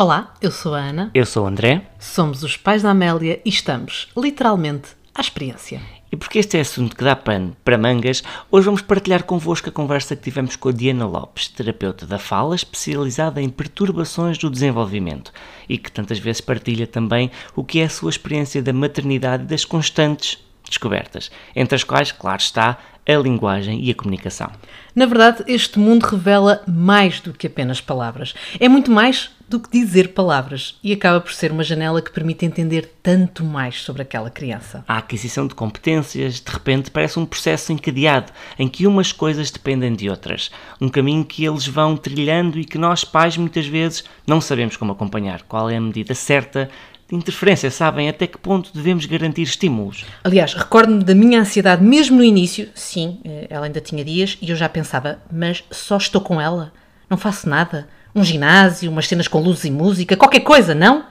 Olá, 0.00 0.34
eu 0.40 0.50
sou 0.50 0.74
a 0.74 0.78
Ana. 0.78 1.10
Eu 1.12 1.26
sou 1.26 1.44
o 1.44 1.46
André. 1.46 1.86
Somos 1.98 2.42
os 2.42 2.56
pais 2.56 2.80
da 2.80 2.88
Amélia 2.88 3.38
e 3.44 3.50
estamos, 3.50 4.08
literalmente, 4.16 4.96
à 5.14 5.20
experiência. 5.20 5.82
E 6.10 6.16
porque 6.16 6.38
este 6.38 6.56
é 6.56 6.62
assunto 6.62 6.96
que 6.96 7.04
dá 7.04 7.14
pano 7.14 7.54
para 7.62 7.76
mangas, 7.76 8.22
hoje 8.50 8.64
vamos 8.64 8.80
partilhar 8.80 9.24
convosco 9.24 9.68
a 9.68 9.72
conversa 9.72 10.16
que 10.16 10.22
tivemos 10.22 10.56
com 10.56 10.70
a 10.70 10.72
Diana 10.72 11.06
Lopes, 11.06 11.48
terapeuta 11.48 12.06
da 12.06 12.18
fala 12.18 12.54
especializada 12.54 13.42
em 13.42 13.50
perturbações 13.50 14.38
do 14.38 14.48
desenvolvimento 14.48 15.34
e 15.68 15.76
que 15.76 15.92
tantas 15.92 16.18
vezes 16.18 16.40
partilha 16.40 16.86
também 16.86 17.30
o 17.54 17.62
que 17.62 17.80
é 17.80 17.84
a 17.84 17.90
sua 17.90 18.08
experiência 18.08 18.62
da 18.62 18.72
maternidade 18.72 19.42
e 19.42 19.48
das 19.48 19.66
constantes 19.66 20.38
descobertas, 20.68 21.30
entre 21.54 21.74
as 21.74 21.84
quais, 21.84 22.12
claro 22.12 22.40
está, 22.40 22.78
a 23.06 23.16
linguagem 23.16 23.82
e 23.82 23.90
a 23.90 23.94
comunicação. 23.94 24.50
Na 24.94 25.06
verdade, 25.06 25.44
este 25.46 25.78
mundo 25.78 26.04
revela 26.04 26.62
mais 26.66 27.20
do 27.20 27.32
que 27.32 27.46
apenas 27.46 27.80
palavras. 27.80 28.34
É 28.58 28.68
muito 28.68 28.90
mais 28.90 29.30
do 29.48 29.58
que 29.58 29.68
dizer 29.68 30.14
palavras 30.14 30.78
e 30.82 30.92
acaba 30.92 31.20
por 31.20 31.32
ser 31.32 31.50
uma 31.50 31.64
janela 31.64 32.00
que 32.00 32.12
permite 32.12 32.46
entender 32.46 32.88
tanto 33.02 33.44
mais 33.44 33.82
sobre 33.82 34.02
aquela 34.02 34.30
criança. 34.30 34.84
A 34.86 34.98
aquisição 34.98 35.44
de 35.44 35.56
competências, 35.56 36.40
de 36.40 36.52
repente, 36.52 36.88
parece 36.88 37.18
um 37.18 37.26
processo 37.26 37.72
encadeado 37.72 38.32
em 38.56 38.68
que 38.68 38.86
umas 38.86 39.10
coisas 39.10 39.50
dependem 39.50 39.92
de 39.94 40.08
outras. 40.08 40.52
Um 40.80 40.88
caminho 40.88 41.24
que 41.24 41.44
eles 41.44 41.66
vão 41.66 41.96
trilhando 41.96 42.60
e 42.60 42.64
que 42.64 42.78
nós, 42.78 43.02
pais, 43.04 43.36
muitas 43.36 43.66
vezes 43.66 44.04
não 44.24 44.40
sabemos 44.40 44.76
como 44.76 44.92
acompanhar. 44.92 45.42
Qual 45.42 45.68
é 45.68 45.76
a 45.76 45.80
medida 45.80 46.14
certa 46.14 46.70
de 47.10 47.16
interferência, 47.16 47.70
sabem 47.70 48.08
até 48.08 48.26
que 48.26 48.38
ponto 48.38 48.70
devemos 48.72 49.04
garantir 49.04 49.42
estímulos. 49.42 50.06
Aliás, 50.22 50.54
recordo-me 50.54 51.02
da 51.02 51.14
minha 51.14 51.40
ansiedade 51.40 51.82
mesmo 51.82 52.18
no 52.18 52.24
início. 52.24 52.68
Sim, 52.72 53.18
eh, 53.24 53.48
ela 53.50 53.66
ainda 53.66 53.80
tinha 53.80 54.04
dias 54.04 54.38
e 54.40 54.48
eu 54.48 54.56
já 54.56 54.68
pensava, 54.68 55.18
mas 55.30 55.64
só 55.72 55.96
estou 55.96 56.20
com 56.20 56.40
ela, 56.40 56.72
não 57.08 57.18
faço 57.18 57.48
nada. 57.48 57.88
Um 58.14 58.22
ginásio, 58.22 58.90
umas 58.90 59.08
cenas 59.08 59.26
com 59.26 59.40
luzes 59.40 59.64
e 59.64 59.70
música, 59.70 60.16
qualquer 60.16 60.40
coisa, 60.40 60.74
não? 60.74 61.04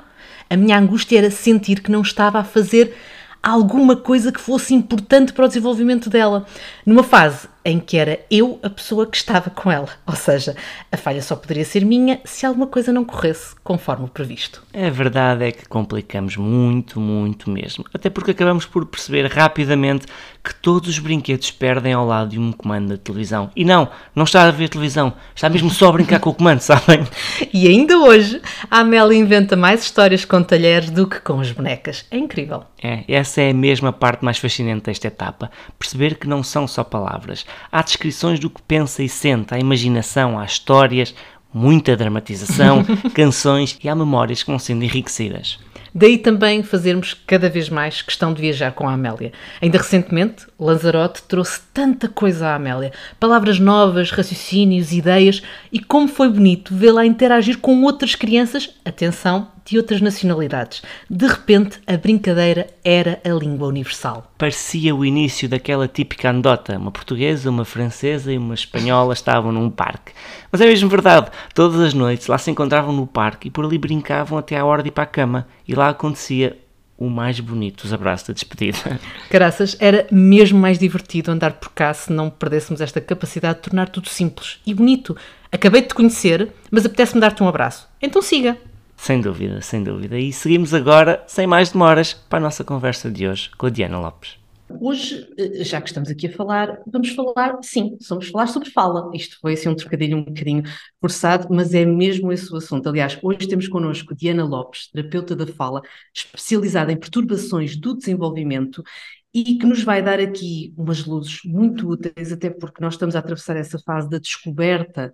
A 0.49 0.55
minha 0.55 0.77
angústia 0.77 1.17
era 1.17 1.29
sentir 1.29 1.81
que 1.81 1.91
não 1.91 2.01
estava 2.01 2.39
a 2.39 2.43
fazer 2.43 2.95
alguma 3.41 3.95
coisa 3.95 4.31
que 4.31 4.39
fosse 4.39 4.73
importante 4.73 5.33
para 5.33 5.45
o 5.45 5.47
desenvolvimento 5.47 6.09
dela, 6.09 6.45
numa 6.89 7.03
fase 7.03 7.47
em 7.63 7.79
que 7.79 7.97
era 7.97 8.19
eu 8.31 8.59
a 8.63 8.69
pessoa 8.69 9.05
que 9.05 9.15
estava 9.15 9.49
com 9.49 9.71
ela. 9.71 9.89
Ou 10.07 10.15
seja, 10.15 10.55
a 10.91 10.97
falha 10.97 11.21
só 11.21 11.35
poderia 11.35 11.65
ser 11.65 11.85
minha 11.85 12.19
se 12.23 12.45
alguma 12.45 12.65
coisa 12.65 12.91
não 12.91 13.05
corresse 13.05 13.55
conforme 13.63 14.05
o 14.05 14.07
previsto. 14.07 14.63
A 14.73 14.89
verdade 14.89 15.45
é 15.45 15.51
que 15.51 15.67
complicamos 15.67 16.35
muito, 16.35 16.99
muito 16.99 17.49
mesmo. 17.49 17.85
Até 17.93 18.09
porque 18.09 18.31
acabamos 18.31 18.65
por 18.65 18.85
perceber 18.85 19.27
rapidamente 19.27 20.07
que 20.43 20.55
todos 20.55 20.89
os 20.89 20.99
brinquedos 20.99 21.51
perdem 21.51 21.93
ao 21.93 22.07
lado 22.07 22.31
de 22.31 22.39
um 22.39 22.51
comando 22.51 22.89
da 22.89 22.97
televisão. 22.97 23.51
E 23.55 23.65
não, 23.65 23.89
não 24.15 24.23
está 24.23 24.43
a 24.43 24.51
ver 24.51 24.69
televisão, 24.69 25.13
está 25.35 25.49
mesmo 25.49 25.69
só 25.69 25.89
a 25.89 25.91
brincar 25.91 26.19
com 26.19 26.29
o 26.29 26.33
comando, 26.33 26.61
sabem? 26.61 27.05
E 27.53 27.67
ainda 27.67 27.99
hoje, 27.99 28.41
a 28.71 28.79
Amélia 28.79 29.17
inventa 29.17 29.55
mais 29.55 29.83
histórias 29.83 30.25
com 30.25 30.41
talheres 30.41 30.89
do 30.89 31.07
que 31.07 31.19
com 31.19 31.39
as 31.39 31.51
bonecas. 31.51 32.05
É 32.09 32.17
incrível. 32.17 32.63
É, 32.81 33.03
essa 33.07 33.41
é 33.41 33.51
a 33.51 33.53
mesma 33.53 33.91
parte 33.91 34.23
mais 34.23 34.37
fascinante 34.37 34.85
desta 34.85 35.07
etapa. 35.07 35.51
Perceber 35.77 36.15
que 36.15 36.27
não 36.27 36.41
são 36.41 36.65
só 36.65 36.78
palavras. 36.83 37.45
Há 37.71 37.81
descrições 37.81 38.39
do 38.39 38.49
que 38.49 38.61
pensa 38.61 39.03
e 39.03 39.09
sente, 39.09 39.53
há 39.53 39.59
imaginação, 39.59 40.39
há 40.39 40.45
histórias, 40.45 41.13
muita 41.53 41.95
dramatização, 41.95 42.85
canções 43.13 43.77
e 43.83 43.89
há 43.89 43.95
memórias 43.95 44.43
que 44.43 44.49
vão 44.49 44.59
sendo 44.59 44.83
enriquecidas. 44.83 45.59
Daí 45.93 46.17
também 46.17 46.61
fazermos 46.61 47.13
cada 47.13 47.49
vez 47.49 47.67
mais 47.69 48.01
questão 48.01 48.33
de 48.33 48.41
viajar 48.41 48.71
com 48.71 48.87
a 48.87 48.93
Amélia. 48.93 49.33
Ainda 49.61 49.79
recentemente, 49.79 50.45
Lanzarote 50.59 51.23
trouxe 51.23 51.61
tanta 51.73 52.07
coisa 52.07 52.49
à 52.49 52.55
Amélia. 52.55 52.93
Palavras 53.19 53.59
novas, 53.59 54.11
raciocínios, 54.11 54.91
ideias 54.91 55.41
e 55.71 55.79
como 55.79 56.07
foi 56.07 56.29
bonito 56.29 56.75
vê-la 56.75 57.05
interagir 57.05 57.57
com 57.57 57.83
outras 57.83 58.13
crianças, 58.13 58.69
atenção, 58.85 59.47
de 59.69 59.77
outras 59.77 60.01
nacionalidades. 60.01 60.81
De 61.09 61.27
repente, 61.27 61.79
a 61.85 61.95
brincadeira 61.95 62.67
era 62.83 63.21
a 63.23 63.29
língua 63.29 63.67
universal. 63.67 64.31
Parecia 64.37 64.95
o 64.95 65.05
início 65.05 65.47
daquela 65.47 65.87
típica 65.87 66.29
anedota. 66.29 66.77
Uma 66.77 66.91
portuguesa, 66.91 67.49
uma 67.49 67.65
francesa 67.65 68.31
e 68.31 68.37
uma 68.37 68.55
espanhola 68.55 69.13
estavam 69.13 69.51
num 69.51 69.69
parque. 69.69 70.13
Mas 70.51 70.61
é 70.61 70.65
mesmo 70.65 70.89
verdade, 70.89 71.29
todas 71.53 71.79
as 71.79 71.93
noites 71.93 72.27
lá 72.27 72.37
se 72.37 72.49
encontravam 72.49 72.91
no 72.91 73.05
parque 73.05 73.47
e 73.47 73.51
por 73.51 73.63
ali 73.63 73.77
brincavam 73.77 74.37
até 74.37 74.57
à 74.57 74.65
hora 74.65 74.81
de 74.81 74.89
ir 74.89 74.91
para 74.91 75.03
a 75.03 75.07
cama. 75.07 75.47
E 75.67 75.75
lá 75.75 75.89
acontecia 75.89 76.57
o 76.97 77.09
mais 77.09 77.39
bonito 77.39 77.83
dos 77.83 77.93
abraços 77.93 78.27
da 78.27 78.33
despedida. 78.33 78.99
Caraças, 79.29 79.77
era 79.79 80.05
mesmo 80.11 80.59
mais 80.59 80.77
divertido 80.77 81.31
andar 81.31 81.53
por 81.53 81.69
cá 81.69 81.93
se 81.93 82.11
não 82.11 82.29
perdêssemos 82.29 82.81
esta 82.81 82.99
capacidade 82.99 83.59
de 83.59 83.61
tornar 83.63 83.87
tudo 83.87 84.09
simples 84.09 84.59
e 84.65 84.73
bonito. 84.73 85.15
Acabei 85.49 85.81
de 85.81 85.87
te 85.87 85.95
conhecer, 85.95 86.51
mas 86.69 86.85
apetece-me 86.85 87.21
dar-te 87.21 87.41
um 87.41 87.47
abraço. 87.47 87.87
Então 88.01 88.21
siga. 88.21 88.57
Sem 89.01 89.21
dúvida, 89.21 89.61
sem 89.61 89.81
dúvida. 89.81 90.19
E 90.19 90.31
seguimos 90.31 90.73
agora, 90.73 91.23
sem 91.25 91.47
mais 91.47 91.71
demoras, 91.71 92.13
para 92.13 92.37
a 92.37 92.41
nossa 92.41 92.65
conversa 92.65 93.09
de 93.09 93.27
hoje 93.27 93.49
com 93.57 93.65
a 93.65 93.69
Diana 93.69 93.97
Lopes. 93.97 94.37
Hoje, 94.69 95.25
eh, 95.37 95.63
já 95.63 95.81
que 95.81 95.87
estamos 95.87 96.09
aqui 96.09 96.27
a 96.27 96.31
falar, 96.31 96.77
vamos 96.85 97.09
falar, 97.11 97.57
sim, 97.63 97.97
vamos 98.07 98.27
falar 98.27 98.47
sobre 98.47 98.69
fala. 98.69 99.09
Isto 99.15 99.37
foi 99.41 99.53
assim 99.53 99.69
um 99.69 99.75
trocadilho 99.75 100.17
um 100.17 100.25
bocadinho 100.25 100.63
forçado, 100.99 101.47
mas 101.49 101.73
é 101.73 101.85
mesmo 101.85 102.31
esse 102.31 102.53
o 102.53 102.57
assunto. 102.57 102.87
Aliás, 102.89 103.17
hoje 103.23 103.47
temos 103.47 103.69
connosco 103.69 104.13
Diana 104.13 104.43
Lopes, 104.43 104.91
terapeuta 104.91 105.33
da 105.33 105.47
fala, 105.47 105.81
especializada 106.13 106.91
em 106.91 106.97
perturbações 106.97 107.77
do 107.77 107.95
desenvolvimento 107.95 108.83
e 109.33 109.55
que 109.57 109.65
nos 109.65 109.81
vai 109.81 110.03
dar 110.03 110.19
aqui 110.19 110.73
umas 110.77 111.05
luzes 111.05 111.39
muito 111.45 111.87
úteis, 111.89 112.31
até 112.33 112.49
porque 112.49 112.81
nós 112.81 112.95
estamos 112.95 113.15
a 113.15 113.19
atravessar 113.19 113.55
essa 113.55 113.79
fase 113.79 114.09
da 114.09 114.19
descoberta 114.19 115.11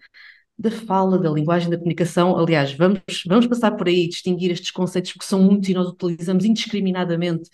da 0.57 0.71
fala, 0.71 1.19
da 1.19 1.29
linguagem, 1.29 1.69
da 1.69 1.77
comunicação. 1.77 2.37
Aliás, 2.37 2.73
vamos, 2.73 3.01
vamos 3.27 3.47
passar 3.47 3.71
por 3.71 3.87
aí, 3.87 4.07
distinguir 4.07 4.51
estes 4.51 4.71
conceitos 4.71 5.13
que 5.13 5.25
são 5.25 5.41
muitos 5.41 5.69
e 5.69 5.73
nós 5.73 5.87
utilizamos 5.87 6.45
indiscriminadamente. 6.45 7.49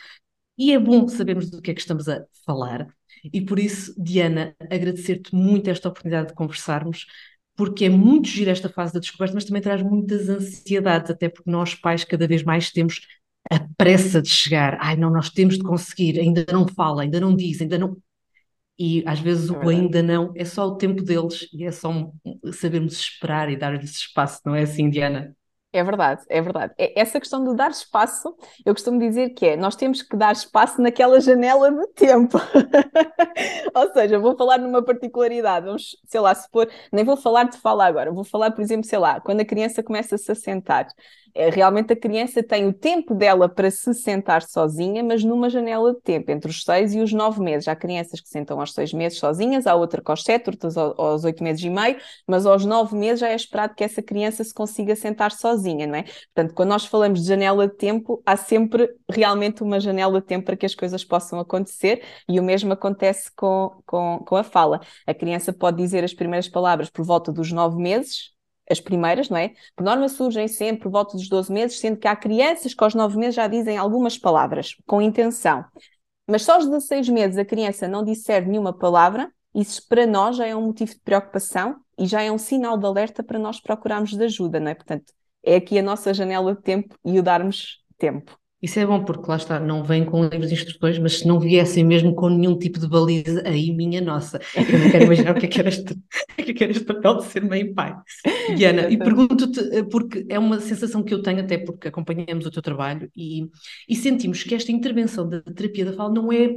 E 0.58 0.72
é 0.72 0.80
bom 0.80 1.08
sabermos 1.08 1.50
do 1.50 1.62
que 1.62 1.72
é 1.72 1.74
que 1.74 1.82
estamos 1.82 2.08
a 2.08 2.24
falar. 2.46 2.88
E 3.34 3.42
por 3.42 3.60
isso, 3.60 3.94
Diana, 4.02 4.56
agradecer-te 4.60 5.34
muito 5.36 5.70
esta 5.70 5.90
oportunidade 5.90 6.30
de 6.30 6.34
conversarmos, 6.34 7.06
porque 7.56 7.86
é 7.86 7.90
muito 7.90 8.28
giro 8.28 8.50
esta 8.50 8.70
fase 8.70 8.94
da 8.94 9.00
descoberta, 9.00 9.36
mas 9.36 9.46
também 9.46 9.62
traz 9.62 9.82
muitas 9.84 10.30
ansiedades, 10.30 11.12
até 11.12 11.30
porque 11.30 11.50
nós 11.50 11.76
pais 11.76 12.04
cada 12.04 12.28
vez 12.28 12.44
mais 12.44 12.72
temos 12.72 13.02
a 13.50 13.60
pressa 13.78 14.22
de 14.22 14.30
chegar. 14.30 14.78
Ai, 14.80 14.96
não, 14.96 15.12
nós 15.12 15.30
temos 15.30 15.58
de 15.58 15.64
conseguir, 15.64 16.20
ainda 16.20 16.46
não 16.52 16.68
fala, 16.68 17.04
ainda 17.04 17.20
não 17.20 17.36
diz, 17.36 17.62
ainda 17.62 17.78
não. 17.78 17.98
E 18.84 19.04
às 19.06 19.20
vezes 19.20 19.52
é 19.52 19.54
o 19.54 19.70
ainda 19.70 20.02
não 20.02 20.34
é 20.36 20.44
só 20.44 20.66
o 20.66 20.76
tempo 20.76 21.04
deles 21.04 21.48
e 21.54 21.66
é 21.66 21.72
só 21.72 22.12
sabermos 22.52 22.94
esperar 22.94 23.48
e 23.52 23.56
dar-lhes 23.56 23.92
espaço, 23.92 24.42
não 24.44 24.56
é 24.56 24.64
assim, 24.64 24.90
Diana? 24.90 25.36
É 25.74 25.84
verdade, 25.84 26.24
é 26.28 26.42
verdade. 26.42 26.74
É, 26.80 27.00
essa 27.00 27.20
questão 27.20 27.44
de 27.46 27.56
dar 27.56 27.70
espaço, 27.70 28.36
eu 28.66 28.74
costumo 28.74 29.00
dizer 29.00 29.30
que 29.30 29.46
é, 29.46 29.56
nós 29.56 29.76
temos 29.76 30.02
que 30.02 30.18
dar 30.18 30.34
espaço 30.34 30.82
naquela 30.82 31.22
janela 31.22 31.72
de 31.72 31.88
tempo. 31.94 32.40
Ou 33.76 33.94
seja, 33.94 34.20
vou 34.20 34.36
falar 34.36 34.58
numa 34.58 34.84
particularidade, 34.84 35.68
vamos, 35.68 35.96
sei 36.08 36.20
lá, 36.20 36.34
se 36.34 36.50
for, 36.52 36.68
nem 36.92 37.06
vou 37.06 37.16
falar 37.16 37.44
de 37.44 37.58
fala 37.58 37.86
agora, 37.86 38.12
vou 38.12 38.26
falar, 38.26 38.52
por 38.52 38.62
exemplo, 38.62 38.86
sei 38.86 38.98
lá, 39.00 39.22
quando 39.22 39.42
a 39.42 39.46
criança 39.46 39.84
começa 39.84 40.16
a 40.16 40.18
se 40.18 40.32
assentar. 40.32 40.88
É, 40.88 41.21
realmente 41.36 41.94
a 41.94 41.96
criança 41.96 42.44
tem 42.44 42.68
o 42.68 42.74
tempo 42.74 43.14
dela 43.14 43.48
para 43.48 43.70
se 43.72 43.94
sentar 43.94 44.42
sozinha, 44.44 45.04
mas 45.04 45.24
numa 45.24 45.50
janela 45.50 45.94
de 45.94 46.02
tempo, 46.02 46.32
entre 46.32 46.50
os 46.50 46.64
seis 46.64 46.94
e 46.94 47.00
os 47.00 47.14
nove 47.14 47.42
meses. 47.42 47.68
Há 47.68 47.76
crianças 47.76 48.20
que 48.20 48.30
sentam 48.30 48.60
aos 48.60 48.74
seis 48.74 48.94
meses 48.94 49.20
sozinhas, 49.20 49.68
há 49.68 49.76
outra 49.76 50.02
que 50.02 50.12
aos 50.12 50.24
sete, 50.24 50.50
outras 50.50 50.78
aos 50.78 51.24
oito 51.24 51.44
meses 51.44 51.64
e 51.64 51.70
meio, 51.70 51.98
mas 52.28 52.46
aos 52.46 52.66
nove 52.66 52.96
meses 52.96 53.20
já 53.20 53.30
é 53.30 53.36
esperado 53.36 53.76
que 53.76 53.84
essa 53.84 54.02
criança 54.02 54.44
se 54.44 54.54
consiga 54.54 54.96
sentar 54.96 55.32
sozinha, 55.32 55.88
não 55.88 55.96
é? 55.96 56.04
Portanto, 56.04 56.54
quando 56.54 56.70
nós 56.70 56.86
falamos 56.86 57.22
de 57.22 57.28
janela 57.28 57.68
de 57.68 57.76
tempo, 57.76 58.22
há 58.26 58.36
sempre 58.36 58.90
realmente 59.10 59.64
uma 59.64 59.80
janela 59.80 60.20
de 60.20 60.28
tempo 60.28 60.46
para 60.46 60.58
que 60.58 60.66
as 60.66 60.76
coisas 60.76 61.04
possam 61.04 61.40
acontecer 61.40 62.04
e 62.28 62.40
o 62.40 62.44
mesmo 62.44 62.74
acontece 62.74 63.32
com, 63.36 63.82
com, 63.86 64.24
com 64.26 64.36
a 64.36 64.44
fala. 64.44 64.82
A 65.06 65.14
criança 65.14 65.54
pode 65.54 65.78
dizer 65.78 66.04
as 66.04 66.14
primeiras 66.14 66.48
palavras 66.48 66.90
por 66.90 67.06
volta 67.06 67.32
dos 67.32 67.52
nove 67.52 67.82
meses, 67.82 68.32
as 68.70 68.80
primeiras, 68.80 69.30
não 69.30 69.38
é? 69.38 69.54
Por 69.76 69.84
norma 69.84 70.08
surgem 70.08 70.48
sempre 70.48 70.84
por 70.84 70.92
volta 70.92 71.18
dos 71.18 71.28
12 71.28 71.52
meses, 71.52 71.80
sendo 71.80 71.98
que 71.98 72.08
há 72.08 72.16
crianças 72.16 72.74
que 72.74 72.84
aos 72.84 72.96
9 72.96 73.18
meses 73.18 73.36
já 73.36 73.48
dizem 73.48 73.78
algumas 73.78 74.18
palavras, 74.18 74.76
com 74.86 75.02
intenção. 75.02 75.66
Mas 76.28 76.44
só 76.44 76.54
aos 76.56 76.66
16 76.66 77.10
meses 77.10 77.38
a 77.38 77.46
criança 77.46 77.88
não 77.88 78.04
disser 78.04 78.48
nenhuma 78.48 78.78
palavra, 78.78 79.32
isso 79.54 79.86
para 79.88 80.08
nós 80.08 80.38
já 80.38 80.48
é 80.48 80.56
um 80.56 80.68
motivo 80.68 80.92
de 80.92 81.00
preocupação 81.02 81.76
e 81.98 82.06
já 82.06 82.22
é 82.22 82.32
um 82.32 82.38
sinal 82.38 82.78
de 82.78 82.86
alerta 82.86 83.22
para 83.22 83.38
nós 83.38 83.60
procurarmos 83.60 84.12
de 84.16 84.24
ajuda, 84.24 84.60
não 84.60 84.72
é? 84.72 84.76
Portanto, 84.76 85.12
é 85.44 85.56
aqui 85.56 85.78
a 85.78 85.84
nossa 85.84 86.14
janela 86.14 86.56
de 86.56 86.62
tempo 86.62 86.96
e 87.04 87.20
o 87.20 87.24
darmos 87.24 87.84
tempo. 87.98 88.41
Isso 88.62 88.80
é 88.80 88.86
bom 88.86 89.04
porque 89.04 89.28
lá 89.28 89.38
está, 89.38 89.60
não 89.60 89.84
vem 89.84 90.06
com 90.06 90.24
livros 90.24 90.50
de 90.50 90.54
instruções, 90.54 91.00
mas 91.00 91.20
se 91.20 91.28
não 91.28 91.40
viessem 91.40 91.84
mesmo 91.84 92.14
com 92.14 92.30
nenhum 92.30 92.58
tipo 92.58 92.80
de 92.80 92.88
baliza, 92.88 93.42
aí 93.46 93.72
minha 93.74 94.00
nossa, 94.00 94.40
eu 94.56 94.80
não 94.80 94.92
quero 94.92 95.06
imaginar 95.06 95.36
o 95.36 95.40
que 95.40 95.48
é 95.48 95.50
que 95.50 95.60
era 95.60 95.70
este, 95.70 95.94
o 96.40 96.44
que 96.44 96.52
é 96.52 96.54
que 96.54 96.64
era 96.64 96.72
este 96.72 96.86
papel 96.86 97.18
de 97.18 97.26
ser 97.26 97.44
mãe 97.44 97.62
e 97.62 97.74
pai. 97.74 97.96
Diana, 98.56 98.88
e 98.90 98.98
pergunto-te, 98.98 99.60
eh, 99.72 99.84
porque 99.84 100.26
é 100.30 100.38
uma 100.38 100.60
sensação 100.60 101.04
que 101.04 101.14
eu 101.14 101.24
tenho, 101.24 101.40
até 101.40 101.58
porque 101.58 101.88
acompanhamos 101.88 102.46
o 102.46 102.52
teu 102.52 102.62
trabalho 102.62 103.10
e, 103.16 103.50
e 103.90 103.96
sentimos 103.96 104.44
que 104.44 104.54
esta 104.54 104.72
intervenção 104.72 105.28
da 105.28 105.42
terapia 105.42 105.86
da 105.86 105.94
fala 105.94 106.14
não 106.14 106.32
é 106.32 106.56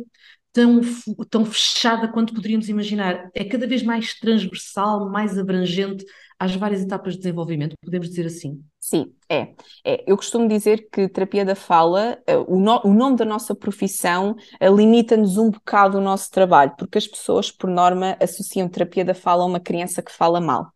tão, 0.53 0.81
tão 1.29 1.45
fechada 1.45 2.09
quanto 2.09 2.35
poderíamos 2.35 2.69
imaginar. 2.69 3.31
É 3.35 3.45
cada 3.45 3.67
vez 3.67 3.83
mais 3.83 4.15
transversal, 4.19 5.11
mais 5.11 5.39
abrangente 5.39 6.05
às 6.39 6.55
várias 6.55 6.83
etapas 6.83 7.15
de 7.15 7.21
desenvolvimento, 7.21 7.75
podemos 7.83 8.09
dizer 8.09 8.27
assim? 8.27 8.63
Sim, 8.81 9.15
é. 9.29 9.55
é. 9.85 10.05
Eu 10.07 10.17
costumo 10.17 10.49
dizer 10.49 10.89
que 10.91 11.09
terapia 11.09 11.45
da 11.45 11.55
fala, 11.55 12.19
eh, 12.27 12.37
o, 12.37 12.59
no, 12.61 12.81
o 12.85 12.93
nome 12.93 13.17
da 13.17 13.25
nossa 13.25 13.55
profissão 13.55 14.37
eh, 14.61 14.69
limita-nos 14.69 15.39
um 15.39 15.51
bocado 15.51 15.99
o 15.99 16.01
nosso 16.01 16.31
trabalho, 16.31 16.75
porque 16.79 16.99
as 16.99 17.07
pessoas, 17.07 17.51
por 17.51 17.71
norma, 17.71 18.17
associam 18.21 18.69
terapia 18.69 19.05
da 19.05 19.15
fala 19.15 19.43
a 19.43 19.47
uma 19.47 19.61
criança 19.61 20.03
que 20.03 20.13
fala 20.13 20.41
mal. 20.41 20.73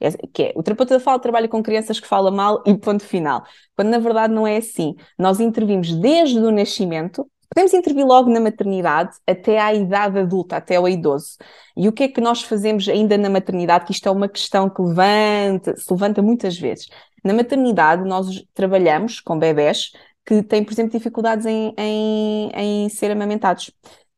É, 0.00 0.10
que 0.32 0.42
é, 0.42 0.52
o 0.56 0.62
terapeuta 0.64 0.94
da 0.94 1.00
fala 1.00 1.20
trabalha 1.20 1.48
com 1.48 1.62
crianças 1.62 2.00
que 2.00 2.08
falam 2.08 2.32
mal 2.34 2.60
e 2.66 2.76
ponto 2.76 3.04
final. 3.04 3.44
Quando 3.76 3.88
na 3.88 3.98
verdade 4.00 4.34
não 4.34 4.44
é 4.44 4.56
assim. 4.56 4.96
Nós 5.16 5.38
intervimos 5.38 5.94
desde 5.94 6.38
o 6.38 6.50
nascimento, 6.50 7.30
Podemos 7.54 7.74
intervir 7.74 8.06
logo 8.06 8.30
na 8.30 8.40
maternidade 8.40 9.16
até 9.26 9.60
à 9.60 9.74
idade 9.74 10.18
adulta, 10.18 10.56
até 10.56 10.76
ao 10.76 10.88
idoso. 10.88 11.36
E 11.76 11.86
o 11.86 11.92
que 11.92 12.04
é 12.04 12.08
que 12.08 12.20
nós 12.20 12.42
fazemos 12.42 12.88
ainda 12.88 13.18
na 13.18 13.28
maternidade? 13.28 13.84
Que 13.84 13.92
isto 13.92 14.08
é 14.08 14.10
uma 14.10 14.28
questão 14.28 14.70
que 14.70 14.80
levanta, 14.80 15.76
se 15.76 15.92
levanta 15.92 16.22
muitas 16.22 16.58
vezes. 16.58 16.88
Na 17.22 17.34
maternidade, 17.34 18.08
nós 18.08 18.26
trabalhamos 18.54 19.20
com 19.20 19.38
bebés 19.38 19.92
que 20.24 20.42
têm, 20.42 20.64
por 20.64 20.72
exemplo, 20.72 20.92
dificuldades 20.92 21.44
em, 21.44 21.74
em, 21.76 22.50
em 22.54 22.88
ser 22.88 23.10
amamentados. 23.10 23.70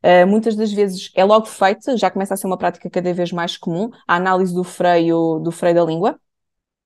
Uh, 0.05 0.27
muitas 0.29 0.55
das 0.55 0.71
vezes 0.73 1.11
é 1.15 1.25
logo 1.25 1.47
feito, 1.47 1.97
já 1.97 2.11
começa 2.11 2.35
a 2.35 2.37
ser 2.37 2.47
uma 2.47 2.59
prática 2.59 2.91
cada 2.91 3.13
vez 3.13 3.33
mais 3.33 3.57
comum, 3.57 3.91
a 4.07 4.17
análise 4.17 4.55
do 4.55 4.63
freio, 4.63 5.41
do 5.41 5.51
freio 5.51 5.75
da 5.75 5.85
língua, 5.85 6.21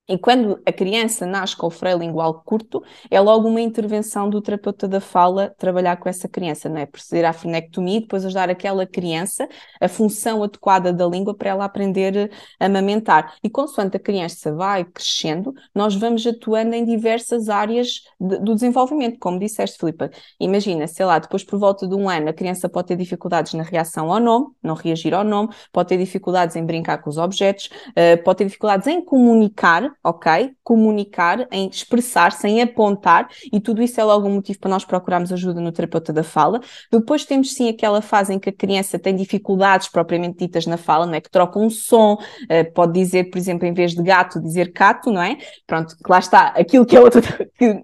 e 0.08 0.16
quando 0.16 0.58
a 0.64 0.72
criança 0.72 1.26
nasce 1.26 1.54
com 1.54 1.66
o 1.66 1.70
freio 1.70 1.98
lingual 1.98 2.42
curto, 2.42 2.82
é 3.10 3.20
logo 3.20 3.46
uma 3.46 3.60
intervenção 3.60 4.30
do 4.30 4.40
terapeuta 4.40 4.88
da 4.88 5.00
fala 5.00 5.54
trabalhar 5.58 5.96
com 5.98 6.08
essa 6.08 6.26
criança, 6.26 6.66
não 6.66 6.78
é? 6.78 6.86
Proceder 6.86 7.26
à 7.26 7.32
frenectomia 7.32 7.98
e 7.98 8.00
depois 8.00 8.24
ajudar 8.24 8.48
aquela 8.48 8.86
criança 8.86 9.46
a 9.78 9.86
função 9.86 10.42
adequada 10.42 10.94
da 10.94 11.06
língua 11.06 11.34
para 11.34 11.50
ela 11.50 11.64
aprender 11.66 12.30
a 12.58 12.64
amamentar. 12.64 13.34
E 13.44 13.50
consoante 13.50 13.98
a 13.98 14.00
criança 14.00 14.54
vai 14.54 14.82
crescendo, 14.82 15.52
nós 15.74 15.94
vamos 15.94 16.26
atuando 16.26 16.74
em 16.74 16.86
diversas 16.86 17.50
áreas 17.50 18.00
de, 18.18 18.38
do 18.38 18.54
desenvolvimento, 18.54 19.18
como 19.18 19.38
disseste, 19.38 19.78
Filipe. 19.78 20.08
Imagina, 20.40 20.86
sei 20.86 21.04
lá, 21.04 21.18
depois 21.18 21.44
por 21.44 21.58
volta 21.58 21.86
de 21.86 21.94
um 21.94 22.08
ano 22.08 22.30
a 22.30 22.32
criança 22.32 22.66
pode 22.66 22.88
ter 22.88 22.96
dificuldades 22.96 23.52
na 23.52 23.62
reação 23.62 24.10
ao 24.10 24.20
nome, 24.20 24.46
não 24.62 24.74
reagir 24.74 25.12
ao 25.12 25.24
nome, 25.24 25.50
pode 25.70 25.90
ter 25.90 25.98
dificuldades 25.98 26.56
em 26.56 26.64
brincar 26.64 26.98
com 26.98 27.10
os 27.10 27.18
objetos, 27.18 27.68
uh, 27.90 28.22
pode 28.24 28.38
ter 28.38 28.44
dificuldades 28.46 28.86
em 28.86 29.04
comunicar 29.04 29.97
ok? 30.02 30.52
Comunicar, 30.62 31.46
em 31.50 31.68
expressar-se, 31.68 32.46
em 32.46 32.62
apontar, 32.62 33.28
e 33.52 33.60
tudo 33.60 33.82
isso 33.82 34.00
é 34.00 34.04
logo 34.04 34.26
um 34.26 34.34
motivo 34.34 34.58
para 34.58 34.70
nós 34.70 34.84
procurarmos 34.84 35.32
ajuda 35.32 35.60
no 35.60 35.72
terapeuta 35.72 36.12
da 36.12 36.22
fala. 36.22 36.60
Depois 36.90 37.24
temos 37.24 37.54
sim 37.54 37.68
aquela 37.68 38.00
fase 38.00 38.32
em 38.32 38.38
que 38.38 38.50
a 38.50 38.52
criança 38.52 38.98
tem 38.98 39.14
dificuldades 39.14 39.88
propriamente 39.88 40.38
ditas 40.38 40.66
na 40.66 40.76
fala, 40.76 41.06
não 41.06 41.14
é? 41.14 41.20
Que 41.20 41.30
troca 41.30 41.58
um 41.58 41.70
som, 41.70 42.14
uh, 42.14 42.72
pode 42.74 42.92
dizer, 42.92 43.30
por 43.30 43.38
exemplo, 43.38 43.66
em 43.66 43.72
vez 43.72 43.94
de 43.94 44.02
gato, 44.02 44.40
dizer 44.40 44.72
cato, 44.72 45.10
não 45.10 45.22
é? 45.22 45.36
Pronto, 45.66 45.94
lá 46.08 46.18
está, 46.18 46.48
aquilo 46.48 46.86
que 46.86 46.96
é 46.96 47.00
outro 47.00 47.22
que, 47.58 47.82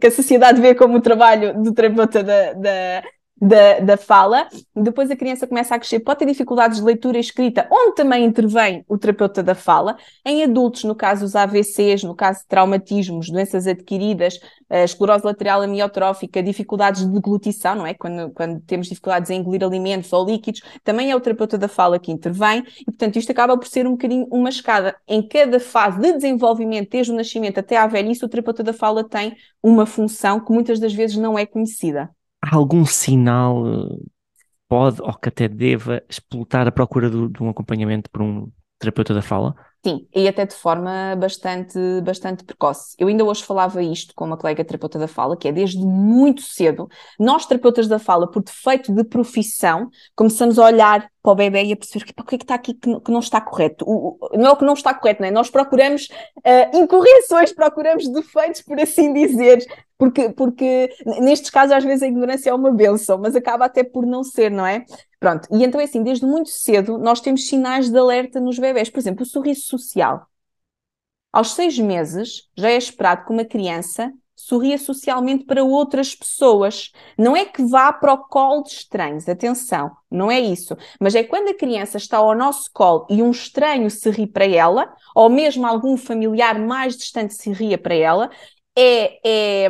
que 0.00 0.06
a 0.06 0.10
sociedade 0.10 0.60
vê 0.60 0.74
como 0.74 0.96
o 0.96 1.00
trabalho 1.00 1.62
do 1.62 1.72
terapeuta 1.72 2.22
da, 2.22 2.52
da 2.54 3.02
da, 3.40 3.80
da 3.80 3.96
fala, 3.98 4.48
depois 4.74 5.10
a 5.10 5.16
criança 5.16 5.46
começa 5.46 5.74
a 5.74 5.78
crescer, 5.78 6.00
pode 6.00 6.20
ter 6.20 6.26
dificuldades 6.26 6.78
de 6.78 6.84
leitura 6.84 7.18
e 7.18 7.20
escrita, 7.20 7.68
onde 7.70 7.94
também 7.94 8.24
intervém 8.24 8.84
o 8.88 8.96
terapeuta 8.96 9.42
da 9.42 9.54
fala. 9.54 9.96
Em 10.24 10.42
adultos, 10.42 10.84
no 10.84 10.94
caso 10.94 11.22
dos 11.22 11.36
AVCs, 11.36 12.02
no 12.02 12.14
caso 12.14 12.40
de 12.40 12.46
traumatismos, 12.46 13.28
doenças 13.28 13.66
adquiridas, 13.66 14.40
a 14.70 14.84
esclerose 14.84 15.24
lateral 15.24 15.62
amiotrófica, 15.62 16.42
dificuldades 16.42 17.04
de 17.04 17.12
deglutição, 17.12 17.74
não 17.74 17.86
é? 17.86 17.92
Quando, 17.92 18.30
quando 18.30 18.60
temos 18.60 18.88
dificuldades 18.88 19.30
em 19.30 19.40
engolir 19.40 19.62
alimentos 19.62 20.12
ou 20.12 20.24
líquidos, 20.24 20.62
também 20.82 21.10
é 21.10 21.16
o 21.16 21.20
terapeuta 21.20 21.58
da 21.58 21.68
fala 21.68 21.98
que 21.98 22.10
intervém, 22.10 22.64
e 22.80 22.84
portanto 22.86 23.16
isto 23.16 23.30
acaba 23.30 23.56
por 23.56 23.68
ser 23.68 23.86
um 23.86 23.92
bocadinho 23.92 24.26
uma 24.30 24.48
escada. 24.48 24.96
Em 25.06 25.26
cada 25.26 25.60
fase 25.60 26.00
de 26.00 26.14
desenvolvimento, 26.14 26.90
desde 26.90 27.12
o 27.12 27.16
nascimento 27.16 27.58
até 27.58 27.76
à 27.76 27.86
velhice, 27.86 28.24
o 28.24 28.28
terapeuta 28.28 28.62
da 28.62 28.72
fala 28.72 29.04
tem 29.04 29.36
uma 29.62 29.84
função 29.84 30.40
que 30.40 30.52
muitas 30.52 30.80
das 30.80 30.94
vezes 30.94 31.16
não 31.16 31.38
é 31.38 31.44
conhecida 31.44 32.10
há 32.46 32.56
algum 32.56 32.84
sinal 32.86 33.66
eh, 33.66 33.96
pode 34.68 35.02
ou 35.02 35.14
que 35.14 35.28
até 35.28 35.48
deva 35.48 36.02
explotar 36.08 36.66
a 36.66 36.72
procura 36.72 37.10
do, 37.10 37.28
de 37.28 37.42
um 37.42 37.48
acompanhamento 37.48 38.10
por 38.10 38.22
um 38.22 38.50
terapeuta 38.78 39.14
da 39.14 39.22
fala? 39.22 39.54
Sim, 39.84 40.06
e 40.14 40.26
até 40.26 40.44
de 40.44 40.54
forma 40.54 41.14
bastante, 41.16 41.78
bastante 42.02 42.42
precoce. 42.42 42.96
Eu 42.98 43.06
ainda 43.06 43.24
hoje 43.24 43.44
falava 43.44 43.80
isto 43.82 44.12
com 44.16 44.24
uma 44.24 44.36
colega 44.36 44.64
terapeuta 44.64 44.98
da 44.98 45.06
fala, 45.06 45.36
que 45.36 45.46
é 45.46 45.52
desde 45.52 45.78
muito 45.78 46.42
cedo, 46.42 46.88
nós 47.20 47.46
terapeutas 47.46 47.86
da 47.86 47.98
fala, 47.98 48.28
por 48.28 48.42
defeito 48.42 48.92
de 48.92 49.04
profissão, 49.04 49.88
começamos 50.16 50.58
a 50.58 50.64
olhar 50.64 51.08
para 51.26 51.32
o 51.32 51.34
bebê 51.34 51.64
e 51.64 51.72
a 51.72 51.76
perceber 51.76 52.04
que, 52.04 52.12
que 52.12 52.34
é 52.36 52.38
que 52.38 52.44
está 52.44 52.54
aqui 52.54 52.72
que 52.72 52.88
não, 52.88 53.00
que 53.00 53.10
não 53.10 53.18
está 53.18 53.40
correto. 53.40 53.84
O, 53.84 54.16
o, 54.20 54.38
não 54.38 54.46
é 54.46 54.50
o 54.52 54.56
que 54.56 54.64
não 54.64 54.74
está 54.74 54.94
correto, 54.94 55.20
não 55.20 55.28
é? 55.28 55.32
Nós 55.32 55.50
procuramos 55.50 56.08
uh, 56.36 56.76
incorreções, 56.76 57.52
procuramos 57.52 58.08
defeitos, 58.08 58.62
por 58.62 58.78
assim 58.80 59.12
dizer, 59.12 59.58
porque, 59.98 60.30
porque 60.30 60.88
nestes 61.20 61.50
casos 61.50 61.72
às 61.72 61.82
vezes 61.82 62.04
a 62.04 62.06
ignorância 62.06 62.50
é 62.50 62.54
uma 62.54 62.70
benção, 62.70 63.18
mas 63.18 63.34
acaba 63.34 63.64
até 63.64 63.82
por 63.82 64.06
não 64.06 64.22
ser, 64.22 64.52
não 64.52 64.64
é? 64.64 64.84
Pronto, 65.18 65.48
e 65.50 65.64
então 65.64 65.80
é 65.80 65.84
assim, 65.84 66.04
desde 66.04 66.24
muito 66.24 66.50
cedo 66.50 66.96
nós 66.96 67.20
temos 67.20 67.48
sinais 67.48 67.90
de 67.90 67.98
alerta 67.98 68.38
nos 68.38 68.56
bebés. 68.56 68.88
Por 68.88 69.00
exemplo, 69.00 69.24
o 69.24 69.26
sorriso 69.26 69.62
social. 69.62 70.28
Aos 71.32 71.54
seis 71.54 71.76
meses 71.76 72.48
já 72.56 72.70
é 72.70 72.76
esperado 72.76 73.26
que 73.26 73.32
uma 73.32 73.44
criança 73.44 74.12
sorria 74.36 74.76
socialmente 74.76 75.44
para 75.44 75.64
outras 75.64 76.14
pessoas. 76.14 76.92
Não 77.18 77.34
é 77.34 77.44
que 77.46 77.64
vá 77.64 77.92
para 77.92 78.12
o 78.12 78.18
colo 78.28 78.62
de 78.62 78.70
estranhos, 78.70 79.28
atenção, 79.28 79.90
não 80.10 80.30
é 80.30 80.38
isso. 80.38 80.76
Mas 81.00 81.14
é 81.14 81.24
quando 81.24 81.48
a 81.48 81.54
criança 81.54 81.96
está 81.96 82.18
ao 82.18 82.34
nosso 82.34 82.70
colo 82.72 83.06
e 83.08 83.22
um 83.22 83.30
estranho 83.30 83.90
se 83.90 84.10
ri 84.10 84.26
para 84.26 84.46
ela, 84.46 84.94
ou 85.14 85.30
mesmo 85.30 85.66
algum 85.66 85.96
familiar 85.96 86.58
mais 86.58 86.96
distante 86.96 87.34
se 87.34 87.50
ria 87.50 87.78
para 87.78 87.94
ela, 87.94 88.30
é, 88.76 89.18
é, 89.28 89.64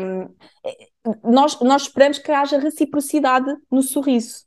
é 0.64 0.96
nós, 1.22 1.60
nós 1.60 1.82
esperamos 1.82 2.18
que 2.18 2.32
haja 2.32 2.58
reciprocidade 2.58 3.54
no 3.70 3.82
sorriso. 3.82 4.45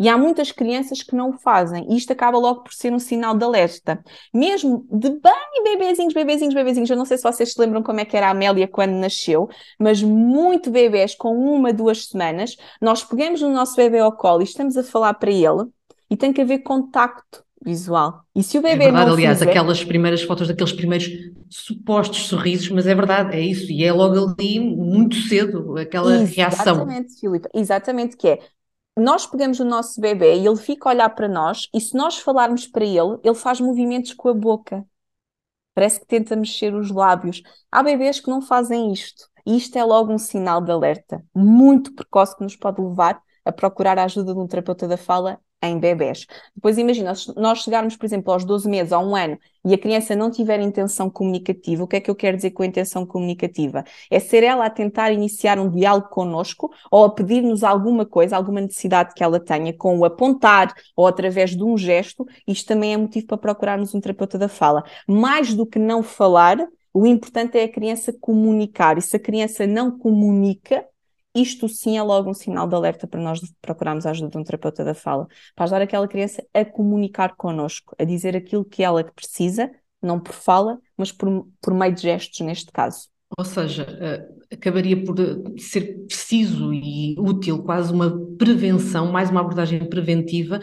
E 0.00 0.08
há 0.08 0.16
muitas 0.16 0.50
crianças 0.50 1.02
que 1.02 1.14
não 1.14 1.28
o 1.28 1.32
fazem, 1.34 1.86
e 1.90 1.96
isto 1.98 2.10
acaba 2.10 2.38
logo 2.38 2.62
por 2.62 2.72
ser 2.72 2.90
um 2.90 2.98
sinal 2.98 3.36
de 3.36 3.44
alerta. 3.44 4.02
Mesmo 4.32 4.86
de 4.90 5.10
bem 5.10 5.62
bebezinhos, 5.62 6.14
bebezinhos, 6.14 6.54
bebezinhos, 6.54 6.88
eu 6.88 6.96
não 6.96 7.04
sei 7.04 7.18
se 7.18 7.22
vocês 7.22 7.52
se 7.52 7.60
lembram 7.60 7.82
como 7.82 8.00
é 8.00 8.06
que 8.06 8.16
era 8.16 8.28
a 8.28 8.30
Amélia 8.30 8.66
quando 8.66 8.92
nasceu, 8.92 9.50
mas 9.78 10.02
muito 10.02 10.70
bebês 10.70 11.14
com 11.14 11.36
uma, 11.36 11.70
duas 11.70 12.06
semanas, 12.06 12.56
nós 12.80 13.04
pegamos 13.04 13.42
o 13.42 13.50
nosso 13.50 13.76
bebê 13.76 13.98
ao 13.98 14.16
colo 14.16 14.40
e 14.40 14.44
estamos 14.44 14.74
a 14.78 14.82
falar 14.82 15.12
para 15.12 15.30
ele, 15.30 15.66
e 16.08 16.16
tem 16.16 16.32
que 16.32 16.40
haver 16.40 16.60
contacto 16.60 17.44
visual. 17.62 18.22
E 18.34 18.42
se 18.42 18.56
o 18.56 18.62
bebê 18.62 18.84
é 18.84 18.86
verdade, 18.86 19.06
não 19.06 19.12
aliás, 19.12 19.38
fizer... 19.38 19.50
aquelas 19.50 19.84
primeiras 19.84 20.22
fotos 20.22 20.48
daqueles 20.48 20.72
primeiros 20.72 21.10
supostos 21.50 22.26
sorrisos, 22.26 22.70
mas 22.70 22.86
é 22.86 22.94
verdade, 22.94 23.36
é 23.36 23.40
isso, 23.40 23.70
e 23.70 23.84
é 23.84 23.92
logo 23.92 24.14
ali 24.14 24.58
muito 24.58 25.16
cedo 25.16 25.76
aquela 25.76 26.06
Exatamente, 26.14 26.36
reação. 26.36 26.74
Exatamente, 26.74 27.20
Filipe, 27.20 27.48
exatamente 27.52 28.16
que 28.16 28.28
é 28.28 28.38
nós 29.00 29.26
pegamos 29.26 29.60
o 29.60 29.64
nosso 29.64 30.00
bebê 30.00 30.36
e 30.36 30.46
ele 30.46 30.56
fica 30.56 30.88
a 30.88 30.92
olhar 30.92 31.10
para 31.10 31.28
nós, 31.28 31.68
e 31.74 31.80
se 31.80 31.96
nós 31.96 32.18
falarmos 32.18 32.66
para 32.66 32.84
ele, 32.84 33.18
ele 33.22 33.34
faz 33.34 33.60
movimentos 33.60 34.14
com 34.14 34.28
a 34.28 34.34
boca. 34.34 34.84
Parece 35.74 36.00
que 36.00 36.06
tenta 36.06 36.36
mexer 36.36 36.74
os 36.74 36.90
lábios. 36.90 37.42
Há 37.70 37.82
bebês 37.82 38.20
que 38.20 38.28
não 38.28 38.42
fazem 38.42 38.92
isto. 38.92 39.28
E 39.46 39.56
isto 39.56 39.76
é 39.76 39.84
logo 39.84 40.12
um 40.12 40.18
sinal 40.18 40.60
de 40.60 40.70
alerta 40.70 41.24
muito 41.34 41.94
precoce 41.94 42.36
que 42.36 42.42
nos 42.42 42.56
pode 42.56 42.80
levar 42.80 43.22
a 43.44 43.52
procurar 43.52 43.98
a 43.98 44.04
ajuda 44.04 44.34
de 44.34 44.40
um 44.40 44.46
terapeuta 44.46 44.86
da 44.86 44.96
fala 44.96 45.40
em 45.62 45.78
bebés. 45.78 46.26
Depois 46.54 46.78
imagina, 46.78 47.14
se 47.14 47.32
nós 47.36 47.58
chegarmos, 47.58 47.96
por 47.96 48.06
exemplo, 48.06 48.32
aos 48.32 48.44
12 48.44 48.68
meses, 48.68 48.92
a 48.92 48.98
um 48.98 49.14
ano, 49.14 49.38
e 49.64 49.74
a 49.74 49.78
criança 49.78 50.16
não 50.16 50.30
tiver 50.30 50.58
intenção 50.60 51.10
comunicativa, 51.10 51.84
o 51.84 51.86
que 51.86 51.96
é 51.96 52.00
que 52.00 52.10
eu 52.10 52.14
quero 52.14 52.36
dizer 52.36 52.50
com 52.52 52.62
a 52.62 52.66
intenção 52.66 53.04
comunicativa? 53.04 53.84
É 54.10 54.18
ser 54.18 54.42
ela 54.42 54.64
a 54.64 54.70
tentar 54.70 55.12
iniciar 55.12 55.58
um 55.58 55.68
diálogo 55.70 56.08
connosco 56.08 56.70
ou 56.90 57.04
a 57.04 57.10
pedir-nos 57.10 57.62
alguma 57.62 58.06
coisa, 58.06 58.36
alguma 58.36 58.60
necessidade 58.60 59.12
que 59.14 59.22
ela 59.22 59.38
tenha, 59.38 59.72
com 59.72 59.98
o 59.98 60.04
apontar 60.04 60.74
ou 60.96 61.06
através 61.06 61.50
de 61.50 61.62
um 61.62 61.76
gesto, 61.76 62.26
isto 62.46 62.66
também 62.66 62.94
é 62.94 62.96
motivo 62.96 63.26
para 63.26 63.38
procurarmos 63.38 63.94
um 63.94 64.00
terapeuta 64.00 64.38
da 64.38 64.48
fala. 64.48 64.82
Mais 65.06 65.54
do 65.54 65.66
que 65.66 65.78
não 65.78 66.02
falar, 66.02 66.58
o 66.92 67.06
importante 67.06 67.58
é 67.58 67.64
a 67.64 67.68
criança 67.68 68.12
comunicar, 68.12 68.98
e 68.98 69.02
se 69.02 69.14
a 69.16 69.20
criança 69.20 69.66
não 69.66 69.96
comunica, 69.96 70.84
isto 71.34 71.68
sim 71.68 71.96
é 71.96 72.02
logo 72.02 72.30
um 72.30 72.34
sinal 72.34 72.66
de 72.66 72.74
alerta 72.74 73.06
para 73.06 73.20
nós 73.20 73.40
procurarmos 73.60 74.06
a 74.06 74.10
ajuda 74.10 74.30
de 74.30 74.38
um 74.38 74.44
terapeuta 74.44 74.84
da 74.84 74.94
fala, 74.94 75.26
para 75.54 75.64
ajudar 75.64 75.82
aquela 75.82 76.08
criança 76.08 76.44
a 76.52 76.64
comunicar 76.64 77.36
connosco, 77.36 77.94
a 77.98 78.04
dizer 78.04 78.36
aquilo 78.36 78.64
que 78.64 78.82
ela 78.82 79.04
precisa, 79.04 79.70
não 80.02 80.18
por 80.18 80.34
fala, 80.34 80.78
mas 80.96 81.12
por, 81.12 81.46
por 81.60 81.74
meio 81.74 81.94
de 81.94 82.02
gestos 82.02 82.40
neste 82.40 82.72
caso. 82.72 83.08
Ou 83.38 83.44
seja, 83.44 83.84
uh, 83.84 84.44
acabaria 84.52 85.04
por 85.04 85.18
eh, 85.20 85.58
ser 85.58 85.98
preciso 86.06 86.74
e 86.74 87.14
útil 87.16 87.62
quase 87.62 87.92
uma 87.92 88.10
prevenção, 88.36 89.12
mais 89.12 89.30
uma 89.30 89.40
abordagem 89.40 89.88
preventiva, 89.88 90.60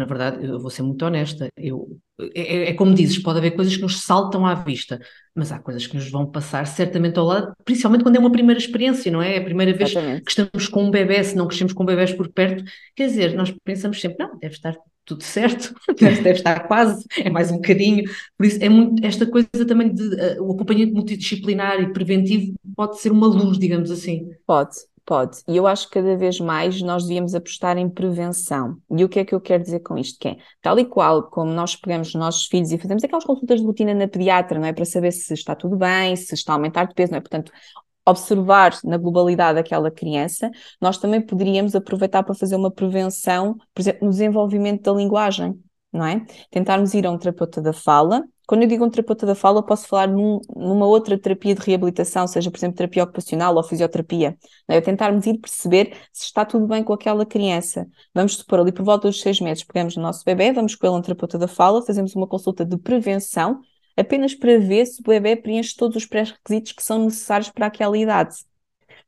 na 0.00 0.06
verdade, 0.06 0.46
eu 0.46 0.58
vou 0.58 0.70
ser 0.70 0.82
muito 0.82 1.04
honesta, 1.04 1.50
eu, 1.54 1.86
é, 2.34 2.70
é, 2.70 2.74
como 2.74 2.94
dizes, 2.94 3.18
pode 3.18 3.38
haver 3.38 3.50
coisas 3.50 3.76
que 3.76 3.82
nos 3.82 4.00
saltam 4.00 4.46
à 4.46 4.54
vista, 4.54 4.98
mas 5.34 5.52
há 5.52 5.58
coisas 5.58 5.86
que 5.86 5.94
nos 5.94 6.10
vão 6.10 6.24
passar 6.24 6.66
certamente 6.66 7.18
ao 7.18 7.26
lado, 7.26 7.52
principalmente 7.66 8.02
quando 8.02 8.16
é 8.16 8.18
uma 8.18 8.32
primeira 8.32 8.58
experiência, 8.58 9.12
não 9.12 9.20
é? 9.20 9.36
É 9.36 9.38
a 9.38 9.44
primeira 9.44 9.74
vez 9.74 9.90
Exatamente. 9.90 10.24
que 10.24 10.30
estamos 10.30 10.68
com 10.68 10.84
um 10.84 10.90
bebê, 10.90 11.22
se 11.22 11.36
não 11.36 11.46
crescemos 11.46 11.74
com 11.74 11.84
bebés 11.84 12.14
por 12.14 12.32
perto, 12.32 12.64
quer 12.96 13.08
dizer, 13.08 13.34
nós 13.34 13.54
pensamos 13.62 14.00
sempre, 14.00 14.24
não, 14.24 14.38
deve 14.38 14.54
estar 14.54 14.74
tudo 15.04 15.22
certo, 15.22 15.74
deve 16.00 16.30
estar 16.30 16.66
quase, 16.66 17.04
é 17.18 17.28
mais 17.28 17.50
um 17.50 17.56
bocadinho, 17.56 18.04
por 18.38 18.46
isso 18.46 18.58
é 18.62 18.70
muito, 18.70 19.04
esta 19.04 19.26
coisa 19.26 19.66
também 19.66 19.92
de 19.92 20.02
uh, 20.02 20.42
o 20.42 20.52
acompanhamento 20.54 20.94
multidisciplinar 20.94 21.78
e 21.82 21.92
preventivo 21.92 22.54
pode 22.74 22.98
ser 23.00 23.12
uma 23.12 23.26
luz, 23.26 23.58
digamos 23.58 23.90
assim. 23.90 24.30
Pode, 24.46 24.76
Pode. 25.04 25.42
E 25.48 25.56
eu 25.56 25.66
acho 25.66 25.88
que 25.88 25.94
cada 25.94 26.16
vez 26.16 26.38
mais 26.38 26.80
nós 26.80 27.02
devíamos 27.02 27.34
apostar 27.34 27.76
em 27.76 27.88
prevenção. 27.88 28.76
E 28.90 29.04
o 29.04 29.08
que 29.08 29.18
é 29.18 29.24
que 29.24 29.34
eu 29.34 29.40
quero 29.40 29.62
dizer 29.62 29.80
com 29.80 29.98
isto? 29.98 30.18
Que 30.18 30.28
é, 30.28 30.36
tal 30.62 30.78
e 30.78 30.84
qual 30.84 31.24
como 31.24 31.50
nós 31.52 31.74
pegamos 31.74 32.08
os 32.08 32.14
nossos 32.14 32.46
filhos 32.46 32.70
e 32.70 32.78
fazemos 32.78 33.02
aquelas 33.02 33.24
consultas 33.24 33.60
de 33.60 33.66
rotina 33.66 33.92
na 33.92 34.06
pediatra, 34.06 34.58
não 34.58 34.66
é? 34.66 34.72
Para 34.72 34.84
saber 34.84 35.10
se 35.12 35.34
está 35.34 35.54
tudo 35.54 35.76
bem, 35.76 36.14
se 36.14 36.34
está 36.34 36.52
a 36.52 36.56
aumentar 36.56 36.84
de 36.84 36.94
peso, 36.94 37.12
não 37.12 37.18
é? 37.18 37.20
Portanto, 37.20 37.50
observar 38.06 38.78
na 38.84 38.96
globalidade 38.96 39.58
aquela 39.58 39.90
criança, 39.90 40.50
nós 40.80 40.98
também 40.98 41.20
poderíamos 41.20 41.74
aproveitar 41.74 42.22
para 42.22 42.34
fazer 42.34 42.56
uma 42.56 42.70
prevenção, 42.70 43.56
por 43.74 43.80
exemplo, 43.80 44.06
no 44.06 44.10
desenvolvimento 44.10 44.82
da 44.82 44.92
linguagem, 44.92 45.60
não 45.92 46.04
é? 46.06 46.24
Tentarmos 46.50 46.94
ir 46.94 47.06
a 47.06 47.10
um 47.10 47.18
terapeuta 47.18 47.60
da 47.60 47.72
fala 47.72 48.24
quando 48.50 48.62
eu 48.62 48.68
digo 48.68 48.84
um 48.84 48.90
terapeuta 48.90 49.24
da 49.24 49.36
fala, 49.36 49.62
posso 49.62 49.86
falar 49.86 50.08
num, 50.08 50.40
numa 50.56 50.84
outra 50.84 51.16
terapia 51.16 51.54
de 51.54 51.60
reabilitação, 51.60 52.26
seja, 52.26 52.50
por 52.50 52.58
exemplo, 52.58 52.74
terapia 52.74 53.04
ocupacional 53.04 53.54
ou 53.54 53.62
fisioterapia. 53.62 54.36
É? 54.66 54.76
Eu 54.76 54.82
tentarmos 54.82 55.24
ir 55.24 55.38
perceber 55.38 55.96
se 56.12 56.24
está 56.24 56.44
tudo 56.44 56.66
bem 56.66 56.82
com 56.82 56.92
aquela 56.92 57.24
criança. 57.24 57.86
Vamos 58.12 58.34
supor 58.38 58.58
ali 58.58 58.72
por 58.72 58.84
volta 58.84 59.06
dos 59.06 59.20
seis 59.20 59.40
meses, 59.40 59.62
pegamos 59.62 59.96
o 59.96 60.00
nosso 60.00 60.24
bebê, 60.24 60.52
vamos 60.52 60.74
com 60.74 60.84
ele 60.84 60.96
um 60.96 61.00
terapeuta 61.00 61.38
da 61.38 61.46
fala, 61.46 61.80
fazemos 61.80 62.16
uma 62.16 62.26
consulta 62.26 62.64
de 62.64 62.76
prevenção, 62.76 63.60
apenas 63.96 64.34
para 64.34 64.58
ver 64.58 64.84
se 64.84 65.00
o 65.00 65.04
bebê 65.04 65.36
preenche 65.36 65.76
todos 65.76 65.94
os 65.98 66.04
pré-requisitos 66.04 66.72
que 66.72 66.82
são 66.82 67.04
necessários 67.04 67.50
para 67.50 67.66
aquela 67.66 67.96
idade. 67.96 68.34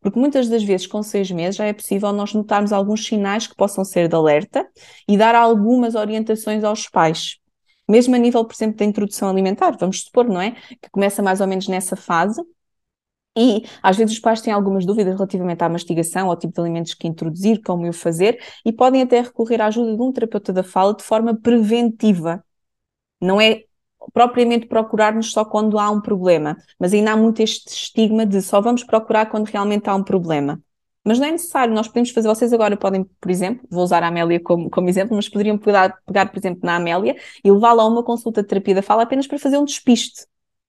Porque 0.01 0.21
muitas 0.21 0.49
das 0.49 0.63
vezes, 0.63 0.87
com 0.87 1.03
seis 1.03 1.29
meses, 1.33 1.57
já 1.57 1.65
é 1.65 1.73
possível 1.73 2.13
nós 2.13 2.33
notarmos 2.33 2.73
alguns 2.73 3.05
sinais 3.05 3.49
que 3.49 3.57
possam 3.57 3.85
ser 3.85 4.07
de 4.07 4.15
alerta 4.15 4.65
e 5.09 5.17
dar 5.17 5.35
algumas 5.35 5.97
orientações 5.97 6.63
aos 6.63 6.89
pais. 6.89 7.42
Mesmo 7.93 8.15
a 8.15 8.19
nível, 8.19 8.45
por 8.45 8.55
exemplo, 8.55 8.79
da 8.79 8.85
introdução 8.87 9.29
alimentar, 9.29 9.77
vamos 9.79 10.01
supor, 10.03 10.27
não 10.27 10.41
é? 10.41 10.53
Que 10.81 10.91
começa 10.91 11.23
mais 11.23 11.41
ou 11.43 11.47
menos 11.47 11.69
nessa 11.69 11.95
fase, 11.95 12.43
e 13.37 13.65
às 13.83 13.97
vezes 13.97 14.15
os 14.15 14.21
pais 14.21 14.41
têm 14.41 14.53
algumas 14.53 14.85
dúvidas 14.87 15.15
relativamente 15.15 15.63
à 15.63 15.69
mastigação, 15.69 16.29
ao 16.29 16.37
tipo 16.37 16.55
de 16.55 16.61
alimentos 16.61 16.95
que 16.95 17.07
introduzir, 17.09 17.63
como 17.63 17.89
o 17.89 17.93
fazer, 17.93 18.39
e 18.65 18.73
podem 18.73 19.03
até 19.03 19.21
recorrer 19.21 19.61
à 19.61 19.67
ajuda 19.67 19.95
de 19.97 20.03
um 20.03 20.13
terapeuta 20.13 20.53
da 20.53 20.63
fala 20.63 20.95
de 20.95 21.03
forma 21.03 21.35
preventiva. 21.35 22.45
Não 23.21 23.41
é 23.41 23.65
propriamente 24.13 24.67
procurar-nos 24.67 25.31
só 25.33 25.45
quando 25.45 25.79
há 25.79 25.91
um 25.91 26.01
problema, 26.01 26.57
mas 26.79 26.93
ainda 26.93 27.13
há 27.13 27.17
muito 27.17 27.41
este 27.43 27.69
estigma 27.69 28.27
de 28.27 28.43
só 28.43 28.61
vamos 28.61 28.85
procurar 28.85 29.27
quando 29.27 29.47
realmente 29.47 29.89
há 29.89 29.95
um 29.95 30.05
problema. 30.05 30.61
Mas 31.05 31.19
não 31.19 31.27
é 31.27 31.33
necessário, 31.33 31.75
nós 31.75 31.89
podemos 31.89 32.11
fazer, 32.11 32.29
vocês 32.29 32.53
agora 32.53 32.77
podem, 32.77 33.05
por 33.21 33.31
exemplo, 33.31 33.67
vou 33.69 33.83
usar 33.83 34.05
a 34.05 34.07
Amélia 34.07 34.39
como, 34.41 34.71
como 34.71 34.89
exemplo, 34.89 35.17
mas 35.17 35.29
poderiam 35.29 35.59
pegar, 35.59 35.99
pegar, 36.07 36.31
por 36.31 36.39
exemplo, 36.39 36.61
na 36.63 36.77
Amélia 36.77 37.17
e 37.45 37.51
levá-la 37.51 37.83
a 37.83 37.87
uma 37.87 38.05
consulta 38.05 38.41
de 38.41 38.49
terapia 38.49 38.77
da 38.77 38.83
fala 38.83 39.03
apenas 39.03 39.27
para 39.27 39.39
fazer 39.39 39.59
um 39.59 39.65
despiste. 39.65 40.27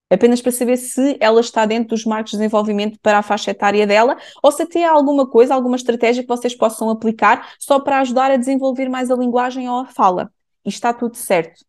Apenas 0.10 0.42
para 0.42 0.52
saber 0.52 0.78
se 0.78 1.18
ela 1.20 1.40
está 1.40 1.66
dentro 1.66 1.90
dos 1.90 2.06
marcos 2.06 2.32
de 2.32 2.38
desenvolvimento 2.38 3.00
para 3.00 3.20
a 3.20 3.24
faixa 3.24 3.52
etária 3.52 3.86
dela, 3.86 4.18
ou 4.42 4.52
se 4.52 4.64
há 4.84 4.92
alguma 4.92 5.28
coisa, 5.28 5.54
alguma 5.54 5.76
estratégia 5.76 6.24
que 6.24 6.30
vocês 6.30 6.56
possam 6.56 6.90
aplicar 6.90 7.54
só 7.60 7.80
para 7.80 8.00
ajudar 8.00 8.32
a 8.32 8.38
desenvolver 8.38 8.90
mais 8.90 9.10
a 9.10 9.16
linguagem 9.16 9.70
ou 9.70 9.82
a 9.82 9.86
fala. 9.86 10.32
E 10.66 10.70
está 10.70 10.94
tudo 10.94 11.16
certo. 11.16 11.66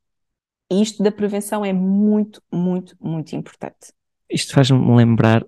E 0.71 0.83
isto 0.83 1.03
da 1.03 1.13
prevenção 1.13 1.65
é 1.65 1.73
muito, 1.73 2.43
muito, 2.53 2.97
muito 3.01 3.35
importante. 3.35 3.93
Isto 4.31 4.55
faz-me 4.55 4.95
lembrar 4.95 5.45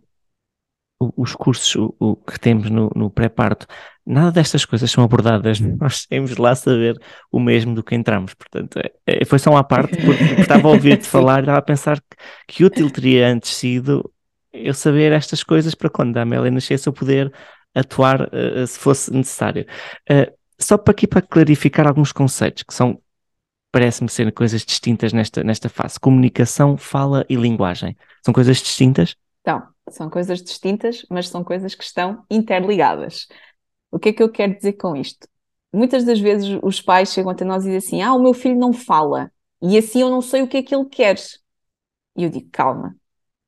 os 0.99 1.35
cursos 1.35 1.75
o, 1.76 1.95
o 1.99 2.17
que 2.17 2.41
temos 2.41 2.71
no, 2.71 2.91
no 2.95 3.11
pré-parto, 3.11 3.67
nada 4.05 4.33
destas 4.33 4.65
coisas 4.65 4.91
são 4.91 5.05
abordadas, 5.05 5.61
nós 5.61 6.07
temos 6.07 6.37
lá 6.37 6.55
saber 6.55 6.99
o 7.31 7.38
mesmo 7.38 7.75
do 7.75 7.83
que 7.83 7.95
entramos, 7.95 8.33
portanto, 8.35 8.79
é, 8.79 8.93
é, 9.07 9.25
foi 9.25 9.38
só 9.38 9.50
uma 9.50 9.65
parte, 9.65 9.97
porque, 9.97 10.25
porque 10.25 10.41
estava 10.43 10.69
a 10.69 10.71
ouvir-te 10.71 11.07
falar 11.09 11.38
e 11.38 11.43
estava 11.43 11.59
a 11.59 11.62
pensar 11.62 12.00
que, 12.00 12.17
que 12.49 12.65
útil 12.65 12.91
teria 12.91 13.29
antes 13.29 13.55
sido 13.55 14.11
eu 14.53 14.73
saber 14.73 15.12
estas 15.12 15.43
coisas 15.43 15.75
para 15.75 15.91
quando 15.91 16.17
a 16.17 16.23
Amélia 16.23 16.50
nascesse 16.50 16.88
eu 16.88 16.93
poder 16.93 17.31
atuar 17.75 18.23
uh, 18.23 18.67
se 18.67 18.79
fosse 18.79 19.12
necessário. 19.12 19.67
Uh, 20.11 20.33
só 20.59 20.79
para 20.79 20.93
aqui 20.93 21.07
para 21.07 21.21
clarificar 21.21 21.87
alguns 21.87 22.11
conceitos 22.11 22.62
que 22.62 22.73
são, 22.73 22.99
parece-me 23.71 24.09
ser 24.09 24.33
coisas 24.33 24.65
distintas 24.65 25.12
nesta, 25.12 25.45
nesta 25.45 25.69
fase. 25.69 26.00
Comunicação, 26.00 26.79
fala 26.79 27.26
e 27.29 27.37
linguagem. 27.37 27.95
São 28.25 28.33
coisas 28.33 28.57
distintas? 28.57 29.15
Então, 29.43 29.62
são 29.90 30.11
coisas 30.11 30.43
distintas, 30.43 31.05
mas 31.11 31.28
são 31.28 31.45
coisas 31.45 31.75
que 31.75 31.85
estão 31.85 32.25
interligadas. 32.31 33.26
O 33.90 33.99
que 33.99 34.11
é 34.11 34.12
que 34.12 34.23
eu 34.23 34.31
quero 34.31 34.57
dizer 34.57 34.75
com 34.75 34.97
isto? 34.97 35.28
Muitas 35.73 36.05
das 36.05 36.19
vezes 36.21 36.59
os 36.62 36.81
pais 36.81 37.12
chegam 37.12 37.31
até 37.31 37.45
nós 37.45 37.64
e 37.64 37.71
dizem 37.71 37.78
assim: 37.78 38.02
Ah, 38.02 38.14
o 38.14 38.23
meu 38.23 38.35
filho 38.35 38.59
não 38.59 38.73
fala, 38.73 39.31
e 39.62 39.76
assim 39.78 40.00
eu 40.02 40.11
não 40.11 40.21
sei 40.23 40.43
o 40.43 40.49
que 40.49 40.59
é 40.59 40.62
que 40.62 40.75
ele 40.75 40.87
quer. 40.87 41.16
E 42.16 42.25
eu 42.25 42.31
digo: 42.31 42.49
Calma, 42.52 42.97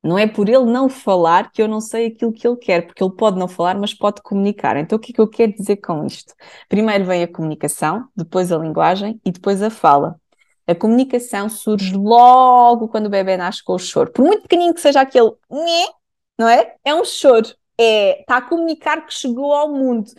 não 0.03 0.19
é 0.19 0.27
por 0.27 0.49
ele 0.49 0.65
não 0.65 0.89
falar 0.89 1.51
que 1.51 1.61
eu 1.61 1.69
não 1.69 1.81
sei 1.81 2.07
aquilo 2.07 2.33
que 2.33 2.47
ele 2.47 2.57
quer, 2.57 2.87
porque 2.87 3.03
ele 3.03 3.15
pode 3.15 3.39
não 3.39 3.49
falar, 3.49 3.77
mas 3.79 3.93
pode 3.95 4.23
comunicar. 4.23 4.77
Então, 4.77 4.97
o 4.97 5.01
que 5.01 5.13
é 5.13 5.15
que 5.15 5.21
eu 5.21 5.29
quero 5.29 5.53
dizer 5.53 5.77
com 5.79 6.07
isto? 6.07 6.35
Primeiro 6.69 7.05
vem 7.05 7.23
a 7.23 7.29
comunicação, 7.33 8.09
depois 8.17 8.53
a 8.53 8.59
linguagem 8.59 9.21
e 9.25 9.33
depois 9.33 9.63
a 9.63 9.71
fala. 9.71 10.21
A 10.67 10.75
comunicação 10.75 11.49
surge 11.49 11.97
logo 11.97 12.89
quando 12.89 13.07
o 13.07 13.11
bebê 13.11 13.37
nasce 13.37 13.65
com 13.65 13.75
o 13.75 13.79
choro. 13.79 14.13
Por 14.13 14.25
muito 14.25 14.43
pequenino 14.43 14.75
que 14.75 14.81
seja 14.81 15.01
aquele 15.01 15.33
não 16.39 16.49
é? 16.49 16.75
É 16.85 16.95
um 16.95 17.05
choro. 17.05 17.49
É, 17.81 18.21
está 18.21 18.39
a 18.39 18.43
comunicar 18.43 19.07
que 19.07 19.15
chegou 19.15 19.53
ao 19.53 19.73
mundo. 19.73 20.11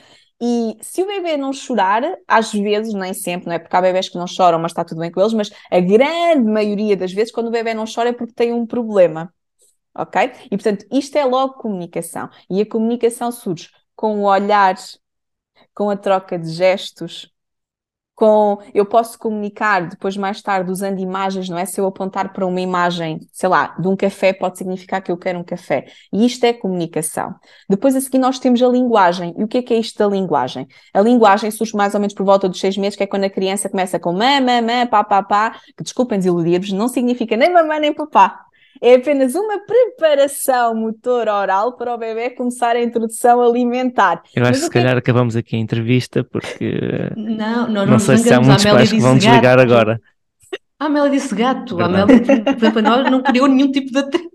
E 0.41 0.77
se 0.81 1.03
o 1.03 1.05
bebê 1.05 1.35
não 1.35 1.51
chorar, 1.51 2.01
às 2.27 2.51
vezes, 2.53 2.93
nem 2.93 3.13
sempre, 3.13 3.47
não 3.47 3.53
é? 3.53 3.59
Porque 3.59 3.75
há 3.75 3.81
bebés 3.81 4.07
que 4.07 4.17
não 4.17 4.27
choram, 4.27 4.57
mas 4.59 4.71
está 4.71 4.85
tudo 4.85 4.99
bem 5.01 5.11
com 5.11 5.19
eles, 5.19 5.33
mas 5.33 5.51
a 5.69 5.79
grande 5.81 6.49
maioria 6.49 6.95
das 6.95 7.11
vezes, 7.11 7.31
quando 7.31 7.47
o 7.47 7.51
bebê 7.51 7.73
não 7.73 7.83
chora, 7.85 8.09
é 8.09 8.13
porque 8.13 8.33
tem 8.33 8.53
um 8.53 8.65
problema. 8.65 9.33
Ok? 9.93 10.31
E 10.45 10.49
portanto, 10.51 10.85
isto 10.91 11.17
é 11.17 11.25
logo 11.25 11.55
comunicação. 11.55 12.29
E 12.49 12.61
a 12.61 12.65
comunicação 12.65 13.31
surge 13.31 13.69
com 13.95 14.21
o 14.21 14.23
olhar, 14.23 14.75
com 15.73 15.89
a 15.89 15.97
troca 15.97 16.38
de 16.39 16.49
gestos, 16.51 17.29
com 18.19 18.57
eu 18.73 18.85
posso 18.85 19.17
comunicar 19.17 19.88
depois 19.88 20.17
mais 20.17 20.41
tarde 20.41 20.69
usando 20.69 20.99
imagens, 20.99 21.47
não 21.47 21.57
é? 21.57 21.65
Se 21.65 21.79
eu 21.79 21.85
apontar 21.88 22.33
para 22.33 22.45
uma 22.45 22.59
imagem, 22.59 23.19
sei 23.31 23.47
lá, 23.47 23.73
de 23.79 23.88
um 23.88 23.95
café, 23.95 24.33
pode 24.33 24.57
significar 24.57 25.01
que 25.01 25.09
eu 25.09 25.15
quero 25.15 25.39
um 25.39 25.43
café. 25.43 25.85
E 26.11 26.25
isto 26.25 26.43
é 26.43 26.51
comunicação. 26.51 27.33
Depois 27.69 27.95
a 27.95 28.01
seguir 28.01 28.17
nós 28.17 28.38
temos 28.38 28.61
a 28.61 28.67
linguagem. 28.67 29.33
E 29.38 29.43
o 29.43 29.47
que 29.47 29.59
é 29.59 29.61
que 29.61 29.73
é 29.73 29.77
isto 29.77 29.97
da 29.97 30.05
linguagem? 30.05 30.67
A 30.93 30.99
linguagem 30.99 31.49
surge 31.49 31.73
mais 31.73 31.93
ou 31.93 32.01
menos 32.01 32.13
por 32.13 32.25
volta 32.25 32.49
dos 32.49 32.59
seis 32.59 32.75
meses, 32.75 32.97
que 32.97 33.03
é 33.03 33.07
quando 33.07 33.23
a 33.23 33.29
criança 33.29 33.69
começa 33.69 33.97
com 33.97 34.11
mamã, 34.11 34.41
mamã, 34.41 34.85
pá, 34.85 35.01
pá, 35.01 35.23
pá, 35.23 35.51
que 35.77 35.83
desculpem 35.83 36.17
desiludir-vos, 36.17 36.73
não 36.73 36.89
significa 36.89 37.38
nem 37.38 37.53
mamã 37.53 37.79
nem 37.79 37.93
papá 37.93 38.49
é 38.81 38.95
apenas 38.95 39.36
uma 39.36 39.59
preparação 39.59 40.74
motor 40.74 41.27
oral 41.27 41.75
para 41.75 41.93
o 41.93 41.98
bebê 41.98 42.29
começar 42.29 42.75
a 42.75 42.81
introdução 42.81 43.41
alimentar. 43.41 44.21
Eu 44.36 44.43
acho 44.43 44.53
que 44.53 44.65
se 44.65 44.69
calhar 44.69 44.98
acabamos 44.98 45.36
aqui 45.36 45.55
a 45.55 45.59
entrevista 45.59 46.24
porque 46.24 46.79
não, 47.15 47.67
não, 47.67 47.86
não 47.86 48.00
sei 48.00 48.17
se 48.17 48.33
há 48.33 48.39
muitos 48.39 48.63
pais 48.63 48.91
que 48.91 49.00
vão 49.00 49.17
desligar 49.17 49.59
agora. 49.59 50.00
A 50.79 50.86
Amélia 50.86 51.09
disse 51.09 51.36
gato. 51.36 51.77
A 51.81 51.86
Amélia, 51.86 52.17
para 52.71 52.81
nós, 52.81 53.12
não 53.12 53.21
criou 53.21 53.48
nenhum 53.48 53.69
tipo 53.69 53.91
de. 53.91 54.29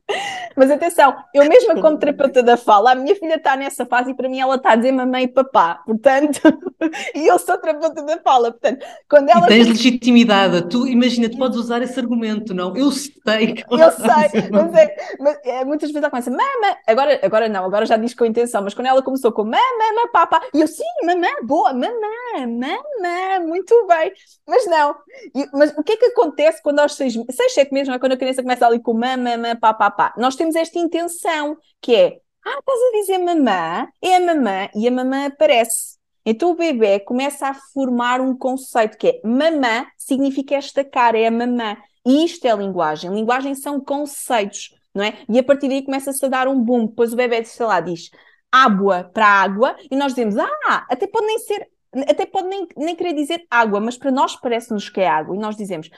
Mas 0.55 0.71
atenção, 0.71 1.17
eu 1.33 1.49
mesma 1.49 1.81
como 1.81 1.99
terapeuta 1.99 2.43
da 2.43 2.57
fala, 2.57 2.93
a 2.93 2.95
minha 2.95 3.17
filha 3.17 3.37
está 3.37 3.57
nessa 3.57 3.85
fase 3.87 4.11
e 4.11 4.15
para 4.15 4.29
mim 4.29 4.39
ela 4.39 4.55
está 4.55 4.73
a 4.73 4.77
dizer 4.77 4.93
mamãe 4.93 5.25
e 5.25 5.29
papá, 5.29 5.83
portanto, 5.85 6.41
e 7.15 7.27
eu 7.27 7.39
sou 7.39 7.59
terapeuta 7.59 8.05
da 8.05 8.19
fala, 8.19 8.53
portanto, 8.53 8.87
quando 9.09 9.31
ela... 9.31 9.47
E 9.47 9.49
tens 9.49 9.67
legitimidade, 9.67 10.69
tu 10.69 10.87
imagina, 10.87 11.29
tu 11.29 11.39
podes 11.39 11.59
usar 11.59 11.83
esse 11.83 11.99
argumento, 11.99 12.55
não? 12.55 12.77
Eu 12.77 12.93
sei 12.93 13.55
que 13.55 13.65
Eu 13.69 13.91
sei, 13.91 14.51
mas, 14.53 14.75
é, 14.75 14.97
mas 15.19 15.39
é, 15.45 15.65
muitas 15.65 15.89
vezes 15.91 16.03
ela 16.03 16.11
começa, 16.11 16.31
mama, 16.31 16.77
agora, 16.87 17.19
agora 17.23 17.49
não, 17.49 17.65
agora 17.65 17.87
já 17.87 17.97
diz 17.97 18.15
com 18.15 18.25
intenção, 18.25 18.63
mas 18.63 18.75
quando 18.75 18.87
ela 18.87 19.03
começou 19.03 19.33
com 19.33 19.43
mamã, 19.43 19.57
mamã, 19.57 20.09
papá, 20.13 20.41
e 20.55 20.61
eu, 20.61 20.69
sim, 20.69 20.85
mamã, 21.05 21.27
boa, 21.43 21.73
mamã, 21.73 21.91
mamã, 22.39 23.41
muito 23.45 23.87
bem, 23.89 24.13
mas 24.47 24.67
não, 24.67 24.95
e, 25.35 25.49
mas 25.53 25.75
o 25.77 25.83
que 25.83 25.95
é 25.95 25.97
que 25.97 26.07
acontece 26.07 26.34
quando 26.63 26.79
aos 26.79 26.95
seis, 26.95 27.15
seis, 27.31 27.53
sete 27.53 27.73
meses, 27.73 27.89
não 27.89 27.97
é? 27.97 27.99
quando 27.99 28.13
a 28.13 28.17
criança 28.17 28.43
começa 28.43 28.67
ali 28.67 28.81
com 28.81 28.95
mamã, 28.95 29.37
mamã, 29.37 29.57
papá, 29.57 29.91
papá, 29.91 30.15
nós 30.17 30.37
temos 30.37 30.45
temos 30.45 30.57
esta 30.57 30.79
intenção, 30.79 31.57
que 31.81 31.95
é, 31.95 32.21
ah, 32.45 32.59
estás 32.59 32.81
a 32.81 32.93
dizer 32.93 33.19
mamã, 33.19 33.89
é 34.03 34.17
a 34.17 34.21
mamã, 34.21 34.69
e 34.75 34.87
a 34.87 34.91
mamã 34.91 35.27
aparece. 35.27 35.99
Então 36.25 36.53
o 36.53 36.55
bebê 36.55 37.01
começa 37.01 37.49
a 37.49 37.55
formar 37.55 38.21
um 38.21 38.37
conceito 38.37 38.97
que 38.97 39.09
é 39.09 39.21
mamã 39.25 39.87
significa 39.99 40.55
esta 40.55 40.85
cara, 40.85 41.19
é 41.19 41.27
a 41.27 41.31
mamã. 41.31 41.77
E 42.07 42.25
isto 42.25 42.47
é 42.47 42.55
linguagem. 42.55 43.11
Linguagem 43.13 43.55
são 43.55 43.81
conceitos, 43.81 44.75
não 44.95 45.05
é? 45.05 45.19
E 45.29 45.39
a 45.39 45.43
partir 45.43 45.69
daí 45.69 45.83
começa-se 45.83 46.25
a 46.25 46.29
dar 46.29 46.49
um 46.49 46.61
boom. 46.61 46.87
Depois 46.87 47.13
o 47.13 47.17
bebê, 47.17 47.45
sei 47.45 47.67
lá, 47.67 47.81
diz 47.81 48.11
água 48.51 49.11
para 49.13 49.27
água, 49.27 49.77
e 49.91 49.97
nós 49.97 50.15
dizemos, 50.15 50.37
ah, 50.39 50.87
até 50.89 51.07
pode 51.07 51.27
nem 51.27 51.39
ser 51.41 51.69
até 52.09 52.27
pode 52.27 52.49
nem, 52.49 52.67
nem 52.77 52.97
querer 52.97 53.15
dizer 53.15 53.47
água, 53.51 53.81
mas 53.81 53.97
para 53.97 54.11
nós 54.11 54.37
parece-nos 54.37 54.89
que 54.89 55.01
é 55.01 55.09
água, 55.09 55.35
e 55.37 55.39
nós 55.39 55.57
dizemos, 55.57 55.91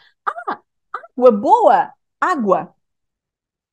ah, 0.48 0.60
água 1.16 1.30
boa, 1.30 1.92
água 2.20 2.76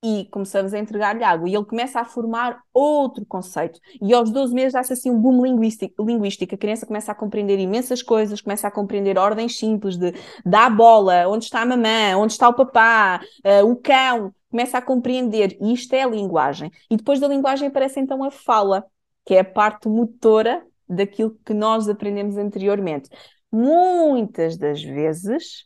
e 0.04 0.26
começamos 0.26 0.74
a 0.74 0.80
entregar-lhe 0.80 1.24
água. 1.24 1.48
E 1.48 1.56
ele 1.56 1.64
começa 1.64 2.02
a 2.02 2.06
formar 2.06 2.62
outro 2.74 3.26
conceito. 3.26 3.80
E 4.02 4.14
aos 4.14 4.30
12 4.30 4.54
meses 4.54 4.74
dá-se 4.74 4.92
assim 4.92 5.10
um 5.10 5.18
boom 5.18 5.42
linguístico, 5.42 6.04
linguístico. 6.04 6.54
A 6.54 6.58
criança 6.58 6.86
começa 6.86 7.14
a 7.14 7.16
compreender 7.16 7.58
imensas 7.58 8.04
coisas, 8.04 8.42
começa 8.42 8.68
a 8.68 8.72
compreender 8.72 9.18
ordens 9.18 9.58
simples 9.58 9.96
de 9.96 10.14
dar 10.46 10.70
bola, 10.70 11.28
onde 11.30 11.46
está 11.46 11.62
a 11.62 11.66
mamã, 11.66 12.18
onde 12.18 12.34
está 12.34 12.50
o 12.50 12.54
papá, 12.54 13.22
uh, 13.46 13.66
o 13.66 13.78
cão. 13.78 14.34
Começa 14.52 14.78
a 14.78 14.82
compreender. 14.82 15.58
E 15.62 15.74
isto 15.74 15.94
é 15.94 16.04
a 16.04 16.08
linguagem. 16.08 16.70
E 16.92 16.98
depois 16.98 17.22
da 17.22 17.28
linguagem 17.28 17.70
aparece 17.70 18.02
então 18.02 18.22
a 18.26 18.30
fala, 18.30 18.84
que 19.26 19.36
é 19.36 19.40
a 19.40 19.46
parte 19.46 19.88
motora 19.88 20.62
daquilo 20.96 21.38
que 21.46 21.54
nós 21.54 21.90
aprendemos 21.90 22.38
anteriormente. 22.38 23.10
Muitas 23.52 24.58
das 24.58 24.82
vezes 24.82 25.66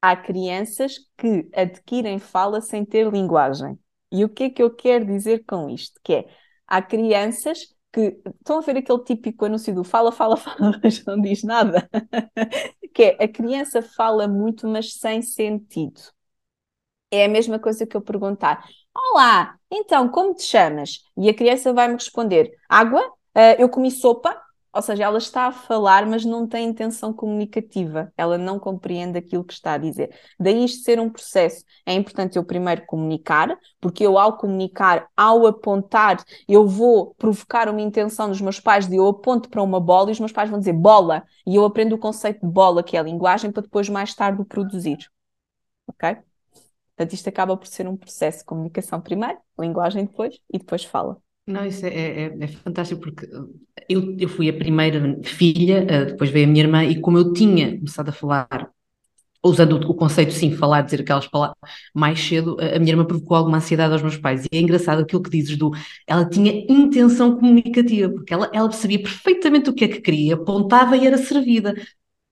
há 0.00 0.16
crianças 0.16 0.98
que 1.16 1.48
adquirem 1.54 2.18
fala 2.18 2.60
sem 2.60 2.84
ter 2.84 3.10
linguagem. 3.10 3.78
E 4.12 4.24
o 4.24 4.28
que 4.28 4.44
é 4.44 4.50
que 4.50 4.62
eu 4.62 4.70
quero 4.74 5.06
dizer 5.06 5.44
com 5.46 5.68
isto? 5.68 6.00
Que 6.04 6.14
é, 6.14 6.28
há 6.66 6.80
crianças 6.82 7.74
que 7.92 8.20
estão 8.40 8.58
a 8.58 8.60
ver 8.60 8.76
aquele 8.78 9.02
típico 9.04 9.44
anúncio 9.44 9.74
do 9.74 9.84
fala, 9.84 10.12
fala, 10.12 10.36
fala, 10.38 10.78
mas 10.82 11.04
não 11.04 11.20
diz 11.20 11.42
nada. 11.42 11.88
que 12.94 13.02
é, 13.02 13.24
a 13.24 13.28
criança 13.28 13.82
fala 13.82 14.28
muito, 14.28 14.68
mas 14.68 14.94
sem 14.94 15.22
sentido. 15.22 16.00
É 17.10 17.24
a 17.24 17.28
mesma 17.28 17.58
coisa 17.58 17.86
que 17.86 17.96
eu 17.96 18.02
perguntar: 18.02 18.68
Olá, 18.94 19.56
então 19.70 20.08
como 20.08 20.34
te 20.34 20.42
chamas? 20.42 21.04
E 21.16 21.28
a 21.28 21.34
criança 21.34 21.72
vai-me 21.72 21.94
responder: 21.94 22.52
Água, 22.68 23.00
uh, 23.08 23.56
eu 23.58 23.68
comi 23.68 23.90
sopa, 23.90 24.40
ou 24.74 24.82
seja, 24.82 25.04
ela 25.04 25.18
está 25.18 25.46
a 25.46 25.52
falar, 25.52 26.04
mas 26.06 26.24
não 26.24 26.46
tem 26.46 26.68
intenção 26.68 27.12
comunicativa, 27.12 28.12
ela 28.16 28.36
não 28.36 28.58
compreende 28.58 29.16
aquilo 29.18 29.44
que 29.44 29.52
está 29.52 29.74
a 29.74 29.78
dizer. 29.78 30.14
Daí 30.38 30.64
isto 30.64 30.82
ser 30.82 30.98
um 31.00 31.08
processo. 31.08 31.64
É 31.86 31.92
importante 31.94 32.36
eu 32.36 32.44
primeiro 32.44 32.84
comunicar, 32.86 33.56
porque 33.80 34.04
eu, 34.04 34.18
ao 34.18 34.36
comunicar, 34.36 35.08
ao 35.16 35.46
apontar, 35.46 36.22
eu 36.48 36.66
vou 36.66 37.14
provocar 37.14 37.68
uma 37.68 37.80
intenção 37.80 38.28
dos 38.28 38.40
meus 38.40 38.58
pais 38.60 38.88
de 38.88 38.96
eu 38.96 39.06
aponto 39.06 39.48
para 39.48 39.62
uma 39.62 39.78
bola 39.80 40.10
e 40.10 40.12
os 40.12 40.20
meus 40.20 40.32
pais 40.32 40.50
vão 40.50 40.58
dizer 40.58 40.72
bola, 40.72 41.24
e 41.46 41.54
eu 41.56 41.64
aprendo 41.64 41.94
o 41.94 41.98
conceito 41.98 42.44
de 42.44 42.52
bola, 42.52 42.82
que 42.82 42.96
é 42.96 43.00
a 43.00 43.02
linguagem, 43.02 43.52
para 43.52 43.62
depois 43.62 43.88
mais 43.88 44.14
tarde 44.14 44.40
o 44.40 44.44
produzir. 44.44 44.98
Ok? 45.86 46.16
Portanto, 46.96 47.12
isto 47.14 47.28
acaba 47.28 47.56
por 47.56 47.66
ser 47.66 47.88
um 47.88 47.96
processo 47.96 48.38
de 48.40 48.44
comunicação 48.44 49.00
primeiro, 49.00 49.38
linguagem 49.58 50.04
depois 50.06 50.38
e 50.52 50.58
depois 50.58 50.84
fala. 50.84 51.23
Não, 51.46 51.66
isso 51.66 51.84
é, 51.84 51.90
é, 51.90 52.36
é, 52.40 52.46
fantástico 52.48 53.02
porque 53.02 53.28
eu, 53.88 54.16
eu 54.18 54.28
fui 54.28 54.48
a 54.48 54.52
primeira 54.52 55.20
filha, 55.24 55.84
eh, 55.88 56.04
depois 56.06 56.30
veio 56.30 56.46
a 56.46 56.48
minha 56.50 56.64
irmã, 56.64 56.84
e 56.84 56.98
como 57.00 57.18
eu 57.18 57.34
tinha 57.34 57.76
começado 57.76 58.08
a 58.08 58.12
falar, 58.12 58.70
usando 59.44 59.74
o, 59.76 59.94
conceito 59.94 60.32
sim, 60.32 60.52
falar, 60.52 60.82
dizer 60.82 61.02
aquelas 61.02 61.28
palavras 61.28 61.58
mais 61.94 62.20
cedo, 62.20 62.56
a 62.60 62.78
minha 62.78 62.92
irmã 62.92 63.04
provocou 63.04 63.36
alguma 63.36 63.58
ansiedade 63.58 63.92
aos 63.92 64.02
meus 64.02 64.16
pais. 64.16 64.46
E 64.46 64.56
é 64.56 64.60
engraçado 64.60 65.02
aquilo 65.02 65.22
que 65.22 65.30
dizes 65.30 65.56
do. 65.58 65.70
Ela 66.06 66.28
tinha 66.28 66.52
intenção 66.70 67.36
comunicativa, 67.36 68.10
porque 68.12 68.32
ela, 68.32 68.50
ela 68.54 68.68
percebia 68.68 69.02
perfeitamente 69.02 69.70
o 69.70 69.74
que 69.74 69.84
é 69.84 69.88
que 69.88 70.00
queria, 70.00 70.34
apontava 70.34 70.96
e 70.96 71.06
era 71.06 71.18
servida. 71.18 71.74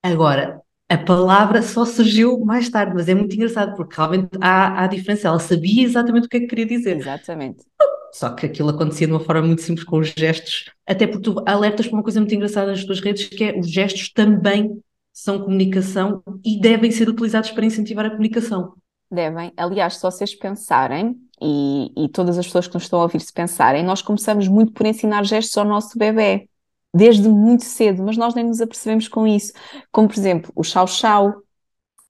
Agora, 0.02 0.62
a 0.92 0.98
palavra 0.98 1.62
só 1.62 1.84
surgiu 1.84 2.38
mais 2.44 2.68
tarde, 2.68 2.92
mas 2.94 3.08
é 3.08 3.14
muito 3.14 3.34
engraçado, 3.34 3.74
porque 3.74 3.96
realmente 3.96 4.28
há, 4.40 4.82
há 4.82 4.86
diferença. 4.86 5.28
Ela 5.28 5.38
sabia 5.38 5.84
exatamente 5.84 6.26
o 6.26 6.28
que 6.28 6.36
é 6.36 6.40
que 6.40 6.46
queria 6.46 6.66
dizer. 6.66 6.98
Exatamente. 6.98 7.64
Só 8.12 8.28
que 8.30 8.44
aquilo 8.44 8.68
acontecia 8.68 9.06
de 9.06 9.12
uma 9.12 9.20
forma 9.20 9.46
muito 9.46 9.62
simples 9.62 9.86
com 9.86 9.98
os 9.98 10.08
gestos, 10.08 10.70
até 10.86 11.06
porque 11.06 11.22
tu 11.22 11.42
alertas 11.46 11.86
para 11.86 11.96
uma 11.96 12.02
coisa 12.02 12.20
muito 12.20 12.34
engraçada 12.34 12.70
nas 12.70 12.84
tuas 12.84 13.00
redes, 13.00 13.26
que 13.26 13.42
é 13.42 13.58
os 13.58 13.70
gestos 13.70 14.12
também 14.12 14.82
são 15.14 15.40
comunicação 15.40 16.22
e 16.44 16.60
devem 16.60 16.90
ser 16.90 17.08
utilizados 17.08 17.50
para 17.50 17.64
incentivar 17.64 18.04
a 18.04 18.10
comunicação. 18.10 18.74
Devem. 19.10 19.50
Aliás, 19.56 19.96
se 19.96 20.02
vocês 20.02 20.34
pensarem, 20.34 21.16
e, 21.40 22.04
e 22.04 22.08
todas 22.08 22.38
as 22.38 22.46
pessoas 22.46 22.68
que 22.68 22.74
nos 22.74 22.84
estão 22.84 23.00
a 23.00 23.02
ouvir 23.02 23.20
se 23.20 23.32
pensarem, 23.32 23.82
nós 23.82 24.00
começamos 24.00 24.46
muito 24.46 24.72
por 24.72 24.86
ensinar 24.86 25.24
gestos 25.24 25.56
ao 25.56 25.64
nosso 25.64 25.98
bebê, 25.98 26.48
desde 26.92 27.28
muito 27.28 27.64
cedo, 27.64 28.02
mas 28.02 28.16
nós 28.16 28.34
nem 28.34 28.44
nos 28.44 28.60
apercebemos 28.60 29.08
com 29.08 29.26
isso. 29.26 29.52
Como, 29.90 30.08
por 30.08 30.18
exemplo, 30.18 30.52
o 30.54 30.62
chau-chau, 30.62 31.42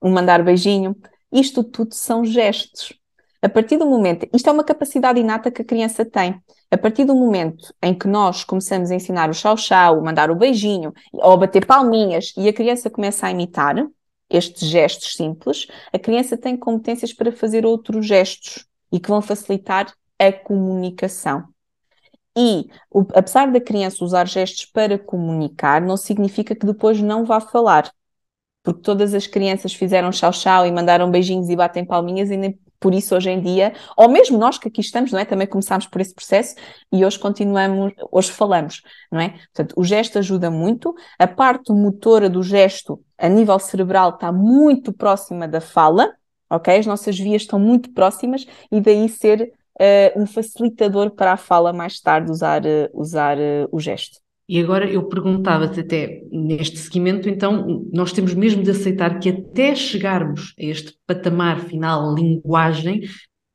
o 0.00 0.08
mandar 0.08 0.42
beijinho, 0.42 0.96
isto 1.30 1.62
tudo 1.62 1.94
são 1.94 2.24
gestos. 2.24 2.92
A 3.40 3.48
partir 3.48 3.76
do 3.76 3.86
momento, 3.86 4.28
isto 4.32 4.48
é 4.48 4.52
uma 4.52 4.62
capacidade 4.62 5.18
inata 5.18 5.50
que 5.50 5.62
a 5.62 5.64
criança 5.64 6.04
tem. 6.04 6.40
A 6.70 6.78
partir 6.78 7.04
do 7.04 7.14
momento 7.14 7.74
em 7.82 7.92
que 7.92 8.06
nós 8.06 8.44
começamos 8.44 8.90
a 8.90 8.94
ensinar 8.94 9.28
o 9.28 9.34
chau-chau, 9.34 10.00
mandar 10.00 10.30
o 10.30 10.36
beijinho, 10.36 10.92
ou 11.12 11.36
bater 11.36 11.66
palminhas, 11.66 12.32
e 12.36 12.48
a 12.48 12.52
criança 12.52 12.88
começa 12.88 13.26
a 13.26 13.30
imitar 13.30 13.74
estes 14.30 14.68
gestos 14.68 15.14
simples, 15.14 15.66
a 15.92 15.98
criança 15.98 16.36
tem 16.36 16.56
competências 16.56 17.12
para 17.12 17.32
fazer 17.32 17.66
outros 17.66 18.06
gestos 18.06 18.64
e 18.90 18.98
que 18.98 19.08
vão 19.08 19.20
facilitar 19.20 19.92
a 20.18 20.32
comunicação. 20.32 21.44
E, 22.36 22.66
o, 22.90 23.04
apesar 23.14 23.50
da 23.50 23.60
criança 23.60 24.04
usar 24.04 24.26
gestos 24.26 24.64
para 24.66 24.98
comunicar, 24.98 25.80
não 25.82 25.96
significa 25.96 26.54
que 26.54 26.66
depois 26.66 27.00
não 27.00 27.24
vá 27.24 27.40
falar. 27.40 27.92
Porque 28.62 28.80
todas 28.80 29.12
as 29.14 29.26
crianças 29.26 29.74
fizeram 29.74 30.12
chau-chau 30.12 30.66
e 30.66 30.72
mandaram 30.72 31.10
beijinhos 31.10 31.48
e 31.48 31.56
batem 31.56 31.84
palminhas 31.84 32.30
e 32.30 32.36
nem 32.36 32.58
por 32.82 32.92
isso 32.92 33.14
hoje 33.14 33.30
em 33.30 33.40
dia, 33.40 33.72
ou 33.96 34.08
mesmo 34.08 34.36
nós 34.36 34.58
que 34.58 34.66
aqui 34.66 34.80
estamos, 34.80 35.12
não 35.12 35.20
é? 35.20 35.24
Também 35.24 35.46
começámos 35.46 35.86
por 35.86 36.00
esse 36.00 36.12
processo 36.12 36.56
e 36.92 37.04
hoje 37.04 37.16
continuamos, 37.16 37.92
hoje 38.10 38.32
falamos, 38.32 38.82
não 39.10 39.20
é? 39.20 39.30
Portanto, 39.54 39.74
o 39.76 39.84
gesto 39.84 40.18
ajuda 40.18 40.50
muito, 40.50 40.92
a 41.16 41.28
parte 41.28 41.72
motora 41.72 42.28
do 42.28 42.42
gesto 42.42 43.00
a 43.16 43.28
nível 43.28 43.58
cerebral 43.60 44.10
está 44.10 44.32
muito 44.32 44.92
próxima 44.92 45.46
da 45.46 45.60
fala, 45.60 46.12
ok? 46.50 46.76
As 46.76 46.86
nossas 46.86 47.16
vias 47.16 47.42
estão 47.42 47.58
muito 47.58 47.92
próximas 47.92 48.44
e 48.70 48.80
daí 48.80 49.08
ser 49.08 49.52
uh, 49.82 50.20
um 50.20 50.26
facilitador 50.26 51.10
para 51.10 51.32
a 51.32 51.36
fala 51.36 51.72
mais 51.72 52.00
tarde 52.00 52.30
usar, 52.30 52.62
uh, 52.64 52.88
usar 52.94 53.36
uh, 53.36 53.68
o 53.72 53.80
gesto. 53.80 54.20
E 54.48 54.60
agora 54.60 54.90
eu 54.90 55.04
perguntava-te 55.04 55.80
até 55.80 56.20
neste 56.30 56.76
seguimento, 56.76 57.28
então 57.28 57.86
nós 57.92 58.12
temos 58.12 58.34
mesmo 58.34 58.62
de 58.62 58.70
aceitar 58.70 59.18
que 59.18 59.28
até 59.28 59.74
chegarmos 59.74 60.54
a 60.58 60.64
este 60.64 60.94
patamar 61.06 61.60
final, 61.60 62.14
linguagem, 62.14 63.02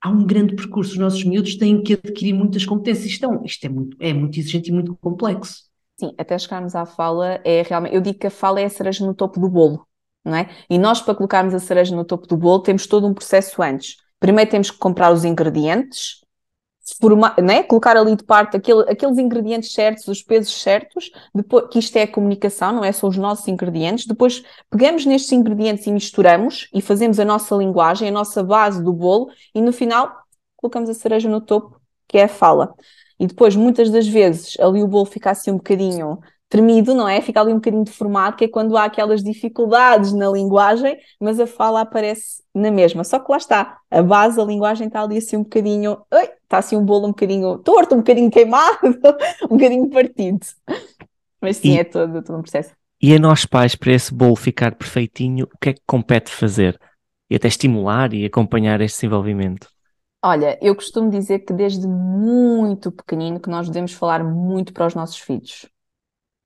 há 0.02 0.10
um 0.10 0.26
grande 0.26 0.56
percurso. 0.56 0.94
Os 0.94 0.98
nossos 0.98 1.24
miúdos 1.24 1.56
têm 1.56 1.84
que 1.84 1.94
adquirir 1.94 2.34
muitas 2.34 2.66
competências. 2.66 3.12
Isto, 3.12 3.32
é, 3.32 3.46
isto 3.46 3.66
é, 3.66 3.70
muito, 3.70 3.98
é 4.00 4.14
muito 4.14 4.40
exigente 4.40 4.70
e 4.70 4.74
muito 4.74 4.96
complexo. 4.96 5.68
Sim, 6.00 6.14
até 6.18 6.38
chegarmos 6.38 6.74
à 6.74 6.86
fala 6.86 7.42
é 7.44 7.64
realmente. 7.64 7.94
Eu 7.94 8.02
digo 8.02 8.18
que 8.18 8.28
a 8.28 8.32
fala 8.32 8.62
é 8.62 8.66
a 8.66 8.70
cereja 8.70 9.06
no 9.06 9.14
topo 9.14 9.40
do 9.40 9.50
bolo, 9.50 9.86
não 10.24 10.36
é? 10.36 10.50
E 10.70 10.78
nós, 10.80 11.02
para 11.02 11.16
colocarmos 11.16 11.54
a 11.54 11.60
cereja 11.60 11.96
no 11.96 12.06
topo 12.06 12.28
do 12.28 12.38
bolo, 12.38 12.60
temos 12.62 12.88
todo 12.88 13.06
um 13.06 13.14
processo 13.14 13.62
antes. 13.62 13.98
Primeiro 14.20 14.50
temos 14.50 14.72
que 14.72 14.78
comprar 14.78 15.12
os 15.12 15.24
ingredientes, 15.24 16.22
formar, 17.00 17.36
né? 17.42 17.64
colocar 17.64 17.98
ali 17.98 18.16
de 18.16 18.24
parte 18.24 18.56
aquele, 18.56 18.82
aqueles 18.90 19.18
ingredientes 19.18 19.72
certos, 19.74 20.08
os 20.08 20.24
pesos 20.24 20.62
certos, 20.62 21.12
depois, 21.34 21.68
que 21.70 21.80
isto 21.80 21.96
é 21.98 22.04
a 22.04 22.08
comunicação, 22.12 22.72
não 22.74 22.84
é 22.84 22.92
só 22.92 23.08
os 23.08 23.18
nossos 23.18 23.48
ingredientes. 23.48 24.06
Depois 24.06 24.44
pegamos 24.70 25.06
nestes 25.06 25.32
ingredientes 25.32 25.86
e 25.86 25.92
misturamos 25.92 26.70
e 26.74 26.82
fazemos 26.82 27.20
a 27.20 27.26
nossa 27.26 27.56
linguagem, 27.56 28.10
a 28.10 28.12
nossa 28.12 28.44
base 28.44 28.84
do 28.84 28.94
bolo, 28.94 29.30
e 29.54 29.62
no 29.62 29.74
final 29.74 30.12
colocamos 30.56 30.90
a 30.90 30.94
cereja 30.94 31.30
no 31.30 31.42
topo, 31.42 31.80
que 32.08 32.18
é 32.18 32.24
a 32.24 32.28
fala. 32.28 32.74
E 33.20 33.28
depois, 33.28 33.56
muitas 33.56 33.90
das 33.90 34.08
vezes, 34.08 34.58
ali 34.60 34.82
o 34.84 34.88
bolo 34.88 35.06
fica 35.06 35.32
assim 35.32 35.52
um 35.52 35.58
bocadinho 35.58 36.20
tremido, 36.50 36.94
não 36.94 37.08
é? 37.08 37.22
Fica 37.22 37.42
ali 37.42 37.52
um 37.52 37.56
bocadinho 37.56 37.84
deformado, 37.84 38.38
que 38.38 38.46
é 38.46 38.48
quando 38.48 38.78
há 38.78 38.86
aquelas 38.86 39.24
dificuldades 39.24 40.14
na 40.14 40.30
linguagem, 40.30 40.98
mas 41.20 41.40
a 41.40 41.48
fala 41.48 41.82
aparece 41.82 42.42
na 42.54 42.72
mesma. 42.72 43.04
Só 43.04 43.20
que 43.20 43.32
lá 43.32 43.38
está, 43.38 43.78
a 43.92 44.02
base, 44.02 44.40
a 44.40 44.44
linguagem 44.44 44.88
está 44.88 45.02
ali 45.02 45.18
assim 45.18 45.38
um 45.38 45.44
bocadinho, 45.44 45.98
oi, 46.12 46.30
está 46.44 46.60
assim 46.60 46.76
um 46.76 46.86
bolo 46.86 47.08
um 47.08 47.10
bocadinho 47.10 47.58
torto, 47.60 47.96
um 47.96 48.00
bocadinho 48.00 48.32
queimado, 48.32 48.80
um 49.50 49.58
bocadinho 49.58 49.90
partido. 49.90 50.46
Mas 51.42 51.58
sim, 51.58 51.76
e, 51.76 51.80
é 51.80 51.84
todo, 51.84 52.24
todo 52.24 52.38
um 52.38 52.42
processo. 52.42 52.72
E 53.02 53.14
a 53.14 53.20
nós 53.20 53.46
pais, 53.46 53.76
para 53.76 53.92
esse 53.92 54.14
bolo 54.14 54.36
ficar 54.36 54.76
perfeitinho, 54.76 55.48
o 55.54 55.58
que 55.60 55.70
é 55.70 55.74
que 55.74 55.82
compete 55.86 56.32
fazer? 56.32 56.80
E 57.30 57.36
até 57.36 57.48
estimular 57.48 58.14
e 58.14 58.26
acompanhar 58.26 58.80
este 58.80 58.96
desenvolvimento? 58.96 59.68
Olha, 60.24 60.58
eu 60.62 60.74
costumo 60.74 61.12
dizer 61.12 61.40
que 61.40 61.54
desde 61.54 61.88
muito 61.88 62.92
pequenino 62.92 63.40
que 63.40 63.50
nós 63.50 63.68
devemos 63.68 63.94
falar 63.94 64.24
muito 64.24 64.74
para 64.74 64.88
os 64.88 64.96
nossos 64.96 65.20
filhos 65.20 65.68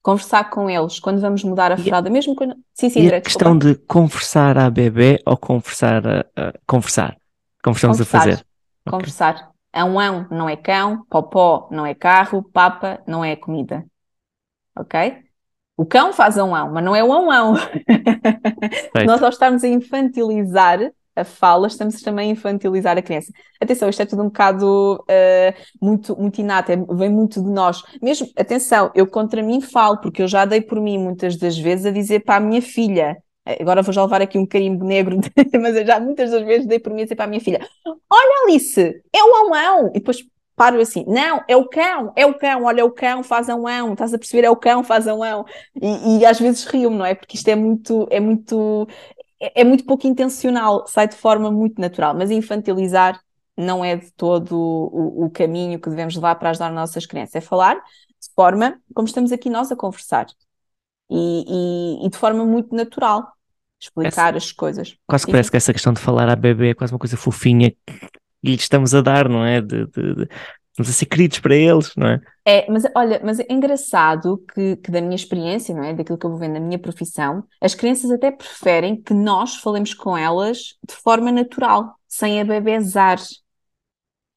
conversar 0.02 0.50
com 0.50 0.70
eles 0.70 1.00
quando 1.00 1.22
vamos 1.22 1.44
mudar 1.44 1.72
a 1.72 1.78
fralda, 1.78 2.10
mesmo 2.10 2.36
quando. 2.36 2.56
Sim, 2.74 2.90
sim, 2.90 3.02
e 3.04 3.14
a 3.14 3.22
questão 3.22 3.58
de 3.58 3.76
conversar 3.76 4.58
à 4.58 4.70
bebê 4.70 5.22
ou 5.26 5.38
conversar 5.38 6.06
a, 6.08 6.20
a 6.36 6.54
conversar, 6.66 7.18
como 7.64 7.76
estamos 7.76 7.98
conversar, 7.98 8.18
a 8.18 8.22
fazer. 8.22 8.46
Conversar. 8.90 9.36
Okay. 9.36 9.52
É 9.74 9.84
um 9.84 10.00
ão 10.00 10.28
não 10.30 10.50
é 10.50 10.58
cão, 10.58 11.06
popó 11.10 11.70
não 11.72 11.86
é 11.86 11.94
carro, 11.94 12.44
papa 12.44 13.02
não 13.08 13.24
é 13.24 13.36
comida. 13.36 13.86
Ok? 14.78 15.18
O 15.78 15.86
cão 15.86 16.12
faz 16.12 16.38
um 16.38 16.54
ão, 16.54 16.72
mas 16.72 16.84
não 16.84 16.96
é 16.96 17.04
o 17.04 17.32
ão. 17.32 17.54
Nós 19.06 19.24
ao 19.24 19.30
estarmos 19.30 19.64
a 19.64 19.68
infantilizar 19.68 20.92
a 21.16 21.24
fala, 21.24 21.68
estamos 21.68 22.02
também 22.02 22.30
a 22.30 22.34
infantilizar 22.34 22.98
a 22.98 23.02
criança. 23.02 23.32
Atenção, 23.62 23.90
isto 23.90 24.02
é 24.02 24.06
tudo 24.06 24.22
um 24.22 24.26
bocado 24.26 24.96
uh, 24.96 25.62
muito, 25.82 26.16
muito 26.16 26.40
inato, 26.40 26.72
é, 26.72 26.76
vem 26.76 27.10
muito 27.10 27.42
de 27.42 27.50
nós. 27.50 27.82
Mesmo, 28.02 28.28
atenção, 28.38 28.92
eu 28.96 29.06
contra 29.08 29.44
mim 29.44 29.62
falo, 29.62 29.98
porque 30.00 30.22
eu 30.22 30.28
já 30.28 30.46
dei 30.46 30.62
por 30.62 30.80
mim 30.80 30.98
muitas 30.98 31.38
das 31.38 31.58
vezes 31.58 31.86
a 31.86 31.92
dizer 31.92 32.22
para 32.24 32.36
a 32.36 32.40
minha 32.40 32.62
filha, 32.62 33.18
agora 33.60 33.82
vou 33.82 33.94
já 33.94 34.04
levar 34.04 34.22
aqui 34.22 34.38
um 34.38 34.46
carimbo 34.46 34.86
negro, 34.86 35.18
mas 35.62 35.76
eu 35.76 35.86
já 35.86 36.00
muitas 36.00 36.32
das 36.32 36.44
vezes 36.44 36.68
dei 36.68 36.80
por 36.80 36.94
mim 36.94 37.02
a 37.02 37.04
dizer 37.04 37.16
para 37.16 37.26
a 37.26 37.28
minha 37.28 37.42
filha: 37.42 37.60
Olha, 38.10 38.46
Alice, 38.46 38.82
é 38.82 39.24
o 39.24 39.54
ão 39.56 39.88
E 39.90 39.94
depois 39.94 40.24
paro 40.56 40.80
assim, 40.80 41.04
não, 41.08 41.42
é 41.48 41.56
o 41.58 41.68
cão, 41.68 42.14
é 42.16 42.24
o 42.24 42.38
cão, 42.38 42.66
olha, 42.66 42.82
é 42.82 42.84
o 42.84 42.92
cão, 42.92 43.24
faz 43.24 43.50
um 43.50 43.68
ão, 43.68 43.94
estás 43.94 44.14
a 44.14 44.18
perceber, 44.20 44.46
é 44.46 44.50
o 44.50 44.56
cão, 44.56 44.84
faz 44.84 45.08
um 45.08 45.24
ão. 45.24 45.44
E, 45.82 46.20
e 46.20 46.26
às 46.26 46.40
vezes 46.40 46.66
rio-me, 46.66 46.98
não 46.98 47.06
é? 47.06 47.16
Porque 47.16 47.36
isto 47.36 47.48
é 47.48 47.56
muito, 47.56 48.08
é 48.12 48.20
muito, 48.20 48.88
é, 49.42 49.62
é 49.62 49.64
muito 49.64 49.84
pouco 49.86 50.06
intencional, 50.06 50.86
sai 50.88 51.08
de 51.08 51.16
forma 51.16 51.52
muito 51.52 51.82
natural, 51.82 52.14
mas 52.16 52.30
infantilizar 52.30 53.20
não 53.58 53.84
é 53.84 53.98
de 53.98 54.12
todo 54.14 54.56
o, 54.56 55.26
o, 55.26 55.30
caminho 55.30 55.80
que 55.80 55.90
devemos 55.90 56.16
levar 56.16 56.36
para 56.36 56.52
ajudar 56.52 56.68
as 56.68 56.76
nossas 56.76 57.06
crianças, 57.06 57.36
é 57.36 57.42
falar 57.42 57.76
de 57.76 58.30
forma 58.36 58.80
como 58.94 59.08
estamos 59.08 59.32
aqui 59.32 59.50
nós 59.50 59.72
a 59.72 59.76
conversar 59.76 60.28
e, 61.10 61.46
e, 62.02 62.06
e 62.06 62.10
de 62.10 62.18
forma 62.18 62.46
muito 62.46 62.74
natural 62.76 63.28
explicar 63.80 64.36
essa, 64.36 64.38
as 64.38 64.52
coisas. 64.52 64.96
Quase 65.08 65.26
que 65.26 65.32
parece 65.32 65.50
que 65.50 65.58
essa 65.58 65.74
questão 65.74 65.92
de 65.92 66.00
falar 66.00 66.30
à 66.30 66.36
bebê 66.36 66.70
é 66.70 66.74
quase 66.74 66.94
uma 66.94 67.00
coisa 67.00 67.18
fofinha 67.18 67.74
lhe 68.44 68.56
estamos 68.56 68.94
a 68.96 69.02
dar, 69.02 69.28
não 69.28 69.46
é? 69.46 69.62
De, 69.62 69.86
de, 69.88 70.16
de, 70.16 70.30
a 70.90 70.94
ser 70.94 71.06
queridos 71.06 71.40
para 71.40 71.56
eles, 71.56 71.92
não 71.96 72.08
é? 72.08 72.22
É, 72.46 72.72
mas 72.72 72.84
olha, 72.96 73.22
mas 73.24 73.40
é 73.40 73.46
engraçado 73.50 74.44
que, 74.54 74.76
que, 74.78 74.92
da 74.92 75.02
minha 75.02 75.16
experiência, 75.16 75.76
não 75.76 75.84
é? 75.84 75.94
Daquilo 75.94 76.18
que 76.18 76.26
eu 76.26 76.30
vou 76.30 76.40
vendo 76.40 76.54
na 76.54 76.60
minha 76.60 76.80
profissão, 76.80 77.44
as 77.60 77.76
crianças 77.76 78.10
até 78.12 78.32
preferem 78.32 79.02
que 79.02 79.14
nós 79.14 79.56
falemos 79.58 79.94
com 79.94 80.18
elas 80.18 80.76
de 80.88 80.96
forma 80.96 81.32
natural, 81.32 81.96
sem 82.08 82.42
abebezar. 82.42 83.20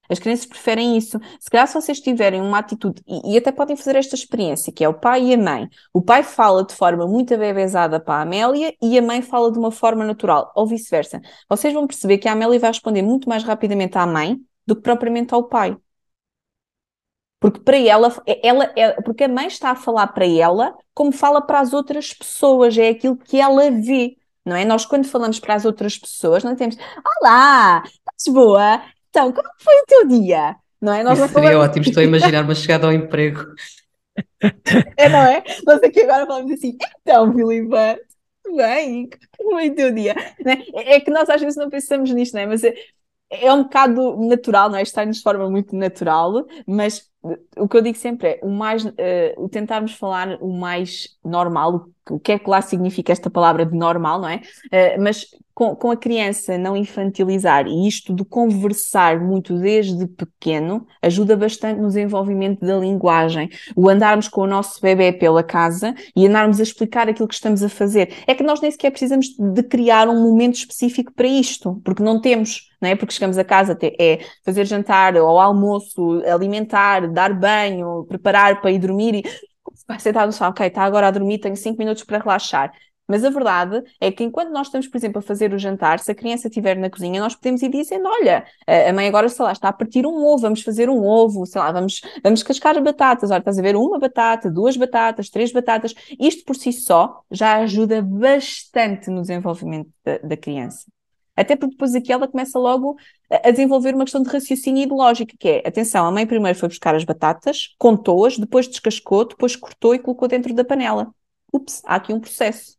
As 0.09 0.19
crianças 0.19 0.47
preferem 0.47 0.97
isso. 0.97 1.19
Se 1.41 1.51
calhar, 1.51 1.67
se 1.67 1.75
vocês 1.75 1.99
tiverem 2.01 2.41
uma 2.41 2.59
atitude, 2.59 3.03
e, 3.07 3.35
e, 3.35 3.39
até 3.39 3.51
podem 3.51 3.75
fazer 3.77 3.97
esta 3.97 4.15
experiência, 4.15 4.73
que 4.73 4.85
é 4.85 4.89
o 4.89 4.95
pai 4.95 5.25
e 5.25 5.35
a 5.35 5.39
mãe. 5.39 5.69
O 5.93 6.03
pai 6.03 6.23
fala 6.23 6.65
de 6.65 6.75
forma 6.75 7.07
muito 7.07 7.33
abebezada 7.33 7.99
para 7.99 8.17
a 8.17 8.23
Amélia 8.23 8.75
e 8.83 8.99
a 8.99 9.03
mãe 9.03 9.23
fala 9.23 9.51
de 9.51 9.59
uma 9.59 9.71
forma 9.71 10.05
natural, 10.05 10.53
ou 10.55 10.67
vice-versa. 10.67 11.21
Vocês 11.49 11.73
vão 11.73 11.87
perceber 11.87 12.19
que 12.19 12.29
a 12.29 12.33
Amélia 12.33 12.59
vai 12.61 12.71
responder 12.71 13.03
muito 13.03 13.29
mais 13.29 13.43
rapidamente 13.45 13.97
à 13.97 14.07
mãe 14.07 14.39
do 14.67 14.77
que 14.77 14.83
propriamente 14.83 15.33
ao 15.35 15.45
pai. 15.45 15.77
Porque 17.45 17.61
para 17.61 17.77
ela, 17.77 18.11
ela 18.43 18.73
é, 18.75 18.93
porque 19.03 19.25
a 19.25 19.29
mãe 19.29 19.49
está 19.49 19.73
a 19.73 19.77
falar 19.77 20.07
para 20.07 20.27
ela 20.27 20.75
como 20.95 21.13
fala 21.13 21.43
para 21.43 21.61
as 21.61 21.75
outras 21.75 22.11
pessoas, 22.11 22.79
é 22.79 22.89
aquilo 22.89 23.19
que 23.19 23.39
ela 23.39 23.71
vê. 23.71 24.17
Não 24.47 24.57
é? 24.57 24.65
Nós, 24.65 24.87
quando 24.87 25.07
falamos 25.07 25.39
para 25.39 25.53
as 25.53 25.67
outras 25.67 25.99
pessoas, 25.99 26.43
não 26.43 26.57
temos 26.57 26.75
Olá, 27.21 27.83
estás 27.85 28.35
boa? 28.35 28.83
Então, 29.11 29.31
como 29.31 29.47
foi 29.59 29.75
o 29.75 29.85
teu 29.87 30.09
dia? 30.09 30.57
Não 30.81 30.95
é? 30.95 31.03
Nós 31.03 31.19
Isso 31.19 31.29
seria 31.35 31.51
falamos... 31.51 31.69
ótimo, 31.69 31.85
estou 31.85 32.01
a 32.01 32.05
imaginar 32.05 32.45
uma 32.45 32.55
chegada 32.55 32.87
ao 32.87 32.95
emprego. 32.95 33.45
É, 34.97 35.09
não 35.09 35.19
é? 35.19 35.43
Nós 35.67 35.83
aqui 35.83 36.03
agora 36.03 36.27
falamos 36.27 36.51
assim, 36.53 36.79
então, 37.03 37.33
Filipe, 37.33 37.69
bem, 38.57 39.09
como 39.37 39.51
foi 39.51 39.69
o 39.69 39.75
teu 39.75 39.93
dia? 39.93 40.15
É? 40.47 40.95
é 40.95 41.01
que 41.01 41.11
nós 41.11 41.29
às 41.29 41.41
vezes 41.41 41.57
não 41.57 41.69
pensamos 41.69 42.11
nisto, 42.11 42.35
não 42.35 42.41
é? 42.41 42.47
Mas 42.47 42.63
é, 42.63 42.75
é 43.29 43.53
um 43.53 43.65
bocado 43.65 44.17
natural, 44.27 44.71
não 44.71 44.79
é? 44.79 44.83
Está-nos 44.83 45.17
de 45.17 45.23
forma 45.23 45.51
muito 45.51 45.75
natural, 45.75 46.47
mas 46.67 47.13
o 47.57 47.69
que 47.69 47.77
eu 47.77 47.83
digo 47.83 47.97
sempre 47.97 48.29
é 48.29 48.41
o 48.43 48.51
mais, 48.51 48.85
uh, 48.85 48.93
o 49.39 49.49
tentarmos 49.49 49.95
falar 49.95 50.37
o 50.43 50.53
mais 50.53 51.17
normal, 51.25 51.89
o 52.11 52.19
que 52.19 52.33
é 52.33 52.39
que 52.39 52.49
lá 52.49 52.61
significa 52.61 53.13
esta 53.13 53.31
palavra 53.31 53.65
de 53.65 53.77
normal, 53.77 54.21
não 54.21 54.29
é? 54.29 54.41
Uh, 54.67 55.03
mas 55.03 55.27
com, 55.55 55.75
com 55.77 55.91
a 55.91 55.97
criança 55.97 56.59
não 56.59 56.77
infantilizar 56.77 57.67
e 57.67 57.87
isto 57.87 58.13
de 58.13 58.25
conversar 58.25 59.21
muito 59.21 59.57
desde 59.57 60.07
pequeno 60.09 60.87
ajuda 61.01 61.37
bastante 61.37 61.81
no 61.81 61.87
desenvolvimento 61.87 62.61
da 62.61 62.77
linguagem. 62.77 63.49
O 63.77 63.89
andarmos 63.89 64.29
com 64.29 64.43
o 64.43 64.47
nosso 64.47 64.81
bebê 64.81 65.13
pela 65.13 65.43
casa 65.43 65.95
e 66.17 66.27
andarmos 66.27 66.59
a 66.59 66.63
explicar 66.63 67.09
aquilo 67.09 67.29
que 67.29 67.35
estamos 67.35 67.63
a 67.63 67.69
fazer. 67.69 68.13
É 68.27 68.35
que 68.35 68.43
nós 68.43 68.61
nem 68.61 68.71
sequer 68.71 68.91
precisamos 68.91 69.29
de 69.29 69.63
criar 69.63 70.09
um 70.09 70.21
momento 70.23 70.57
específico 70.57 71.13
para 71.15 71.29
isto, 71.29 71.81
porque 71.85 72.03
não 72.03 72.21
temos, 72.21 72.71
não 72.81 72.89
é? 72.89 72.97
Porque 72.97 73.15
chegamos 73.15 73.39
a 73.39 73.45
casa, 73.45 73.79
é 73.81 74.19
fazer 74.45 74.65
jantar 74.65 75.17
ou 75.17 75.39
almoço, 75.39 76.21
alimentar, 76.27 77.07
dar 77.09 77.33
banho, 77.33 78.05
preparar 78.09 78.61
para 78.61 78.73
ir 78.73 78.79
dormir 78.81 79.15
e 79.15 79.23
vai 79.87 79.99
sentar 80.01 80.27
no 80.27 80.33
sofá, 80.33 80.49
ok, 80.49 80.67
está 80.67 80.83
agora 80.83 81.09
a 81.09 81.11
dormir, 81.11 81.39
tenho 81.39 81.57
cinco 81.57 81.79
minutos 81.79 82.05
para 82.05 82.19
relaxar. 82.19 82.73
Mas 83.07 83.23
a 83.23 83.29
verdade 83.31 83.83
é 84.01 84.11
que 84.11 84.25
enquanto 84.25 84.51
nós 84.51 84.69
estamos, 84.69 84.89
por 84.89 84.97
exemplo, 84.97 85.19
a 85.19 85.23
fazer 85.23 85.53
o 85.53 85.59
jantar, 85.59 85.99
se 85.99 86.11
a 86.11 86.15
criança 86.15 86.49
estiver 86.49 86.77
na 86.77 86.89
cozinha, 86.89 87.21
nós 87.21 87.35
podemos 87.35 87.63
ir 87.63 87.69
dizendo: 87.71 88.09
olha, 88.09 88.47
a 88.67 88.93
mãe 88.93 89.07
agora, 89.07 89.29
sei 89.29 89.45
lá, 89.45 89.53
está 89.53 89.69
a 89.69 89.73
partir 89.73 90.07
um 90.07 90.25
ovo, 90.25 90.39
vamos 90.43 90.63
fazer 90.63 90.89
um 90.89 91.05
ovo, 91.05 91.45
sei 91.45 91.61
lá, 91.61 91.71
vamos, 91.71 92.01
vamos 92.23 92.43
cascar 92.43 92.83
batatas. 92.83 93.31
Olha, 93.31 93.41
estás 93.41 93.59
a 93.59 93.63
ver 93.63 93.77
uma 93.77 93.99
batata, 93.99 94.51
duas 94.51 94.77
batatas, 94.77 95.29
três 95.29 95.53
batatas. 95.53 95.95
Isto 96.19 96.45
por 96.45 96.57
si 96.57 96.73
só 96.73 97.23
já 97.31 97.57
ajuda 97.59 98.01
bastante 98.01 99.11
no 99.11 99.21
desenvolvimento 99.21 99.91
da, 100.03 100.19
da 100.19 100.37
criança. 100.37 100.94
Até 101.37 101.57
porque 101.57 101.73
depois 101.73 101.95
aqui 101.95 102.13
ela 102.13 102.29
começa 102.29 102.59
logo 102.59 102.97
a 103.31 103.51
desenvolver 103.51 103.95
uma 103.95 104.05
questão 104.05 104.23
de 104.23 104.31
raciocínio 104.31 104.87
de 104.87 104.93
lógica, 104.93 105.35
que 105.39 105.49
é, 105.49 105.69
atenção, 105.69 106.07
a 106.07 106.13
mãe 106.13 106.27
primeiro 106.27 106.59
foi 106.59 106.69
buscar 106.69 106.95
as 106.95 107.05
batatas, 107.05 107.75
contou-as, 107.79 108.39
depois 108.39 108.69
descascou, 108.69 109.27
depois 109.27 109.57
cortou 109.57 109.95
e 109.95 109.99
colocou 109.99 110.29
dentro 110.29 110.55
da 110.55 110.65
panela. 110.65 111.13
Ups, 111.53 111.83
há 111.85 111.97
aqui 111.97 112.13
um 112.13 112.21
processo. 112.21 112.77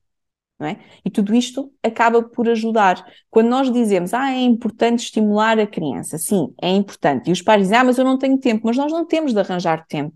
Não 0.57 0.67
é? 0.67 0.79
E 1.03 1.09
tudo 1.09 1.35
isto 1.35 1.69
acaba 1.83 2.23
por 2.23 2.47
ajudar. 2.47 3.05
Quando 3.29 3.49
nós 3.49 3.69
dizemos, 3.71 4.13
ah, 4.13 4.31
é 4.31 4.41
importante 4.41 4.99
estimular 5.03 5.59
a 5.59 5.67
criança, 5.67 6.17
sim, 6.17 6.53
é 6.61 6.69
importante. 6.69 7.29
E 7.29 7.33
os 7.33 7.41
pais 7.41 7.63
dizem, 7.63 7.77
ah, 7.77 7.83
mas 7.83 7.97
eu 7.97 8.05
não 8.05 8.17
tenho 8.17 8.37
tempo. 8.37 8.61
Mas 8.65 8.77
nós 8.77 8.89
não 8.91 9.05
temos 9.05 9.33
de 9.33 9.39
arranjar 9.39 9.85
tempo. 9.85 10.15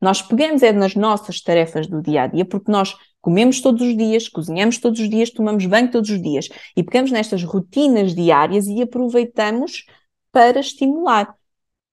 Nós 0.00 0.22
pegamos 0.22 0.62
é 0.62 0.72
nas 0.72 0.94
nossas 0.94 1.40
tarefas 1.40 1.86
do 1.88 2.00
dia 2.00 2.22
a 2.22 2.26
dia, 2.28 2.44
porque 2.44 2.70
nós 2.70 2.96
comemos 3.22 3.62
todos 3.62 3.80
os 3.80 3.96
dias, 3.96 4.28
cozinhamos 4.28 4.78
todos 4.78 5.00
os 5.00 5.08
dias, 5.08 5.30
tomamos 5.30 5.64
banho 5.64 5.90
todos 5.90 6.10
os 6.10 6.20
dias 6.20 6.48
e 6.76 6.82
pegamos 6.82 7.10
nestas 7.10 7.42
rotinas 7.42 8.14
diárias 8.14 8.66
e 8.66 8.82
aproveitamos 8.82 9.86
para 10.30 10.60
estimular. 10.60 11.34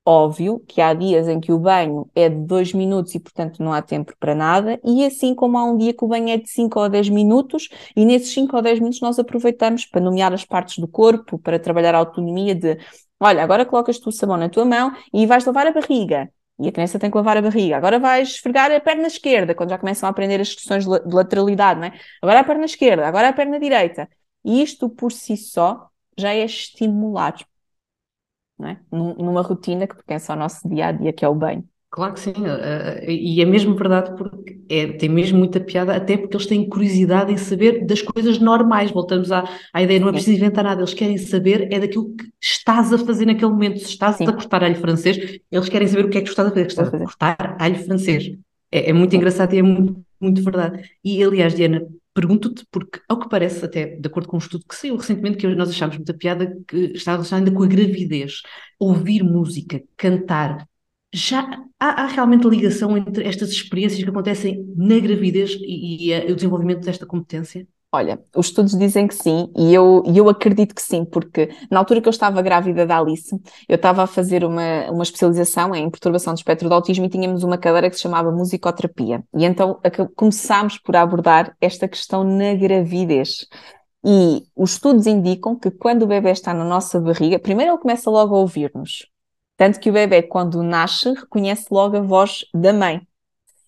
Óbvio 0.05 0.59
que 0.67 0.81
há 0.81 0.93
dias 0.93 1.27
em 1.27 1.39
que 1.39 1.51
o 1.51 1.59
banho 1.59 2.09
é 2.15 2.29
de 2.29 2.43
2 2.47 2.73
minutos 2.73 3.13
e, 3.13 3.19
portanto, 3.19 3.61
não 3.61 3.71
há 3.71 3.81
tempo 3.81 4.13
para 4.19 4.33
nada, 4.33 4.79
e 4.83 5.05
assim 5.05 5.35
como 5.35 5.57
há 5.57 5.63
um 5.63 5.77
dia 5.77 5.93
que 5.93 6.03
o 6.03 6.07
banho 6.07 6.29
é 6.29 6.37
de 6.37 6.49
5 6.49 6.79
ou 6.79 6.89
10 6.89 7.09
minutos, 7.09 7.69
e 7.95 8.03
nesses 8.05 8.33
5 8.33 8.55
ou 8.55 8.61
10 8.61 8.79
minutos 8.79 9.01
nós 9.01 9.19
aproveitamos 9.19 9.85
para 9.85 10.01
nomear 10.01 10.33
as 10.33 10.43
partes 10.43 10.79
do 10.79 10.87
corpo, 10.87 11.37
para 11.37 11.59
trabalhar 11.59 11.93
a 11.93 11.99
autonomia 11.99 12.55
de 12.55 12.79
olha, 13.19 13.43
agora 13.43 13.65
colocas 13.65 13.99
tu 13.99 14.09
o 14.09 14.11
sabão 14.11 14.37
na 14.37 14.49
tua 14.49 14.65
mão 14.65 14.91
e 15.13 15.27
vais 15.27 15.45
lavar 15.45 15.67
a 15.67 15.71
barriga. 15.73 16.31
E 16.59 16.67
a 16.67 16.71
criança 16.71 16.99
tem 16.99 17.09
que 17.09 17.17
lavar 17.17 17.37
a 17.37 17.41
barriga. 17.41 17.77
Agora 17.77 17.99
vais 17.99 18.29
esfregar 18.29 18.71
a 18.71 18.79
perna 18.79 19.07
esquerda, 19.07 19.55
quando 19.55 19.69
já 19.69 19.77
começam 19.77 20.07
a 20.07 20.11
aprender 20.11 20.41
as 20.41 20.53
questões 20.53 20.85
de 20.85 21.15
lateralidade, 21.15 21.79
não 21.79 21.87
é? 21.87 21.99
Agora 22.21 22.39
a 22.41 22.43
perna 22.43 22.65
esquerda, 22.65 23.07
agora 23.07 23.29
a 23.29 23.33
perna 23.33 23.59
direita. 23.59 24.09
E 24.43 24.61
isto 24.61 24.89
por 24.89 25.11
si 25.11 25.37
só 25.37 25.89
já 26.17 26.33
é 26.33 26.43
estimular, 26.45 27.35
não 28.57 28.69
é? 28.69 28.81
Numa 28.91 29.41
rotina 29.41 29.87
que 29.87 29.95
pertence 29.95 30.31
ao 30.31 30.37
nosso 30.37 30.67
dia 30.67 30.87
a 30.87 30.91
dia, 30.91 31.13
que 31.13 31.23
é 31.25 31.27
o 31.29 31.35
banho. 31.35 31.67
Claro 31.91 32.13
que 32.13 32.19
sim, 32.19 32.33
eh, 32.45 32.99
eh, 33.01 33.11
e 33.11 33.41
é 33.41 33.45
mesmo 33.45 33.75
verdade 33.75 34.15
porque 34.15 34.59
é, 34.69 34.91
tem 34.93 35.09
mesmo 35.09 35.39
muita 35.39 35.59
piada, 35.59 35.95
até 35.95 36.15
porque 36.15 36.35
eles 36.35 36.45
têm 36.45 36.69
curiosidade 36.69 37.33
em 37.33 37.37
saber 37.37 37.83
das 37.83 38.03
coisas 38.03 38.37
normais. 38.37 38.91
Voltamos 38.91 39.31
à, 39.31 39.43
à 39.73 39.81
ideia, 39.81 39.99
não 39.99 40.09
é 40.09 40.11
preciso 40.11 40.37
inventar 40.37 40.63
nada, 40.63 40.81
eles 40.81 40.93
querem 40.93 41.17
saber 41.17 41.67
é 41.73 41.79
daquilo 41.79 42.15
que 42.15 42.29
estás 42.39 42.93
a 42.93 42.97
fazer 42.99 43.25
naquele 43.25 43.51
momento. 43.51 43.79
Se 43.79 43.85
estás 43.85 44.17
sim. 44.17 44.27
a 44.27 44.31
cortar 44.31 44.63
alho 44.63 44.75
francês, 44.75 45.39
eles 45.51 45.69
querem 45.69 45.87
saber 45.87 46.05
o 46.05 46.09
que 46.09 46.19
é 46.19 46.21
que 46.21 46.27
tu 46.27 46.29
estás 46.29 46.47
a 46.47 46.51
fazer, 46.51 46.65
que 46.65 46.71
estás 46.71 46.93
a 46.93 46.99
cortar 46.99 47.57
alho 47.59 47.83
francês. 47.83 48.31
É, 48.71 48.91
é 48.91 48.93
muito 48.93 49.15
engraçado 49.15 49.53
e 49.55 49.57
é 49.57 49.63
muito, 49.63 49.99
muito 50.21 50.43
verdade. 50.43 50.87
E 51.03 51.23
aliás, 51.23 51.55
Diana, 51.55 51.81
pergunto-te, 52.13 52.67
porque 52.71 52.99
ao 53.09 53.19
que 53.19 53.29
parece, 53.29 53.65
até 53.65 53.95
de 53.95 54.07
acordo 54.07 54.29
com 54.29 54.35
um 54.35 54.39
estudo 54.39 54.63
que 54.69 54.75
saiu 54.75 54.95
recentemente, 54.95 55.37
que 55.37 55.47
nós 55.55 55.71
achámos 55.71 55.95
muita 55.95 56.13
piada, 56.13 56.55
que 56.67 56.77
está 56.93 57.13
relacionado 57.13 57.47
ainda 57.47 57.57
com 57.57 57.63
a 57.63 57.67
gravidez. 57.67 58.43
Ouvir 58.77 59.23
música, 59.23 59.81
cantar, 59.97 60.68
já 61.13 61.41
há, 61.79 62.03
há, 62.03 62.05
realmente 62.07 62.47
ligação 62.47 62.95
entre 62.97 63.27
estas 63.27 63.49
experiências 63.49 64.03
que 64.03 64.09
acontecem 64.09 64.65
na 64.75 64.99
gravidez 64.99 65.51
e, 65.59 66.09
e, 66.09 66.13
e, 66.13 66.31
o 66.31 66.35
desenvolvimento 66.35 66.81
desta 66.81 67.05
competência? 67.05 67.67
Olha, 67.91 68.23
os 68.35 68.47
estudos 68.47 68.77
dizem 68.77 69.07
que 69.07 69.15
sim, 69.15 69.51
e 69.57 69.73
eu, 69.73 70.03
eu 70.05 70.29
acredito 70.29 70.75
que 70.75 70.81
sim, 70.81 71.03
porque 71.03 71.49
na 71.71 71.79
altura 71.79 71.99
que 71.99 72.07
eu 72.07 72.11
estava 72.11 72.39
grávida 72.39 72.85
da 72.85 72.99
Alice, 72.99 73.35
eu 73.67 73.77
estava 73.77 74.03
a 74.03 74.07
fazer 74.07 74.45
uma, 74.45 74.91
uma 74.91 75.01
especialização 75.01 75.73
em 75.73 75.89
perturbação 75.89 76.35
do 76.35 76.37
espectro 76.37 76.69
do 76.69 76.75
autismo 76.75 77.05
e 77.05 77.09
tínhamos 77.09 77.43
uma 77.43 77.57
cadeira 77.57 77.89
que 77.89 77.95
se 77.95 78.03
chamava 78.03 78.31
musicoterapia. 78.31 79.23
E 79.35 79.43
então 79.43 79.81
começámos 80.15 80.77
por 80.77 80.95
abordar 80.95 81.57
esta 81.59 81.87
questão 81.87 82.23
na 82.23 82.53
gravidez. 82.53 83.47
E 84.05 84.43
os 84.55 84.73
estudos 84.73 85.07
indicam 85.07 85.57
que 85.57 85.71
quando 85.71 86.03
o 86.03 86.07
bebê 86.07 86.29
está 86.29 86.53
na 86.53 86.63
nossa 86.63 86.99
barriga, 86.99 87.39
primeiro 87.39 87.71
ele 87.71 87.81
começa 87.81 88.09
logo 88.11 88.35
a 88.35 88.39
ouvir-nos, 88.39 89.07
tanto 89.59 89.77
que 89.77 89.89
o 89.89 89.93
bebê, 89.93 90.21
quando 90.23 90.63
nasce, 90.63 91.13
reconhece 91.13 91.67
logo 91.69 91.97
a 91.97 92.01
voz 92.01 92.45
da 92.53 92.71
mãe. 92.71 93.05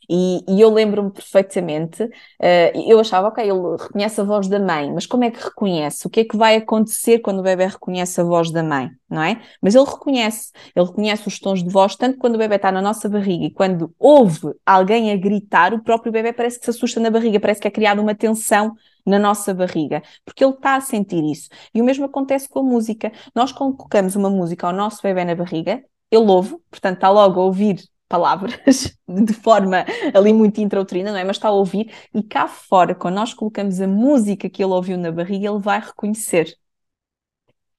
E, 0.09 0.43
e 0.47 0.59
eu 0.59 0.69
lembro-me 0.73 1.11
perfeitamente, 1.11 2.03
uh, 2.03 2.89
eu 2.89 2.99
achava, 2.99 3.29
ok, 3.29 3.43
ele 3.43 3.77
reconhece 3.79 4.19
a 4.19 4.23
voz 4.23 4.47
da 4.47 4.59
mãe, 4.59 4.91
mas 4.91 5.05
como 5.05 5.23
é 5.23 5.31
que 5.31 5.41
reconhece? 5.43 6.05
O 6.05 6.09
que 6.09 6.21
é 6.21 6.25
que 6.25 6.35
vai 6.35 6.55
acontecer 6.57 7.19
quando 7.19 7.39
o 7.39 7.43
bebê 7.43 7.65
reconhece 7.67 8.19
a 8.19 8.23
voz 8.23 8.51
da 8.51 8.61
mãe, 8.61 8.89
não 9.09 9.21
é? 9.21 9.41
Mas 9.61 9.75
ele 9.75 9.85
reconhece, 9.85 10.51
ele 10.75 10.85
reconhece 10.85 11.27
os 11.27 11.39
tons 11.39 11.63
de 11.63 11.69
voz, 11.69 11.95
tanto 11.95 12.17
quando 12.17 12.35
o 12.35 12.37
bebê 12.37 12.55
está 12.55 12.71
na 12.71 12.81
nossa 12.81 13.07
barriga 13.07 13.45
e 13.45 13.51
quando 13.51 13.93
ouve 13.97 14.53
alguém 14.65 15.11
a 15.11 15.17
gritar, 15.17 15.73
o 15.73 15.83
próprio 15.83 16.11
bebê 16.11 16.33
parece 16.33 16.59
que 16.59 16.65
se 16.65 16.71
assusta 16.71 16.99
na 16.99 17.09
barriga, 17.09 17.39
parece 17.39 17.61
que 17.61 17.67
é 17.67 17.71
criada 17.71 18.01
uma 18.01 18.15
tensão 18.15 18.75
na 19.05 19.17
nossa 19.17 19.53
barriga, 19.53 20.03
porque 20.25 20.43
ele 20.43 20.53
está 20.53 20.75
a 20.75 20.81
sentir 20.81 21.23
isso. 21.23 21.49
E 21.73 21.81
o 21.81 21.85
mesmo 21.85 22.05
acontece 22.05 22.47
com 22.47 22.59
a 22.59 22.63
música. 22.63 23.11
Nós 23.33 23.51
colocamos 23.51 24.15
uma 24.15 24.29
música 24.29 24.67
ao 24.67 24.73
nosso 24.73 25.01
bebê 25.01 25.25
na 25.25 25.35
barriga, 25.35 25.83
ele 26.11 26.25
ouve, 26.29 26.57
portanto 26.69 26.95
está 26.95 27.09
logo 27.09 27.39
a 27.39 27.45
ouvir 27.45 27.79
palavras 28.11 28.97
de 29.07 29.33
forma 29.33 29.85
ali 30.13 30.33
muito 30.33 30.59
intrauterina, 30.59 31.11
não 31.11 31.17
é? 31.17 31.23
Mas 31.23 31.37
está 31.37 31.47
a 31.47 31.51
ouvir 31.51 31.91
e 32.13 32.21
cá 32.21 32.47
fora, 32.47 32.93
quando 32.93 33.15
nós 33.15 33.33
colocamos 33.33 33.79
a 33.79 33.87
música 33.87 34.49
que 34.49 34.61
ele 34.61 34.73
ouviu 34.73 34.97
na 34.97 35.11
barriga, 35.11 35.49
ele 35.49 35.59
vai 35.59 35.79
reconhecer. 35.79 36.53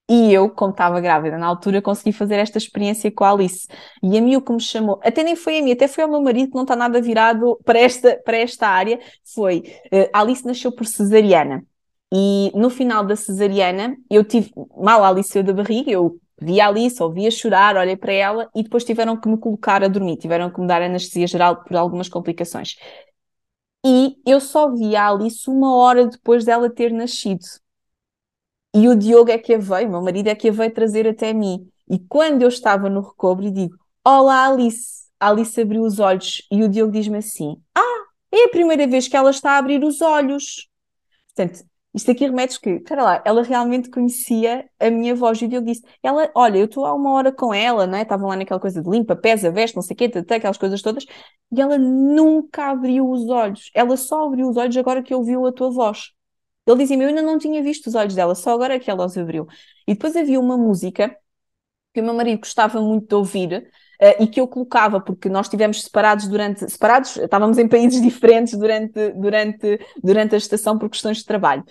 E 0.09 0.33
eu, 0.33 0.51
como 0.51 0.73
estava 0.73 1.01
grávida 1.01 1.38
na 1.38 1.47
altura, 1.47 1.81
consegui 1.81 2.12
fazer 2.12 2.35
esta 2.37 2.59
experiência 2.59 3.11
com 3.11 3.25
a 3.25 3.31
Alice. 3.31 3.66
E 4.03 4.18
a 4.18 4.21
mim 4.21 4.37
o 4.37 4.42
que 4.42 4.53
me 4.53 4.61
chamou, 4.61 5.01
até 5.03 5.23
nem 5.23 5.37
foi 5.37 5.59
a 5.59 5.62
mim, 5.62 5.73
até 5.73 5.87
foi 5.88 6.05
ao 6.05 6.11
meu 6.11 6.21
marido 6.21 6.51
que 6.51 6.55
não 6.55 6.62
está 6.62 6.75
nada 6.77 7.01
virado 7.01 7.59
para 7.64 7.79
esta, 7.79 8.21
para 8.25 8.37
esta 8.37 8.68
área, 8.68 8.99
foi 9.25 9.62
uh, 9.92 10.11
Alice 10.12 10.45
nasceu 10.45 10.73
por 10.73 10.87
cesariana. 10.87 11.64
E 12.12 12.53
no 12.55 12.68
final 12.68 13.05
da 13.05 13.16
cesariana, 13.16 13.97
eu 14.11 14.23
tive, 14.25 14.53
mal 14.77 15.03
a 15.03 15.09
Alice 15.09 15.42
da 15.42 15.53
barriga, 15.53 15.90
eu 15.90 16.21
vi 16.42 16.61
a 16.61 16.68
Alice, 16.68 17.02
ouvia 17.02 17.31
chorar, 17.31 17.76
olhei 17.76 17.96
para 17.96 18.12
ela 18.12 18.50
e 18.55 18.62
depois 18.62 18.85
tiveram 18.85 19.16
que 19.16 19.28
me 19.28 19.38
colocar 19.38 19.83
a 19.83 19.88
dormir, 19.88 20.16
tiveram 20.16 20.50
que 20.50 20.61
me 20.61 20.66
dar 20.66 20.83
anestesia 20.83 21.26
geral 21.26 21.62
por 21.64 21.76
algumas 21.76 22.09
complicações. 22.09 22.76
E 23.85 24.16
eu 24.26 24.40
só 24.40 24.70
vi 24.72 24.94
a 24.94 25.09
Alice 25.09 25.48
uma 25.50 25.76
hora 25.76 26.07
depois 26.07 26.44
dela 26.44 26.70
ter 26.70 26.92
nascido. 26.92 27.44
E 28.74 28.88
o 28.88 28.96
Diogo 28.96 29.31
é 29.31 29.38
que 29.38 29.55
a 29.55 29.59
veio, 29.59 29.90
meu 29.90 30.02
marido 30.02 30.28
é 30.28 30.35
que 30.35 30.48
a 30.48 30.52
veio 30.52 30.72
trazer 30.72 31.07
até 31.07 31.33
mim. 31.33 31.68
E 31.88 31.98
quando 31.98 32.42
eu 32.42 32.48
estava 32.48 32.88
no 32.88 33.00
recobro 33.00 33.50
digo: 33.50 33.76
Olá, 34.05 34.46
Alice. 34.46 35.02
A 35.20 35.28
Alice 35.28 35.61
abriu 35.61 35.83
os 35.83 36.00
olhos 36.00 36.42
e 36.50 36.64
o 36.64 36.68
Diogo 36.68 36.92
diz-me 36.92 37.18
assim: 37.18 37.57
Ah, 37.74 38.05
é 38.33 38.44
a 38.44 38.48
primeira 38.48 38.87
vez 38.87 39.09
que 39.09 39.16
ela 39.16 39.31
está 39.31 39.52
a 39.52 39.59
abrir 39.59 39.85
os 39.85 40.00
olhos. 40.00 40.68
Portanto, 41.35 41.64
isto 41.94 42.11
aqui 42.11 42.24
remete 42.24 42.59
que, 42.59 42.70
espera 42.70 43.02
lá, 43.02 43.22
ela 43.24 43.42
realmente 43.42 43.90
conhecia 43.90 44.68
a 44.81 44.90
minha 44.90 45.14
voz. 45.14 45.40
E 45.42 45.48
Diogo 45.48 45.66
disse: 45.66 45.83
Ela, 46.02 46.31
olha, 46.35 46.59
eu 46.59 46.64
estou 46.64 46.87
há 46.87 46.94
uma 46.94 47.12
hora 47.12 47.31
com 47.31 47.52
ela, 47.52 47.87
não 47.87 47.98
é? 47.98 48.02
Estavam 48.02 48.28
lá 48.28 48.37
naquela 48.37 48.59
coisa 48.61 48.83
de 48.83 48.88
limpa, 48.88 49.14
pesa, 49.14 49.50
veste, 49.50 49.76
não 49.76 49.83
sei 49.83 49.94
o 49.94 49.96
quê, 49.96 50.11
aquelas 50.35 50.57
coisas 50.57 50.81
todas. 50.81 51.05
E 51.50 51.61
ela 51.61 51.76
nunca 51.76 52.70
abriu 52.70 53.11
os 53.11 53.28
olhos. 53.28 53.70
Ela 53.74 53.96
só 53.96 54.26
abriu 54.26 54.48
os 54.48 54.57
olhos 54.57 54.76
agora 54.76 55.02
que 55.02 55.14
ouviu 55.14 55.46
a 55.46 55.52
tua 55.52 55.70
voz. 55.70 56.12
Ele 56.66 56.78
dizia-me: 56.78 57.05
Eu 57.05 57.09
ainda 57.09 57.22
não 57.22 57.38
tinha 57.38 57.62
visto 57.62 57.88
os 57.88 57.94
olhos 57.94 58.14
dela, 58.14 58.35
só 58.35 58.52
agora 58.52 58.78
que 58.81 58.90
ela 58.90 59.05
os 59.05 59.16
abriu. 59.18 59.46
E 59.87 59.92
depois 59.94 60.16
havia 60.16 60.40
uma 60.40 60.57
música 60.57 61.14
que 61.94 62.00
o 62.00 62.05
meu 62.05 62.14
marido 62.14 62.40
gostava 62.40 62.81
muito 62.81 63.09
de 63.09 63.14
ouvir. 63.14 63.70
Uh, 64.03 64.25
e 64.25 64.27
que 64.27 64.41
eu 64.41 64.49
colocava, 64.49 65.01
porque 65.01 65.29
nós 65.29 65.47
estivemos 65.47 65.81
separados 65.81 66.27
durante, 66.27 66.69
separados, 66.69 67.17
estávamos 67.19 67.57
em 67.57 67.69
países 67.69 68.03
diferentes 68.03 68.59
durante, 68.59 69.11
durante, 69.11 69.79
durante 70.03 70.35
a 70.35 70.38
estação 70.38 70.77
por 70.77 70.91
questões 70.91 71.19
de 71.19 71.25
trabalho. 71.25 71.62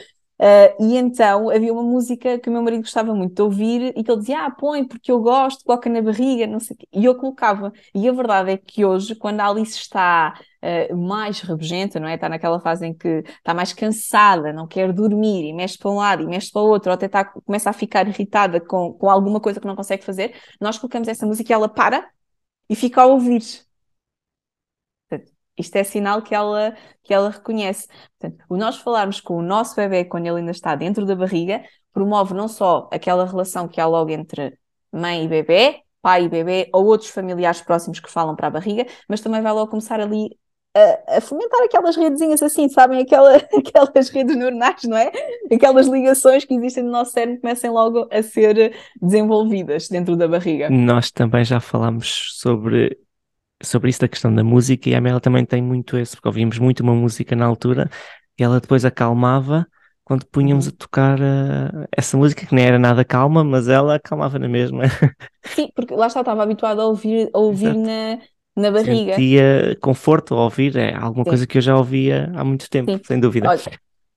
Uh, 0.41 0.73
e 0.83 0.97
então 0.97 1.51
havia 1.51 1.71
uma 1.71 1.83
música 1.83 2.39
que 2.39 2.49
o 2.49 2.51
meu 2.51 2.63
marido 2.63 2.81
gostava 2.81 3.13
muito 3.13 3.35
de 3.35 3.41
ouvir 3.43 3.93
e 3.95 4.03
que 4.03 4.09
ele 4.09 4.21
dizia: 4.21 4.45
Ah, 4.45 4.49
põe, 4.49 4.83
porque 4.83 5.11
eu 5.11 5.21
gosto, 5.21 5.63
coloca 5.63 5.87
na 5.87 6.01
barriga, 6.01 6.47
não 6.47 6.59
sei 6.59 6.73
o 6.73 6.79
quê. 6.79 6.87
E 6.91 7.05
eu 7.05 7.13
colocava. 7.13 7.71
E 7.93 8.09
a 8.09 8.11
verdade 8.11 8.49
é 8.49 8.57
que 8.57 8.83
hoje, 8.83 9.13
quando 9.13 9.39
a 9.39 9.47
Alice 9.47 9.77
está 9.77 10.33
uh, 10.63 10.97
mais 10.97 11.41
rabugenta, 11.41 11.99
não 11.99 12.07
é? 12.07 12.15
Está 12.15 12.27
naquela 12.27 12.59
fase 12.59 12.87
em 12.87 12.93
que 12.93 13.23
está 13.37 13.53
mais 13.53 13.71
cansada, 13.71 14.51
não 14.51 14.65
quer 14.65 14.91
dormir 14.91 15.47
e 15.47 15.53
mexe 15.53 15.77
para 15.77 15.91
um 15.91 15.97
lado 15.97 16.23
e 16.23 16.25
mexe 16.25 16.51
para 16.51 16.61
o 16.63 16.65
outro, 16.65 16.89
ou 16.89 16.95
até 16.95 17.05
está, 17.05 17.23
começa 17.23 17.69
a 17.69 17.73
ficar 17.73 18.07
irritada 18.07 18.59
com, 18.59 18.93
com 18.93 19.09
alguma 19.11 19.39
coisa 19.39 19.59
que 19.59 19.67
não 19.67 19.75
consegue 19.75 20.03
fazer, 20.03 20.33
nós 20.59 20.75
colocamos 20.79 21.07
essa 21.07 21.23
música 21.23 21.51
e 21.51 21.53
ela 21.53 21.69
para 21.69 22.09
e 22.71 22.75
fica 22.75 23.01
a 23.01 23.05
ouvir. 23.05 23.43
Isto 25.57 25.75
é 25.75 25.83
sinal 25.83 26.21
que 26.21 26.33
ela, 26.33 26.75
que 27.03 27.13
ela 27.13 27.29
reconhece. 27.29 27.87
Portanto, 28.17 28.45
o 28.49 28.55
nós 28.57 28.77
falarmos 28.77 29.19
com 29.19 29.35
o 29.35 29.41
nosso 29.41 29.75
bebê 29.75 30.05
quando 30.05 30.25
ele 30.25 30.39
ainda 30.39 30.51
está 30.51 30.73
dentro 30.75 31.05
da 31.05 31.13
barriga 31.15 31.61
promove 31.93 32.33
não 32.33 32.47
só 32.47 32.89
aquela 32.91 33.25
relação 33.25 33.67
que 33.67 33.81
há 33.81 33.85
logo 33.85 34.11
entre 34.11 34.57
mãe 34.91 35.25
e 35.25 35.27
bebê, 35.27 35.81
pai 36.01 36.23
e 36.23 36.29
bebê 36.29 36.69
ou 36.73 36.85
outros 36.85 37.09
familiares 37.09 37.61
próximos 37.61 37.99
que 37.99 38.09
falam 38.09 38.35
para 38.35 38.47
a 38.47 38.51
barriga, 38.51 38.85
mas 39.07 39.19
também 39.19 39.41
vai 39.41 39.51
logo 39.51 39.69
começar 39.69 39.99
ali 39.99 40.39
a, 40.75 41.17
a, 41.17 41.21
fomentar 41.21 41.61
aquelas 41.63 41.95
redezinhas 41.95 42.41
assim, 42.41 42.69
sabem? 42.69 43.01
Aquela, 43.01 43.35
aquelas 43.57 44.09
redes 44.09 44.35
neuronais, 44.35 44.83
não 44.83 44.97
é? 44.97 45.11
Aquelas 45.51 45.87
ligações 45.87 46.45
que 46.45 46.53
existem 46.53 46.83
no 46.83 46.91
nosso 46.91 47.11
cérebro 47.11 47.41
comecem 47.41 47.69
logo 47.69 48.07
a 48.11 48.23
ser 48.23 48.73
desenvolvidas 49.01 49.87
dentro 49.87 50.15
da 50.15 50.27
barriga. 50.27 50.69
Nós 50.69 51.11
também 51.11 51.43
já 51.43 51.59
falámos 51.59 52.37
sobre 52.39 52.97
sobre 53.63 53.91
isso 53.91 54.01
da 54.01 54.07
questão 54.07 54.33
da 54.33 54.43
música 54.43 54.89
e 54.89 54.95
a 54.95 54.97
Amélia 54.97 55.19
também 55.19 55.45
tem 55.45 55.61
muito 55.61 55.95
esse, 55.95 56.15
porque 56.15 56.27
ouvimos 56.27 56.57
muito 56.57 56.81
uma 56.81 56.95
música 56.95 57.35
na 57.35 57.45
altura 57.45 57.89
e 58.39 58.43
ela 58.43 58.59
depois 58.59 58.83
acalmava 58.83 59.67
quando 60.03 60.25
punhamos 60.25 60.67
a 60.67 60.71
tocar 60.71 61.19
uh, 61.19 61.87
essa 61.95 62.17
música 62.17 62.45
que 62.45 62.55
nem 62.55 62.65
era 62.65 62.79
nada 62.79 63.05
calma, 63.05 63.43
mas 63.43 63.67
ela 63.67 63.95
acalmava 63.95 64.39
na 64.39 64.49
mesma. 64.49 64.83
Sim, 65.45 65.69
porque 65.75 65.93
lá 65.93 66.07
está, 66.07 66.21
estava 66.21 66.43
habituada 66.43 66.81
a 66.81 66.85
ouvir, 66.85 67.29
a 67.33 67.39
ouvir 67.39 67.75
na, 67.75 68.19
na 68.55 68.71
barriga. 68.71 69.13
Sentia 69.13 69.77
conforto 69.81 70.35
ao 70.35 70.43
ouvir, 70.43 70.75
é 70.75 70.93
alguma 70.95 71.23
Sim. 71.23 71.29
coisa 71.29 71.47
que 71.47 71.57
eu 71.57 71.61
já 71.61 71.75
ouvia 71.75 72.31
há 72.35 72.43
muito 72.43 72.69
tempo, 72.69 72.91
Sim. 72.91 73.01
sem 73.03 73.19
dúvida. 73.19 73.49
Olha, 73.49 73.61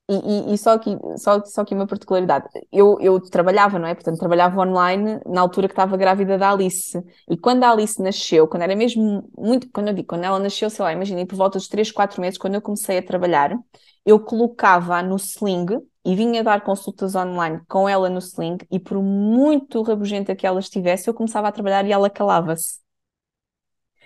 e, 0.07 0.13
e, 0.13 0.53
e, 0.53 0.57
só 0.57 0.73
aqui, 0.73 0.95
só, 1.17 1.43
só 1.45 1.61
aqui 1.61 1.73
uma 1.73 1.87
particularidade. 1.87 2.45
Eu, 2.71 2.97
eu 3.01 3.19
trabalhava, 3.19 3.79
não 3.79 3.87
é? 3.87 3.95
Portanto, 3.95 4.19
trabalhava 4.19 4.61
online 4.61 5.19
na 5.25 5.41
altura 5.41 5.67
que 5.67 5.71
estava 5.71 5.97
grávida 5.97 6.37
da 6.37 6.51
Alice. 6.51 7.01
E 7.27 7.35
quando 7.35 7.63
a 7.63 7.71
Alice 7.71 7.99
nasceu, 8.01 8.47
quando 8.47 8.63
era 8.63 8.75
mesmo 8.75 9.27
muito, 9.35 9.67
quando 9.71 9.87
eu 9.87 9.93
digo, 9.95 10.07
quando 10.07 10.23
ela 10.23 10.37
nasceu, 10.37 10.69
sei 10.69 10.85
lá, 10.85 10.93
imaginei 10.93 11.25
por 11.25 11.35
volta 11.35 11.57
dos 11.57 11.67
3, 11.67 11.91
4 11.91 12.21
meses, 12.21 12.37
quando 12.37 12.53
eu 12.53 12.61
comecei 12.61 12.99
a 12.99 13.03
trabalhar, 13.03 13.57
eu 14.05 14.19
colocava 14.19 15.01
no 15.01 15.15
sling 15.15 15.65
e 16.05 16.15
vinha 16.15 16.43
dar 16.43 16.61
consultas 16.61 17.15
online 17.15 17.61
com 17.67 17.89
ela 17.89 18.07
no 18.07 18.19
sling 18.19 18.57
e 18.69 18.79
por 18.79 19.01
muito 19.01 19.81
rabugenta 19.81 20.35
que 20.35 20.45
ela 20.45 20.59
estivesse, 20.59 21.09
eu 21.09 21.15
começava 21.15 21.47
a 21.47 21.51
trabalhar 21.51 21.83
e 21.83 21.91
ela 21.91 22.11
calava-se. 22.11 22.84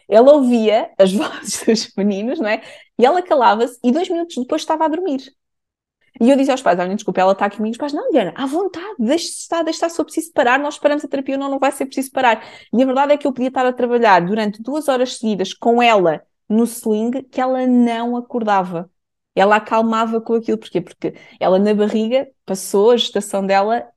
Ela 0.09 0.33
ouvia 0.33 0.91
as 0.97 1.11
vozes 1.13 1.63
dos 1.65 1.93
meninos, 1.95 2.39
não 2.39 2.49
é? 2.49 2.61
E 2.97 3.05
ela 3.05 3.21
calava-se 3.21 3.79
e 3.83 3.91
dois 3.91 4.09
minutos 4.09 4.35
depois 4.37 4.61
estava 4.61 4.85
a 4.85 4.87
dormir. 4.87 5.33
E 6.19 6.29
eu 6.29 6.35
disse 6.37 6.51
aos 6.51 6.61
pais: 6.61 6.79
olha, 6.79 6.95
desculpa, 6.95 7.21
ela 7.21 7.31
está 7.33 7.45
aqui 7.45 7.57
comigo. 7.57 7.73
Os 7.73 7.77
pais, 7.77 7.93
não, 7.93 8.09
Diana, 8.11 8.33
à 8.35 8.45
vontade, 8.45 8.95
deixe 8.99 9.27
estar, 9.27 9.63
deixe 9.63 9.77
estar, 9.77 9.89
se 9.89 9.99
eu 9.99 10.05
preciso 10.05 10.31
parar, 10.33 10.59
nós 10.59 10.77
paramos 10.77 11.05
a 11.05 11.07
terapia, 11.07 11.37
não, 11.37 11.49
não 11.49 11.59
vai 11.59 11.71
ser 11.71 11.85
preciso 11.85 12.11
parar. 12.11 12.43
E 12.73 12.81
a 12.81 12.85
verdade 12.85 13.13
é 13.13 13.17
que 13.17 13.27
eu 13.27 13.33
podia 13.33 13.47
estar 13.49 13.65
a 13.65 13.73
trabalhar 13.73 14.25
durante 14.25 14.61
duas 14.61 14.87
horas 14.87 15.17
seguidas 15.17 15.53
com 15.53 15.81
ela 15.81 16.23
no 16.47 16.63
sling, 16.65 17.11
que 17.31 17.39
ela 17.39 17.65
não 17.67 18.17
acordava. 18.17 18.89
Ela 19.39 19.55
acalmava 19.57 20.19
com 20.21 20.33
aquilo, 20.33 20.57
porquê? 20.57 20.81
Porque 20.81 21.13
ela 21.39 21.57
na 21.59 21.73
barriga 21.73 22.27
passou 22.45 22.91
a 22.91 22.97
gestação 22.97 23.45
dela 23.45 23.87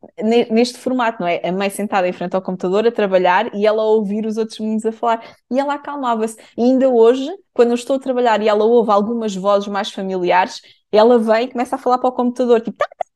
neste 0.50 0.78
formato, 0.78 1.20
não 1.20 1.26
é? 1.26 1.40
A 1.46 1.52
mãe 1.52 1.70
sentada 1.70 2.06
em 2.08 2.12
frente 2.12 2.34
ao 2.36 2.42
computador 2.42 2.86
a 2.86 2.92
trabalhar 2.92 3.52
e 3.54 3.66
ela 3.66 3.82
a 3.82 3.86
ouvir 3.86 4.26
os 4.26 4.36
outros 4.36 4.58
meninos 4.60 4.84
a 4.86 4.92
falar. 4.92 5.36
E 5.50 5.58
ela 5.58 5.74
acalmava-se. 5.74 6.36
E 6.56 6.62
ainda 6.62 6.88
hoje, 6.88 7.28
quando 7.52 7.70
eu 7.70 7.74
estou 7.74 7.96
a 7.96 7.98
trabalhar 7.98 8.40
e 8.42 8.48
ela 8.48 8.64
ouve 8.64 8.90
algumas 8.90 9.34
vozes 9.34 9.68
mais 9.68 9.90
familiares, 9.90 10.60
ela 10.92 11.18
vem 11.18 11.44
e 11.46 11.50
começa 11.52 11.76
a 11.76 11.78
falar 11.78 11.98
para 11.98 12.08
o 12.10 12.12
computador, 12.12 12.60
tipo, 12.60 12.76
tá, 12.76 12.86
tá, 12.86 12.96
tá. 12.98 13.12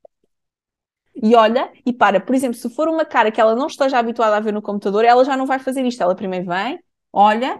e 1.14 1.34
olha 1.34 1.70
e 1.84 1.92
para. 1.92 2.20
Por 2.20 2.34
exemplo, 2.34 2.56
se 2.56 2.68
for 2.70 2.88
uma 2.88 3.04
cara 3.04 3.30
que 3.32 3.40
ela 3.40 3.54
não 3.54 3.66
esteja 3.66 3.98
habituada 3.98 4.36
a 4.36 4.40
ver 4.40 4.52
no 4.52 4.62
computador, 4.62 5.04
ela 5.04 5.24
já 5.24 5.36
não 5.36 5.46
vai 5.46 5.58
fazer 5.58 5.84
isto. 5.84 6.02
Ela 6.02 6.14
primeiro 6.14 6.46
vem, 6.46 6.78
olha, 7.12 7.58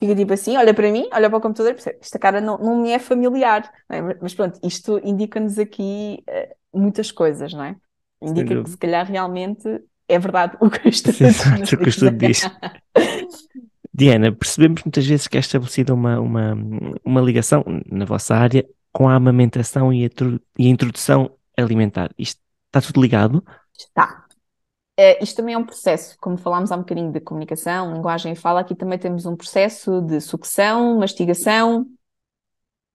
fica 0.00 0.14
tipo 0.14 0.32
assim, 0.32 0.56
olha 0.56 0.72
para 0.72 0.90
mim, 0.90 1.08
olha 1.12 1.28
para 1.28 1.38
o 1.38 1.40
computador 1.40 1.72
e 1.72 1.74
percebe, 1.74 1.98
esta 2.00 2.18
cara 2.18 2.40
não, 2.40 2.58
não 2.58 2.82
me 2.82 2.90
é 2.90 2.98
familiar. 2.98 3.70
É? 3.88 4.00
Mas 4.20 4.34
pronto, 4.34 4.58
isto 4.62 5.00
indica-nos 5.04 5.58
aqui 5.58 6.22
uh, 6.28 6.78
muitas 6.78 7.10
coisas, 7.10 7.52
não 7.52 7.64
é? 7.64 7.76
Indica 8.22 8.62
que 8.62 8.70
se 8.70 8.76
calhar 8.76 9.06
realmente 9.06 9.68
é 10.08 10.18
verdade 10.18 10.56
o 10.60 10.70
que 10.70 10.86
o 10.86 10.88
estudo, 10.88 11.24
Exato, 11.24 11.74
o 11.74 11.78
que 11.78 11.84
o 11.84 11.88
estudo 11.88 12.16
diz. 12.16 12.48
Diana, 13.92 14.30
percebemos 14.32 14.84
muitas 14.84 15.06
vezes 15.06 15.26
que 15.26 15.36
é 15.36 15.40
estabelecida 15.40 15.92
uma, 15.92 16.20
uma, 16.20 16.56
uma 17.04 17.20
ligação 17.20 17.64
na 17.90 18.04
vossa 18.04 18.34
área 18.34 18.64
com 18.92 19.08
a 19.08 19.14
amamentação 19.14 19.92
e 19.92 20.06
a, 20.06 20.08
e 20.58 20.66
a 20.66 20.70
introdução 20.70 21.30
alimentar. 21.56 22.10
Isto 22.16 22.40
está 22.66 22.80
tudo 22.80 23.02
ligado? 23.02 23.44
Está. 23.76 24.27
Uh, 24.98 25.22
isto 25.22 25.36
também 25.36 25.54
é 25.54 25.58
um 25.58 25.64
processo, 25.64 26.16
como 26.20 26.36
falámos 26.36 26.72
há 26.72 26.76
um 26.76 26.80
bocadinho 26.80 27.12
de 27.12 27.20
comunicação, 27.20 27.94
linguagem 27.94 28.32
e 28.32 28.36
fala, 28.36 28.60
aqui 28.60 28.74
também 28.74 28.98
temos 28.98 29.26
um 29.26 29.36
processo 29.36 30.00
de 30.00 30.20
sucção, 30.20 30.98
mastigação, 30.98 31.86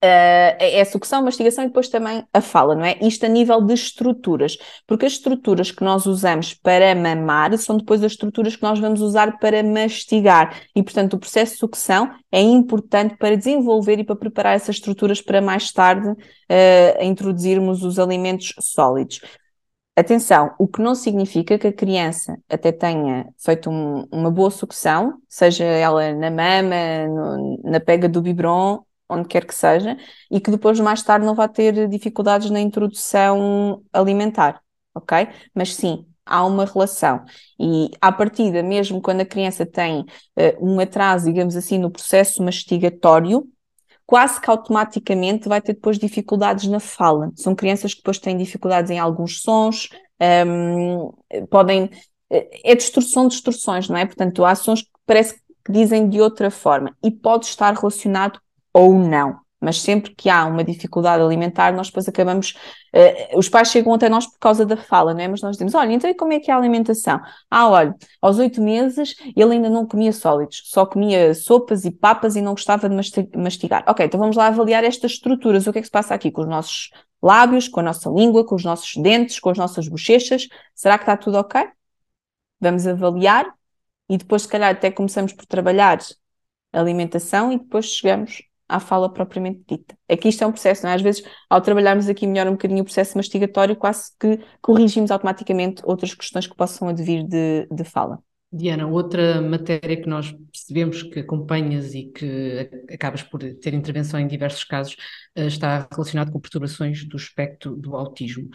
Uh, 0.04 0.60
é 0.60 0.82
a 0.82 0.86
sucção, 0.86 1.24
mastigação 1.24 1.64
e 1.64 1.68
depois 1.68 1.88
também 1.88 2.28
a 2.34 2.42
fala, 2.42 2.76
não 2.76 2.84
é? 2.84 2.98
Isto 3.02 3.26
a 3.26 3.30
nível 3.30 3.62
de 3.62 3.74
estruturas, 3.74 4.58
porque 4.86 5.06
as 5.06 5.14
estruturas 5.14 5.72
que 5.72 5.82
nós 5.82 6.06
usamos 6.06 6.54
para 6.54 6.94
mamar 6.94 7.58
são 7.58 7.78
depois 7.78 8.04
as 8.04 8.12
estruturas 8.12 8.54
que 8.54 8.64
nós 8.64 8.80
vamos 8.80 9.00
usar 9.00 9.40
para 9.40 9.64
mastigar 9.64 10.60
e, 10.76 10.84
portanto, 10.84 11.14
o 11.14 11.18
processo 11.18 11.54
de 11.54 11.60
sucção 11.60 12.14
é 12.30 12.42
importante 12.42 13.16
para 13.16 13.38
desenvolver 13.38 13.98
e 13.98 14.04
para 14.04 14.18
preparar 14.18 14.56
essas 14.56 14.76
estruturas 14.76 15.22
para 15.22 15.42
mais 15.42 15.72
tarde 15.72 16.10
uh, 16.10 17.02
introduzirmos 17.02 17.82
os 17.82 17.98
alimentos 17.98 18.54
sólidos. 18.60 19.22
Atenção, 19.96 20.56
o 20.58 20.68
que 20.68 20.82
não 20.82 20.96
significa 20.96 21.58
que 21.60 21.68
a 21.68 21.74
criança 21.74 22.36
até 22.50 22.72
tenha 22.72 23.28
feito 23.38 23.70
um, 23.70 24.08
uma 24.12 24.32
boa 24.32 24.50
sucção, 24.50 25.20
seja 25.30 25.64
ela 25.64 26.12
na 26.14 26.32
mama, 26.32 27.08
no, 27.08 27.62
na 27.64 27.80
pega 27.80 28.10
do 28.10 28.22
biberon 28.22 28.84
onde 29.08 29.28
quer 29.28 29.46
que 29.46 29.54
seja, 29.54 29.96
e 30.32 30.40
que 30.40 30.50
depois 30.50 30.80
mais 30.80 31.04
tarde 31.04 31.26
não 31.26 31.36
vá 31.36 31.48
ter 31.48 31.88
dificuldades 31.88 32.50
na 32.50 32.60
introdução 32.60 33.84
alimentar, 33.94 34.62
ok? 34.96 35.28
Mas 35.54 35.76
sim, 35.76 36.08
há 36.26 36.44
uma 36.44 36.66
relação. 36.66 37.24
E 37.60 37.92
à 38.02 38.12
partida, 38.12 38.64
mesmo 38.64 39.02
quando 39.02 39.22
a 39.22 39.26
criança 39.26 39.66
tem 39.66 40.02
uh, 40.02 40.06
um 40.60 40.80
atraso, 40.80 41.26
digamos 41.26 41.56
assim, 41.56 41.78
no 41.78 41.92
processo 41.92 42.42
mastigatório, 42.42 43.48
quase 44.14 44.40
que 44.40 44.48
automaticamente 44.48 45.50
vai 45.50 45.60
ter 45.60 45.74
depois 45.74 45.98
dificuldades 45.98 46.68
na 46.70 46.80
fala. 46.80 47.32
São 47.36 47.56
crianças 47.56 47.96
que 47.96 48.00
depois 48.02 48.20
têm 48.20 48.38
dificuldades 48.38 48.92
em 48.92 49.00
alguns 49.00 49.42
sons, 49.42 49.90
um, 50.46 51.12
podem. 51.50 51.90
Eh, 52.30 52.74
é 52.74 52.76
distorção 52.76 53.28
de 53.28 53.34
distorções, 53.34 53.90
não 53.90 53.98
é? 53.98 54.06
Portanto, 54.06 54.46
há 54.46 54.54
sons 54.54 54.84
que 54.84 54.90
parece 55.04 55.34
que 55.66 55.72
dizem 55.72 56.08
de 56.08 56.22
outra 56.22 56.52
forma 56.52 56.96
e 57.04 57.10
pode 57.10 57.48
estar 57.48 57.74
relacionado 57.74 58.40
ou 58.72 58.94
não. 58.94 59.40
Mas 59.64 59.82
sempre 59.82 60.14
que 60.14 60.30
há 60.30 60.46
uma 60.46 60.64
dificuldade 60.64 61.24
alimentar, 61.24 61.74
nós 61.74 61.88
depois 61.88 62.08
acabamos. 62.08 62.56
Uh, 62.94 63.38
os 63.38 63.48
pais 63.48 63.70
chegam 63.70 63.94
até 63.94 64.10
nós 64.10 64.28
por 64.28 64.38
causa 64.40 64.66
da 64.66 64.76
fala, 64.76 65.14
não 65.14 65.22
é? 65.22 65.28
Mas 65.28 65.42
nós 65.42 65.54
dizemos: 65.54 65.74
olha, 65.74 65.94
então 65.94 66.10
e 66.10 66.14
como 66.14 66.34
é 66.34 66.40
que 66.40 66.52
é 66.52 66.54
a 66.54 66.58
alimentação? 66.58 67.20
Ah, 67.50 67.70
olha, 67.70 67.96
aos 68.22 68.38
oito 68.40 68.62
meses 68.62 69.16
ele 69.36 69.54
ainda 69.54 69.70
não 69.70 69.88
comia 69.88 70.12
sólidos, 70.12 70.62
só 70.66 70.86
comia 70.86 71.34
sopas 71.34 71.86
e 71.86 71.92
papas 71.92 72.36
e 72.36 72.42
não 72.42 72.52
gostava 72.52 72.90
de 72.90 72.96
mastigar. 73.38 73.84
Ok, 73.88 74.06
então 74.06 74.20
vamos 74.20 74.36
lá 74.36 74.48
avaliar 74.48 74.84
estas 74.84 75.14
estruturas. 75.14 75.66
O 75.66 75.72
que 75.72 75.80
é 75.80 75.82
que 75.82 75.88
se 75.88 75.92
passa 75.92 76.14
aqui 76.14 76.30
com 76.30 76.42
os 76.42 76.48
nossos 76.48 76.92
lábios, 77.22 77.68
com 77.70 77.80
a 77.80 77.84
nossa 77.84 78.10
língua, 78.10 78.46
com 78.46 78.56
os 78.56 78.64
nossos 78.66 78.96
dentes, 79.02 79.40
com 79.40 79.50
as 79.50 79.58
nossas 79.58 79.88
bochechas? 79.88 80.48
Será 80.76 80.98
que 80.98 81.04
está 81.04 81.16
tudo 81.18 81.38
ok? 81.38 81.62
Vamos 82.60 82.86
avaliar 82.88 83.46
e 84.10 84.18
depois, 84.18 84.44
se 84.44 84.48
calhar, 84.48 84.72
até 84.72 84.92
começamos 84.92 85.34
por 85.34 85.46
trabalhar 85.46 86.00
alimentação 86.72 87.52
e 87.52 87.58
depois 87.60 87.86
chegamos 87.86 88.44
à 88.74 88.80
fala 88.80 89.12
propriamente 89.12 89.64
dita. 89.68 89.96
É 90.08 90.18
que 90.18 90.28
isto 90.28 90.44
é 90.44 90.48
um 90.48 90.52
processo, 90.52 90.84
não 90.84 90.92
é? 90.92 90.96
Às 90.96 91.02
vezes, 91.02 91.24
ao 91.50 91.62
trabalharmos 91.62 92.10
aqui 92.10 92.26
melhor 92.26 92.48
um 92.48 92.54
bocadinho 92.54 92.82
o 92.82 92.86
processo 92.86 93.18
mastigatório, 93.18 93.76
quase 93.76 94.12
que 94.20 94.40
corrigimos 94.62 95.12
automaticamente 95.12 95.82
outras 95.86 96.14
questões 96.14 96.48
que 96.48 96.56
possam 96.56 96.88
advir 96.88 97.24
de, 97.28 97.68
de 97.72 97.84
fala. 97.84 98.20
Diana, 98.56 98.86
outra 98.86 99.42
matéria 99.42 100.00
que 100.00 100.08
nós 100.08 100.32
percebemos 100.32 101.02
que 101.02 101.22
acompanhas 101.22 101.96
e 101.96 102.04
que 102.04 102.70
acabas 102.94 103.24
por 103.24 103.40
ter 103.40 103.74
intervenção 103.74 104.20
em 104.20 104.28
diversos 104.28 104.64
casos 104.64 104.96
eh, 105.36 105.48
está 105.48 105.88
relacionado 105.92 106.32
com 106.32 106.40
perturbações 106.40 107.04
do 107.04 107.18
espectro 107.18 107.76
do 107.76 107.96
autismo. 107.96 108.48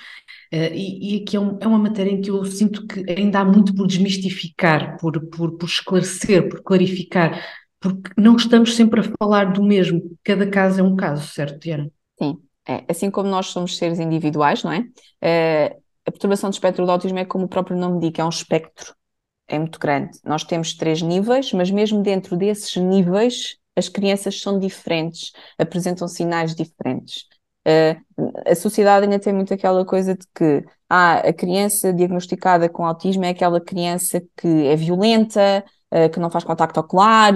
Eh, 0.53 0.73
e, 0.73 1.23
aqui 1.23 1.37
é, 1.37 1.41
é, 1.41 1.67
uma 1.67 1.81
matéria 1.81 2.13
em 2.13 2.21
que 2.21 2.31
eu 2.31 2.45
sinto 2.45 2.87
que 2.87 3.05
ainda 3.11 3.41
há 3.41 3.45
muito 3.45 3.75
por 3.75 3.89
desmistificar, 3.89 4.97
por, 4.99 5.21
por, 5.31 5.59
por 5.59 5.67
esclarecer, 5.67 6.49
por 6.49 6.63
clarificar, 6.63 7.45
porque 7.81 8.11
não 8.17 8.37
estamos 8.37 8.75
sempre 8.75 9.01
a 9.01 9.05
falar 9.19 9.53
do 9.53 9.63
mesmo, 9.63 10.03
cada 10.25 10.49
caso 10.49 10.81
é 10.81 10.83
um 10.83 10.97
caso, 10.97 11.27
certo, 11.29 11.59
Diana? 11.61 11.91
Sim, 12.21 12.39
é. 12.67 12.85
assim 12.89 13.11
como 13.11 13.29
nós 13.29 13.47
somos 13.47 13.77
seres 13.77 13.99
individuais, 13.99 14.63
não 14.63 14.73
é? 14.73 14.85
é 15.23 15.77
a 16.07 16.11
perturbação 16.11 16.51
do 16.51 16.55
espectro 16.55 16.85
do 16.85 16.91
autismo 16.91 17.19
é 17.19 17.25
como 17.25 17.45
o 17.45 17.49
próprio 17.49 17.77
nome 17.77 18.01
diz, 18.01 18.19
é 18.19 18.25
um 18.25 18.31
espectro, 18.31 18.95
é 19.47 19.59
muito 19.59 19.79
grande. 19.79 20.19
Nós 20.25 20.43
temos 20.43 20.75
três 20.75 21.03
níveis, 21.03 21.53
mas 21.53 21.71
mesmo 21.71 22.03
dentro 22.03 22.37
desses 22.37 22.75
níveis, 22.77 23.57
as 23.77 23.89
crianças 23.89 24.41
são 24.41 24.59
diferentes, 24.59 25.33
apresentam 25.59 26.09
sinais 26.09 26.55
diferentes. 26.55 27.27
Uh, 27.67 28.33
a 28.47 28.55
sociedade 28.55 29.05
ainda 29.05 29.19
tem 29.19 29.33
muito 29.33 29.53
aquela 29.53 29.85
coisa 29.85 30.15
de 30.15 30.27
que 30.35 30.65
ah, 30.89 31.19
a 31.19 31.33
criança 31.33 31.93
diagnosticada 31.93 32.69
com 32.69 32.87
autismo 32.87 33.25
é 33.25 33.29
aquela 33.29 33.61
criança 33.61 34.23
que 34.37 34.67
é 34.67 34.75
violenta, 34.75 35.63
uh, 35.93 36.11
que 36.11 36.21
não 36.21 36.31
faz 36.31 36.45
contacto 36.45 36.81
ocular, 36.81 37.35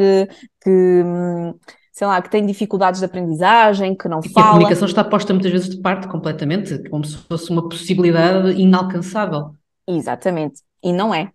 que, 0.61 0.71
hum, 1.05 1.55
sei 1.93 2.07
lá, 2.07 2.21
que 2.23 2.31
tem 2.31 2.45
dificuldades 2.45 3.01
de 3.01 3.07
aprendizagem, 3.07 3.95
que 3.95 4.09
não 4.09 4.21
e 4.25 4.29
fala. 4.31 4.47
a 4.47 4.51
comunicação 4.53 4.87
está 4.87 5.05
posta 5.05 5.33
muitas 5.33 5.53
vezes 5.53 5.69
de 5.69 5.81
parte 5.81 6.09
completamente, 6.09 6.89
como 6.89 7.05
se 7.05 7.17
fosse 7.17 7.51
uma 7.51 7.69
possibilidade 7.69 8.53
inalcançável. 8.61 9.55
Exatamente. 9.87 10.63
E 10.83 10.93
não 10.93 11.15
é. 11.15 11.31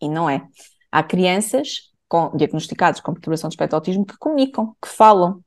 E 0.00 0.08
não 0.08 0.28
é. 0.28 0.42
Há 0.90 1.02
crianças 1.02 1.90
com, 2.08 2.36
diagnosticadas 2.36 3.00
com 3.00 3.12
perturbação 3.12 3.48
de 3.48 3.54
espectro 3.54 3.76
autismo 3.76 4.06
que 4.06 4.16
comunicam, 4.18 4.74
que 4.80 4.88
falam, 4.88 5.42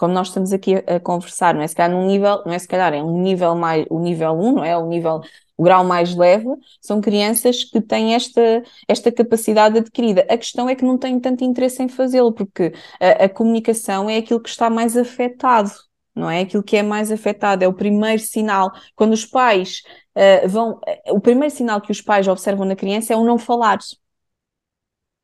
como 0.00 0.14
nós 0.14 0.28
estamos 0.28 0.52
aqui 0.52 0.76
a, 0.76 0.96
a, 0.96 1.00
conversar, 1.00 1.54
não 1.54 1.62
é 1.62 1.66
se 1.66 1.74
calhar 1.74 1.90
num 1.90 2.06
nível, 2.06 2.42
não 2.46 2.52
é 2.52 2.58
se 2.58 2.68
calhar, 2.68 2.92
é 2.94 3.02
um 3.02 3.20
nível 3.20 3.54
mais, 3.54 3.84
o 3.90 3.98
nível 3.98 4.32
1, 4.32 4.52
não 4.54 4.64
é? 4.64 4.76
O 4.76 4.86
nível, 4.86 5.20
o 5.60 5.62
grau 5.62 5.84
mais 5.84 6.14
leve, 6.14 6.48
são 6.80 7.00
crianças 7.02 7.64
que 7.64 7.80
têm 7.82 8.14
esta, 8.14 8.62
esta 8.88 9.12
capacidade 9.12 9.78
adquirida. 9.78 10.26
A 10.30 10.38
questão 10.38 10.68
é 10.70 10.74
que 10.74 10.84
não 10.84 10.96
têm 10.96 11.20
tanto 11.20 11.44
interesse 11.44 11.82
em 11.82 11.88
fazê-lo, 11.88 12.32
porque 12.32 12.72
a, 12.98 13.24
a 13.24 13.28
comunicação 13.28 14.08
é 14.08 14.16
aquilo 14.16 14.40
que 14.40 14.48
está 14.48 14.70
mais 14.70 14.96
afetado 14.96 15.70
não 16.14 16.28
é? 16.28 16.40
Aquilo 16.40 16.62
que 16.62 16.76
é 16.76 16.82
mais 16.82 17.10
afetado, 17.10 17.64
é 17.64 17.68
o 17.68 17.72
primeiro 17.72 18.20
sinal. 18.20 18.72
Quando 18.96 19.12
os 19.12 19.24
pais 19.24 19.82
uh, 20.16 20.48
vão. 20.48 20.72
Uh, 20.72 21.14
o 21.14 21.20
primeiro 21.20 21.54
sinal 21.54 21.80
que 21.80 21.92
os 21.92 22.02
pais 22.02 22.26
observam 22.28 22.66
na 22.66 22.76
criança 22.76 23.14
é 23.14 23.16
o 23.16 23.24
não 23.24 23.38
falar. 23.38 23.78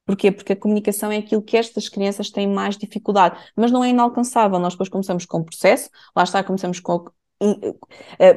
Porquê? 0.06 0.30
Porque 0.30 0.52
a 0.52 0.56
comunicação 0.56 1.10
é 1.10 1.16
aquilo 1.18 1.42
que 1.42 1.56
estas 1.56 1.88
crianças 1.88 2.30
têm 2.30 2.46
mais 2.46 2.76
dificuldade, 2.78 3.36
mas 3.56 3.72
não 3.72 3.82
é 3.82 3.90
inalcançável. 3.90 4.58
Nós 4.60 4.74
depois 4.74 4.88
começamos 4.88 5.26
com 5.26 5.38
o 5.38 5.44
processo, 5.44 5.90
lá 6.14 6.22
está, 6.22 6.44
começamos 6.44 6.78
com 6.78 7.04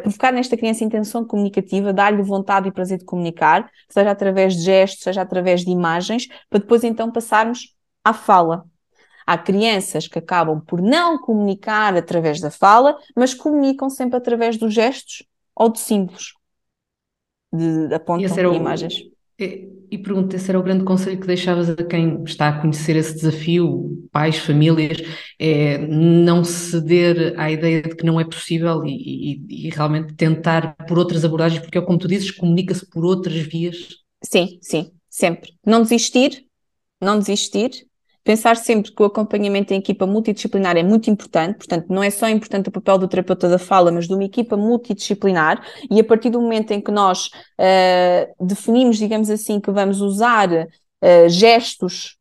provocar 0.03 0.31
nesta 0.31 0.57
criança 0.57 0.83
intenção 0.83 1.25
comunicativa, 1.25 1.93
dar-lhe 1.93 2.21
vontade 2.21 2.67
e 2.67 2.71
prazer 2.71 2.97
de 2.97 3.05
comunicar, 3.05 3.69
seja 3.89 4.12
através 4.12 4.55
de 4.55 4.63
gestos, 4.63 5.03
seja 5.03 5.21
através 5.21 5.62
de 5.62 5.71
imagens, 5.71 6.27
para 6.49 6.59
depois 6.59 6.83
então 6.83 7.12
passarmos 7.12 7.75
à 8.03 8.13
fala. 8.13 8.65
Há 9.25 9.38
crianças 9.38 10.07
que 10.07 10.17
acabam 10.17 10.59
por 10.59 10.81
não 10.81 11.19
comunicar 11.19 11.95
através 11.95 12.41
da 12.41 12.49
fala, 12.49 12.97
mas 13.15 13.33
comunicam 13.33 13.89
sempre 13.89 14.17
através 14.17 14.57
dos 14.57 14.73
gestos 14.73 15.23
ou 15.55 15.69
de 15.69 15.79
símbolos, 15.79 16.33
de, 17.53 17.88
de 17.88 17.93
apontam 17.93 18.53
imagens. 18.53 19.03
E, 19.39 19.69
e 19.91 19.97
pergunto 19.97 20.38
se 20.38 20.49
era 20.49 20.60
o 20.60 20.63
grande 20.63 20.84
conselho 20.84 21.19
que 21.19 21.25
deixavas 21.25 21.69
a 21.69 21.75
quem 21.75 22.23
está 22.23 22.49
a 22.49 22.62
conhecer 22.62 22.95
esse 22.95 23.15
desafio, 23.15 24.08
pais, 24.12 24.38
famílias, 24.38 24.97
é 25.39 25.78
não 25.78 26.43
ceder 26.43 27.34
à 27.39 27.52
ideia 27.52 27.82
de 27.82 27.95
que 27.95 28.06
não 28.06 28.19
é 28.19 28.23
possível 28.23 28.84
e, 28.86 29.41
e, 29.49 29.67
e 29.67 29.69
realmente 29.69 30.13
tentar 30.13 30.75
por 30.88 30.99
outras 30.99 31.25
abordagens, 31.25 31.62
porque 31.62 31.78
é 31.78 31.82
como 31.82 31.97
tu 31.97 32.08
dizes, 32.08 32.32
comunica-se 32.32 32.88
por 32.89 33.04
outras 33.04 33.36
vias. 33.36 33.88
Sim, 34.23 34.60
sim, 34.62 34.91
sempre. 35.10 35.54
Não 35.65 35.82
desistir, 35.82 36.45
não 37.02 37.17
desistir, 37.17 37.71
Pensar 38.29 38.55
sempre 38.57 38.91
que 38.91 39.01
o 39.01 39.07
acompanhamento 39.07 39.73
em 39.73 39.79
equipa 39.79 40.05
multidisciplinar 40.05 40.77
é 40.77 40.83
muito 40.83 41.09
importante, 41.09 41.57
portanto, 41.57 41.87
não 41.89 42.03
é 42.03 42.11
só 42.11 42.29
importante 42.29 42.69
o 42.69 42.71
papel 42.71 42.99
do 42.99 43.07
terapeuta 43.07 43.49
da 43.49 43.57
fala, 43.57 43.91
mas 43.91 44.07
de 44.07 44.13
uma 44.13 44.23
equipa 44.23 44.55
multidisciplinar, 44.55 45.65
e 45.89 45.99
a 45.99 46.03
partir 46.03 46.29
do 46.29 46.39
momento 46.39 46.69
em 46.69 46.79
que 46.79 46.91
nós 46.91 47.25
uh, 47.25 48.45
definimos, 48.45 48.99
digamos 48.99 49.31
assim, 49.31 49.59
que 49.59 49.71
vamos 49.71 49.99
usar 49.99 50.47
uh, 50.47 51.27
gestos 51.27 52.19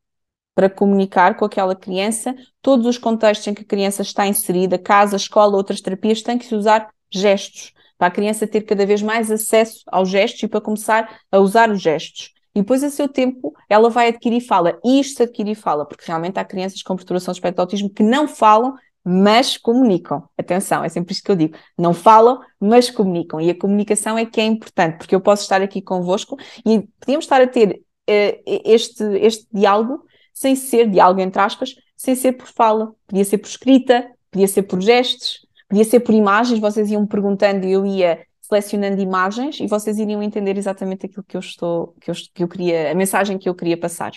para 0.54 0.70
comunicar 0.70 1.36
com 1.36 1.44
aquela 1.44 1.76
criança, 1.76 2.34
todos 2.62 2.86
os 2.86 2.96
contextos 2.96 3.46
em 3.46 3.52
que 3.52 3.60
a 3.60 3.66
criança 3.66 4.00
está 4.00 4.26
inserida, 4.26 4.78
casa, 4.78 5.14
escola, 5.14 5.58
outras 5.58 5.82
terapias, 5.82 6.22
têm 6.22 6.38
que 6.38 6.46
se 6.46 6.54
usar 6.54 6.88
gestos, 7.10 7.74
para 7.98 8.08
a 8.08 8.10
criança 8.10 8.46
ter 8.46 8.62
cada 8.62 8.86
vez 8.86 9.02
mais 9.02 9.30
acesso 9.30 9.82
aos 9.88 10.08
gestos 10.08 10.42
e 10.42 10.48
para 10.48 10.62
começar 10.62 11.20
a 11.30 11.38
usar 11.38 11.70
os 11.70 11.82
gestos. 11.82 12.32
E 12.58 12.60
depois, 12.60 12.82
a 12.82 12.90
seu 12.90 13.06
tempo, 13.06 13.54
ela 13.68 13.88
vai 13.88 14.08
adquirir 14.08 14.40
fala. 14.40 14.80
Isto 14.84 15.22
adquirir 15.22 15.54
fala, 15.54 15.86
porque 15.86 16.04
realmente 16.04 16.40
há 16.40 16.44
crianças 16.44 16.82
com 16.82 16.96
perturbação 16.96 17.30
de 17.30 17.38
espectro 17.38 17.54
de 17.54 17.60
autismo 17.60 17.88
que 17.88 18.02
não 18.02 18.26
falam, 18.26 18.74
mas 19.04 19.56
comunicam. 19.56 20.28
Atenção, 20.36 20.82
é 20.82 20.88
sempre 20.88 21.12
isto 21.12 21.22
que 21.22 21.30
eu 21.30 21.36
digo. 21.36 21.56
Não 21.78 21.94
falam, 21.94 22.40
mas 22.58 22.90
comunicam. 22.90 23.40
E 23.40 23.48
a 23.48 23.56
comunicação 23.56 24.18
é 24.18 24.26
que 24.26 24.40
é 24.40 24.44
importante, 24.44 24.98
porque 24.98 25.14
eu 25.14 25.20
posso 25.20 25.42
estar 25.42 25.62
aqui 25.62 25.80
convosco 25.80 26.36
e 26.66 26.80
podíamos 26.98 27.26
estar 27.26 27.40
a 27.40 27.46
ter 27.46 27.80
uh, 28.10 28.42
este, 28.64 29.04
este 29.20 29.46
diálogo 29.52 30.04
sem 30.34 30.56
ser 30.56 30.90
diálogo, 30.90 31.20
entre 31.20 31.40
aspas, 31.40 31.76
sem 31.96 32.16
ser 32.16 32.32
por 32.32 32.48
fala. 32.48 32.92
Podia 33.06 33.24
ser 33.24 33.38
por 33.38 33.46
escrita, 33.46 34.10
podia 34.32 34.48
ser 34.48 34.64
por 34.64 34.80
gestos, 34.80 35.46
podia 35.68 35.84
ser 35.84 36.00
por 36.00 36.12
imagens. 36.12 36.58
Vocês 36.58 36.90
iam 36.90 37.06
perguntando 37.06 37.64
e 37.64 37.70
eu 37.70 37.86
ia 37.86 38.26
selecionando 38.48 39.00
imagens 39.00 39.60
e 39.60 39.66
vocês 39.66 39.98
iriam 39.98 40.22
entender 40.22 40.56
exatamente 40.56 41.04
aquilo 41.04 41.22
que 41.22 41.36
eu 41.36 41.40
estou, 41.40 41.94
que 42.00 42.10
eu, 42.10 42.14
que 42.34 42.42
eu 42.42 42.48
queria, 42.48 42.90
a 42.90 42.94
mensagem 42.94 43.36
que 43.38 43.48
eu 43.48 43.54
queria 43.54 43.76
passar. 43.76 44.12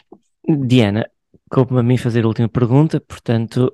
Diana, 0.48 1.06
coube-me 1.50 1.80
a 1.82 1.84
mim 1.84 1.98
fazer 1.98 2.24
a 2.24 2.28
última 2.28 2.48
pergunta, 2.48 3.00
portanto, 3.02 3.74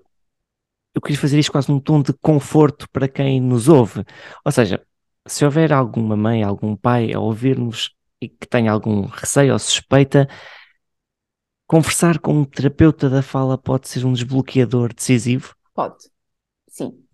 eu 0.96 1.02
queria 1.02 1.18
fazer 1.18 1.38
isto 1.38 1.52
quase 1.52 1.70
num 1.70 1.80
tom 1.80 2.02
de 2.02 2.12
conforto 2.14 2.90
para 2.92 3.08
quem 3.08 3.40
nos 3.40 3.68
ouve. 3.68 4.04
Ou 4.44 4.52
seja, 4.52 4.84
se 5.28 5.46
houver 5.46 5.72
alguma 5.72 6.18
mãe, 6.18 6.42
algum 6.44 6.76
pai 6.76 7.14
a 7.14 7.20
ouvir-nos 7.20 7.92
e 8.20 8.28
que 8.28 8.48
tenha 8.48 8.72
algum 8.72 9.06
receio 9.06 9.54
ou 9.54 9.60
suspeita, 9.60 10.28
conversar 11.68 12.18
com 12.18 12.34
um 12.34 12.44
terapeuta 12.46 13.10
da 13.10 13.22
fala 13.22 13.58
pode 13.60 13.88
ser 13.88 14.06
um 14.06 14.14
desbloqueador 14.14 14.92
decisivo? 14.92 15.54
Pode, 15.76 15.98
sim, 16.68 17.06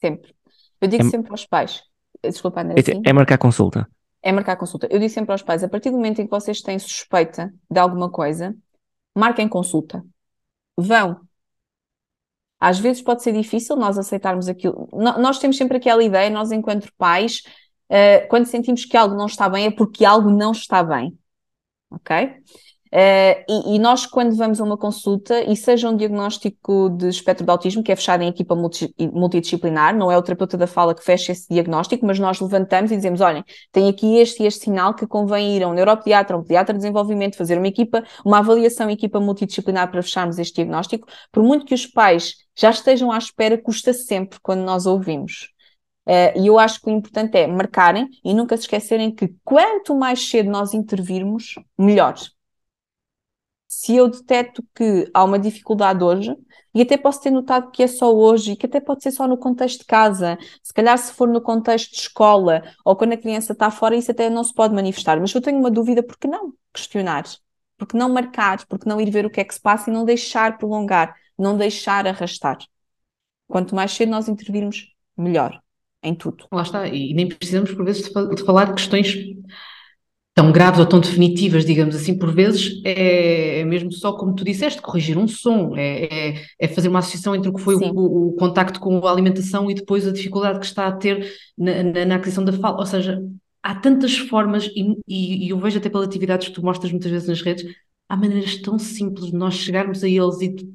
sempre. 0.00 0.34
Eu 0.80 0.88
digo 0.88 1.04
É- 1.04 1.10
sempre 1.10 1.30
aos 1.30 1.44
pais, 1.44 1.82
desculpa, 2.28 2.60
André, 2.60 2.74
É, 2.78 2.82
sim? 2.82 3.02
é 3.04 3.12
marcar 3.12 3.38
consulta. 3.38 3.88
É 4.22 4.32
marcar 4.32 4.56
consulta. 4.56 4.86
Eu 4.90 4.98
digo 4.98 5.10
sempre 5.12 5.32
aos 5.32 5.42
pais, 5.42 5.64
a 5.64 5.68
partir 5.68 5.90
do 5.90 5.96
momento 5.96 6.20
em 6.20 6.24
que 6.26 6.30
vocês 6.30 6.60
têm 6.60 6.78
suspeita 6.78 7.52
de 7.70 7.78
alguma 7.78 8.10
coisa, 8.10 8.54
marquem 9.16 9.48
consulta. 9.48 10.04
Vão. 10.76 11.20
Às 12.58 12.78
vezes 12.78 13.00
pode 13.02 13.22
ser 13.22 13.32
difícil 13.32 13.74
nós 13.76 13.96
aceitarmos 13.96 14.48
aquilo. 14.48 14.86
No- 14.92 15.18
Nós 15.18 15.38
temos 15.38 15.56
sempre 15.56 15.78
aquela 15.78 16.02
ideia, 16.04 16.28
nós 16.28 16.52
enquanto 16.52 16.92
pais, 16.98 17.42
eh, 17.88 18.20
quando 18.26 18.44
sentimos 18.46 18.84
que 18.84 18.96
algo 18.96 19.14
não 19.14 19.26
está 19.26 19.48
bem, 19.48 19.66
é 19.66 19.70
porque 19.70 20.04
algo 20.04 20.30
não 20.30 20.52
está 20.52 20.82
bem. 20.82 21.18
Ok? 21.90 22.36
Eh, 22.92 23.44
e, 23.48 23.76
e 23.76 23.78
nós, 23.78 24.04
quando 24.04 24.34
vamos 24.34 24.60
a 24.60 24.64
uma 24.64 24.76
consulta, 24.76 25.42
e 25.42 25.54
seja 25.56 25.88
um 25.88 25.96
diagnóstico 25.96 26.90
de 26.90 27.08
espectro 27.08 27.44
de 27.44 27.50
autismo, 27.50 27.82
que 27.84 27.92
é 27.92 27.96
fechado 27.96 28.22
em 28.22 28.28
equipa 28.28 28.56
multi- 28.56 28.92
multidisciplinar, 29.12 29.96
não 29.96 30.10
é 30.10 30.18
o 30.18 30.22
terapeuta 30.22 30.56
da 30.56 30.66
fala 30.66 30.94
que 30.94 31.04
fecha 31.04 31.30
esse 31.32 31.46
diagnóstico, 31.48 32.04
mas 32.04 32.18
nós 32.18 32.40
levantamos 32.40 32.90
e 32.90 32.96
dizemos: 32.96 33.20
olhem, 33.20 33.44
tem 33.70 33.88
aqui 33.88 34.16
este 34.16 34.42
e 34.42 34.46
este 34.46 34.64
sinal 34.64 34.94
que 34.94 35.06
convém 35.06 35.56
ir 35.56 35.62
a 35.62 35.68
um 35.68 35.72
neuropediatra, 35.72 36.36
um 36.36 36.42
pediatra 36.42 36.74
de 36.74 36.80
desenvolvimento, 36.80 37.36
fazer 37.36 37.58
uma 37.58 37.68
equipa, 37.68 38.02
uma 38.24 38.38
avaliação 38.38 38.90
em 38.90 38.94
equipa 38.94 39.20
multidisciplinar 39.20 39.90
para 39.90 40.02
fecharmos 40.02 40.38
este 40.38 40.56
diagnóstico. 40.56 41.06
Por 41.30 41.42
muito 41.44 41.64
que 41.66 41.74
os 41.74 41.86
pais 41.86 42.34
já 42.58 42.70
estejam 42.70 43.12
à 43.12 43.18
espera, 43.18 43.56
custa 43.56 43.92
sempre 43.92 44.38
quando 44.42 44.62
nós 44.62 44.86
ouvimos. 44.86 45.50
Eh, 46.06 46.34
E 46.40 46.46
eu 46.48 46.58
acho 46.58 46.80
que 46.80 46.88
o 46.88 46.92
importante 46.92 47.36
é 47.38 47.46
marcarem 47.46 48.08
e 48.24 48.34
nunca 48.34 48.56
se 48.56 48.64
esquecerem 48.64 49.14
que 49.14 49.34
quanto 49.44 49.94
mais 49.94 50.28
cedo 50.28 50.50
nós 50.50 50.74
intervirmos, 50.74 51.54
melhor. 51.78 52.14
Se 53.72 53.94
eu 53.94 54.08
detecto 54.08 54.64
que 54.74 55.08
há 55.14 55.22
uma 55.22 55.38
dificuldade 55.38 56.02
hoje, 56.02 56.34
e 56.74 56.82
até 56.82 56.96
posso 56.96 57.20
ter 57.22 57.30
notado 57.30 57.70
que 57.70 57.84
é 57.84 57.86
só 57.86 58.12
hoje, 58.12 58.52
e 58.52 58.56
que 58.56 58.66
até 58.66 58.80
pode 58.80 59.00
ser 59.00 59.12
só 59.12 59.28
no 59.28 59.38
contexto 59.38 59.80
de 59.80 59.84
casa, 59.84 60.36
se 60.60 60.74
calhar 60.74 60.98
se 60.98 61.12
for 61.12 61.28
no 61.28 61.40
contexto 61.40 61.92
de 61.92 62.00
escola, 62.00 62.64
ou 62.84 62.96
quando 62.96 63.12
a 63.12 63.16
criança 63.16 63.52
está 63.52 63.70
fora, 63.70 63.94
isso 63.94 64.10
até 64.10 64.28
não 64.28 64.42
se 64.42 64.52
pode 64.52 64.74
manifestar. 64.74 65.20
Mas 65.20 65.30
se 65.30 65.38
eu 65.38 65.42
tenho 65.42 65.56
uma 65.58 65.70
dúvida, 65.70 66.02
por 66.02 66.18
que 66.18 66.26
não 66.26 66.52
questionar? 66.74 67.24
Por 67.78 67.86
que 67.86 67.96
não 67.96 68.08
marcar? 68.08 68.66
Por 68.66 68.76
que 68.76 68.88
não 68.88 69.00
ir 69.00 69.08
ver 69.08 69.24
o 69.24 69.30
que 69.30 69.40
é 69.40 69.44
que 69.44 69.54
se 69.54 69.60
passa 69.60 69.88
e 69.88 69.92
não 69.92 70.04
deixar 70.04 70.58
prolongar, 70.58 71.14
não 71.38 71.56
deixar 71.56 72.08
arrastar? 72.08 72.58
Quanto 73.46 73.74
mais 73.74 73.92
cedo 73.92 74.10
nós 74.10 74.28
intervirmos, 74.28 74.92
melhor, 75.16 75.60
em 76.02 76.14
tudo. 76.14 76.46
Lá 76.50 76.62
está, 76.62 76.88
e 76.88 77.14
nem 77.14 77.28
precisamos 77.28 77.72
por 77.72 77.84
vezes 77.84 78.04
de, 78.08 78.12
fa- 78.12 78.24
de 78.26 78.44
falar 78.44 78.64
de 78.64 78.74
questões 78.74 79.14
tão 80.34 80.52
graves 80.52 80.80
ou 80.80 80.86
tão 80.86 81.00
definitivas, 81.00 81.64
digamos 81.64 81.94
assim, 81.94 82.16
por 82.18 82.32
vezes 82.32 82.80
é, 82.84 83.60
é 83.60 83.64
mesmo 83.64 83.92
só 83.92 84.12
como 84.12 84.34
tu 84.34 84.44
disseste, 84.44 84.80
corrigir 84.80 85.18
um 85.18 85.28
som, 85.28 85.76
é, 85.76 86.30
é, 86.30 86.44
é 86.58 86.68
fazer 86.68 86.88
uma 86.88 87.00
associação 87.00 87.34
entre 87.34 87.50
o 87.50 87.54
que 87.54 87.60
foi 87.60 87.74
o, 87.74 88.28
o 88.28 88.32
contacto 88.36 88.80
com 88.80 89.06
a 89.06 89.10
alimentação 89.10 89.70
e 89.70 89.74
depois 89.74 90.06
a 90.06 90.12
dificuldade 90.12 90.60
que 90.60 90.66
está 90.66 90.86
a 90.86 90.92
ter 90.92 91.32
na, 91.58 91.82
na, 91.82 92.04
na 92.04 92.14
aquisição 92.16 92.44
da 92.44 92.52
fala, 92.52 92.78
ou 92.78 92.86
seja, 92.86 93.20
há 93.62 93.74
tantas 93.74 94.16
formas 94.16 94.66
e, 94.74 94.96
e, 95.06 95.46
e 95.46 95.50
eu 95.50 95.58
vejo 95.58 95.78
até 95.78 95.90
pelas 95.90 96.06
atividades 96.06 96.48
que 96.48 96.54
tu 96.54 96.64
mostras 96.64 96.90
muitas 96.90 97.10
vezes 97.10 97.28
nas 97.28 97.42
redes, 97.42 97.64
há 98.08 98.16
maneiras 98.16 98.56
tão 98.62 98.78
simples 98.78 99.26
de 99.26 99.36
nós 99.36 99.54
chegarmos 99.54 100.02
a 100.02 100.08
eles 100.08 100.40
e 100.40 100.48
de, 100.48 100.68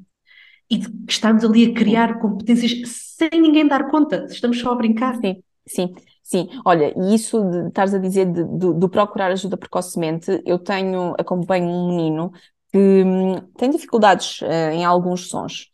e 0.70 0.78
de 0.78 0.88
estarmos 1.08 1.44
ali 1.44 1.66
a 1.66 1.74
criar 1.74 2.18
competências 2.18 2.72
sem 3.16 3.30
ninguém 3.40 3.66
dar 3.66 3.88
conta, 3.90 4.26
estamos 4.30 4.60
só 4.60 4.72
a 4.72 4.76
brincar. 4.76 5.16
Sim, 5.16 5.42
sim, 5.66 5.94
sim. 6.28 6.48
Olha, 6.64 6.92
e 6.96 7.14
isso 7.14 7.42
de 7.50 7.68
estares 7.68 7.94
a 7.94 7.98
dizer 7.98 8.26
de, 8.26 8.44
do, 8.44 8.74
do 8.74 8.88
procurar 8.88 9.30
ajuda 9.32 9.56
precocemente, 9.56 10.42
eu 10.44 10.58
tenho, 10.58 11.14
acompanho 11.18 11.66
um 11.68 11.88
menino 11.88 12.32
que 12.72 12.78
hum, 12.78 13.40
tem 13.56 13.70
dificuldades 13.70 14.40
eh, 14.42 14.74
em 14.74 14.84
alguns 14.84 15.28
sons. 15.28 15.70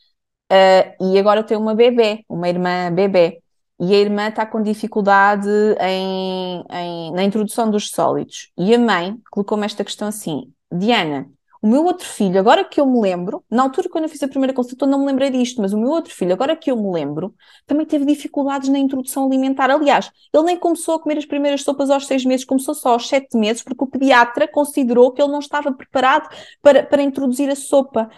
Eh, 0.50 0.96
e 1.00 1.18
agora 1.18 1.42
tem 1.44 1.56
uma 1.56 1.74
bebé, 1.74 2.20
uma 2.28 2.48
irmã 2.48 2.92
bebé. 2.92 3.38
E 3.80 3.94
a 3.94 3.98
irmã 3.98 4.28
está 4.28 4.46
com 4.46 4.62
dificuldade 4.62 5.48
em, 5.80 6.64
em- 6.70 7.12
na 7.12 7.24
introdução 7.24 7.70
dos 7.70 7.90
sólidos. 7.90 8.52
E 8.58 8.74
a 8.74 8.78
mãe 8.78 9.16
colocou-me 9.30 9.64
esta 9.66 9.84
questão 9.84 10.08
assim: 10.08 10.52
Diana, 10.72 11.28
o 11.62 11.68
meu 11.68 11.84
outro 11.84 12.06
filho, 12.06 12.38
agora 12.40 12.64
que 12.64 12.80
eu 12.80 12.86
me 12.86 13.00
lembro, 13.00 13.44
na 13.48 13.62
altura 13.62 13.88
quando 13.88 14.04
eu 14.04 14.10
fiz 14.10 14.22
a 14.22 14.28
primeira 14.28 14.52
consulta, 14.52 14.84
não 14.84 14.98
me 14.98 15.06
lembrei 15.06 15.30
disto, 15.30 15.62
mas 15.62 15.72
o 15.72 15.78
meu 15.78 15.90
outro 15.90 16.12
filho, 16.12 16.32
agora 16.32 16.56
que 16.56 16.70
eu 16.70 16.76
me 16.76 16.90
lembro, 16.90 17.34
também 17.66 17.86
teve 17.86 18.04
dificuldades 18.04 18.68
na 18.68 18.78
introdução 18.80 19.26
alimentar. 19.26 19.70
Aliás, 19.70 20.10
ele 20.34 20.42
nem 20.44 20.58
começou 20.58 20.96
a 20.96 21.00
comer 21.00 21.18
as 21.18 21.24
primeiras 21.24 21.62
sopas 21.62 21.88
aos 21.88 22.06
seis 22.06 22.24
meses, 22.24 22.44
começou 22.44 22.74
só 22.74 22.94
aos 22.94 23.08
sete 23.08 23.36
meses, 23.36 23.62
porque 23.62 23.84
o 23.84 23.86
pediatra 23.86 24.48
considerou 24.48 25.12
que 25.12 25.22
ele 25.22 25.30
não 25.30 25.38
estava 25.38 25.72
preparado 25.72 26.28
para, 26.60 26.82
para 26.84 27.02
introduzir 27.02 27.48
a 27.48 27.54
sopa. 27.56 28.10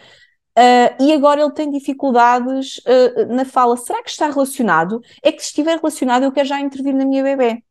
Ah, 0.57 0.97
e 1.01 1.13
agora 1.13 1.41
ele 1.43 1.53
tem 1.53 1.71
dificuldades 1.71 2.81
ah, 2.87 3.27
na 3.27 3.45
fala. 3.45 3.77
Será 3.77 4.03
que 4.03 4.11
está 4.11 4.29
relacionado? 4.31 5.01
É 5.23 5.33
que 5.33 5.41
se 5.43 5.49
estiver 5.49 5.77
relacionado, 5.79 6.23
eu 6.25 6.33
quero 6.33 6.49
já 6.49 6.61
intervir 6.61 6.95
na 6.95 7.05
minha 7.05 7.23
bebê. 7.23 7.63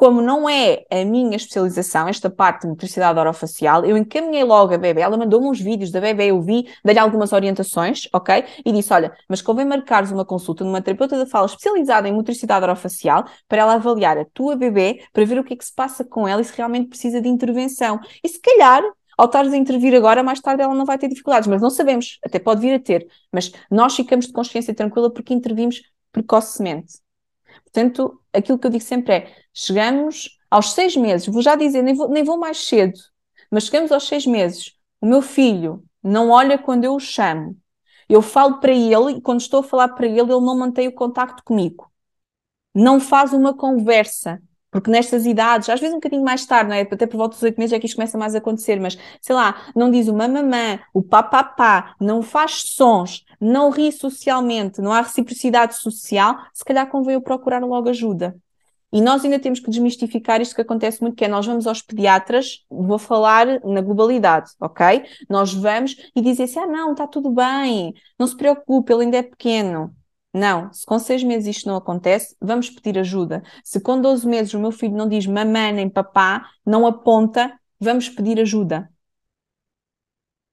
Como 0.00 0.22
não 0.22 0.48
é 0.48 0.86
a 0.90 1.04
minha 1.04 1.36
especialização, 1.36 2.08
esta 2.08 2.30
parte 2.30 2.62
de 2.62 2.68
motricidade 2.68 3.18
orofacial, 3.18 3.84
eu 3.84 3.98
encaminhei 3.98 4.42
logo 4.42 4.72
a 4.72 4.78
bebê. 4.78 5.02
Ela 5.02 5.14
mandou-me 5.18 5.46
uns 5.46 5.60
vídeos 5.60 5.90
da 5.90 6.00
bebê, 6.00 6.28
eu 6.30 6.40
vi, 6.40 6.66
dei-lhe 6.82 6.98
algumas 6.98 7.34
orientações, 7.34 8.08
ok? 8.10 8.42
E 8.64 8.72
disse: 8.72 8.94
Olha, 8.94 9.12
mas 9.28 9.42
convém 9.42 9.66
marcares 9.66 10.10
uma 10.10 10.24
consulta 10.24 10.64
numa 10.64 10.80
terapeuta 10.80 11.18
da 11.18 11.26
fala 11.26 11.44
especializada 11.44 12.08
em 12.08 12.14
motricidade 12.14 12.64
orofacial 12.64 13.26
para 13.46 13.60
ela 13.60 13.74
avaliar 13.74 14.16
a 14.16 14.24
tua 14.24 14.56
bebê, 14.56 15.04
para 15.12 15.26
ver 15.26 15.38
o 15.38 15.44
que 15.44 15.52
é 15.52 15.56
que 15.58 15.66
se 15.66 15.74
passa 15.74 16.02
com 16.02 16.26
ela 16.26 16.40
e 16.40 16.46
se 16.46 16.56
realmente 16.56 16.88
precisa 16.88 17.20
de 17.20 17.28
intervenção. 17.28 18.00
E 18.24 18.28
se 18.30 18.40
calhar 18.40 18.82
ao 19.18 19.26
estares 19.26 19.52
a 19.52 19.56
intervir 19.58 19.94
agora, 19.94 20.22
mais 20.22 20.40
tarde 20.40 20.62
ela 20.62 20.74
não 20.74 20.86
vai 20.86 20.96
ter 20.96 21.08
dificuldades, 21.08 21.46
mas 21.46 21.60
não 21.60 21.68
sabemos, 21.68 22.18
até 22.24 22.38
pode 22.38 22.62
vir 22.62 22.72
a 22.72 22.80
ter, 22.80 23.06
mas 23.30 23.52
nós 23.70 23.94
ficamos 23.94 24.26
de 24.28 24.32
consciência 24.32 24.74
tranquila 24.74 25.12
porque 25.12 25.34
intervimos 25.34 25.82
precocemente. 26.10 27.09
Portanto, 27.72 28.20
aquilo 28.32 28.58
que 28.58 28.66
eu 28.66 28.70
digo 28.70 28.84
sempre 28.84 29.14
é: 29.14 29.36
chegamos 29.54 30.38
aos 30.50 30.72
seis 30.72 30.96
meses, 30.96 31.26
vou 31.28 31.42
já 31.42 31.54
dizer, 31.56 31.82
nem 31.82 31.94
vou, 31.94 32.08
nem 32.08 32.24
vou 32.24 32.38
mais 32.38 32.58
cedo, 32.66 32.98
mas 33.50 33.64
chegamos 33.64 33.92
aos 33.92 34.06
seis 34.06 34.26
meses, 34.26 34.74
o 35.00 35.06
meu 35.06 35.22
filho 35.22 35.84
não 36.02 36.30
olha 36.30 36.58
quando 36.58 36.84
eu 36.84 36.94
o 36.94 37.00
chamo, 37.00 37.56
eu 38.08 38.20
falo 38.22 38.58
para 38.60 38.72
ele 38.72 39.18
e 39.18 39.20
quando 39.20 39.40
estou 39.40 39.60
a 39.60 39.62
falar 39.62 39.88
para 39.90 40.06
ele, 40.06 40.20
ele 40.20 40.28
não 40.30 40.58
mantém 40.58 40.88
o 40.88 40.94
contacto 40.94 41.44
comigo, 41.44 41.90
não 42.74 43.00
faz 43.00 43.32
uma 43.32 43.56
conversa. 43.56 44.42
Porque 44.70 44.90
nestas 44.90 45.26
idades, 45.26 45.68
às 45.68 45.80
vezes 45.80 45.92
um 45.92 45.98
bocadinho 45.98 46.24
mais 46.24 46.46
tarde, 46.46 46.70
não 46.70 46.76
é? 46.76 46.82
até 46.82 47.06
por 47.06 47.16
volta 47.16 47.34
dos 47.34 47.42
oito 47.42 47.58
meses 47.58 47.72
é 47.72 47.80
que 47.80 47.86
isto 47.86 47.96
começa 47.96 48.16
mais 48.16 48.34
a 48.34 48.38
acontecer, 48.38 48.78
mas 48.80 48.96
sei 49.20 49.34
lá, 49.34 49.56
não 49.74 49.90
diz 49.90 50.06
o 50.06 50.14
mamamã, 50.14 50.78
o 50.94 51.02
papapá, 51.02 51.94
não 52.00 52.22
faz 52.22 52.62
sons, 52.66 53.24
não 53.40 53.70
ri 53.70 53.90
socialmente, 53.90 54.80
não 54.80 54.92
há 54.92 55.00
reciprocidade 55.00 55.76
social, 55.76 56.36
se 56.54 56.64
calhar 56.64 56.88
convém 56.88 57.14
eu 57.14 57.20
procurar 57.20 57.60
logo 57.64 57.88
ajuda. 57.88 58.36
E 58.92 59.00
nós 59.00 59.24
ainda 59.24 59.38
temos 59.38 59.60
que 59.60 59.70
desmistificar 59.70 60.40
isto 60.40 60.54
que 60.54 60.62
acontece 60.62 61.00
muito, 61.00 61.14
que 61.14 61.24
é 61.24 61.28
nós 61.28 61.46
vamos 61.46 61.66
aos 61.66 61.80
pediatras, 61.80 62.64
vou 62.68 62.98
falar 62.98 63.46
na 63.64 63.80
globalidade, 63.80 64.50
ok? 64.60 65.04
Nós 65.28 65.54
vamos 65.54 65.96
e 66.14 66.20
dizem 66.20 66.44
assim, 66.44 66.58
ah 66.58 66.66
não, 66.66 66.92
está 66.92 67.06
tudo 67.06 67.30
bem, 67.30 67.94
não 68.18 68.26
se 68.26 68.36
preocupe, 68.36 68.92
ele 68.92 69.04
ainda 69.04 69.18
é 69.18 69.22
pequeno. 69.22 69.94
Não, 70.32 70.72
se 70.72 70.86
com 70.86 70.98
seis 70.98 71.24
meses 71.24 71.56
isto 71.56 71.68
não 71.68 71.76
acontece, 71.76 72.36
vamos 72.40 72.70
pedir 72.70 72.98
ajuda. 72.98 73.42
Se 73.64 73.80
com 73.80 74.00
12 74.00 74.26
meses 74.28 74.54
o 74.54 74.60
meu 74.60 74.70
filho 74.70 74.96
não 74.96 75.08
diz 75.08 75.26
mamãe 75.26 75.72
nem 75.72 75.88
papá, 75.88 76.48
não 76.64 76.86
aponta, 76.86 77.58
vamos 77.80 78.08
pedir 78.08 78.40
ajuda. 78.40 78.88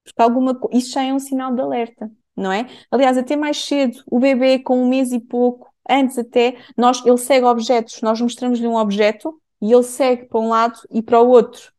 Porque 0.04 0.22
alguma 0.22 0.60
isso 0.72 0.92
já 0.94 1.04
é 1.04 1.14
um 1.14 1.20
sinal 1.20 1.54
de 1.54 1.62
alerta, 1.62 2.10
não 2.36 2.52
é? 2.52 2.68
Aliás, 2.90 3.18
até 3.18 3.36
mais 3.36 3.58
cedo, 3.64 4.04
o 4.10 4.20
bebê 4.20 4.58
com 4.60 4.82
um 4.82 4.88
mês 4.90 5.12
e 5.12 5.20
pouco, 5.20 5.72
antes 5.88 6.18
até, 6.18 6.58
nós, 6.76 7.06
ele 7.06 7.18
segue 7.18 7.46
objetos, 7.46 8.02
nós 8.02 8.20
mostramos-lhe 8.22 8.68
um 8.68 8.76
objeto 8.76 9.40
e 9.62 9.72
ele 9.72 9.84
segue 9.84 10.26
para 10.26 10.40
um 10.40 10.50
lado 10.50 10.80
e 10.90 11.02
para 11.02 11.22
o 11.22 11.28
outro. 11.30 11.72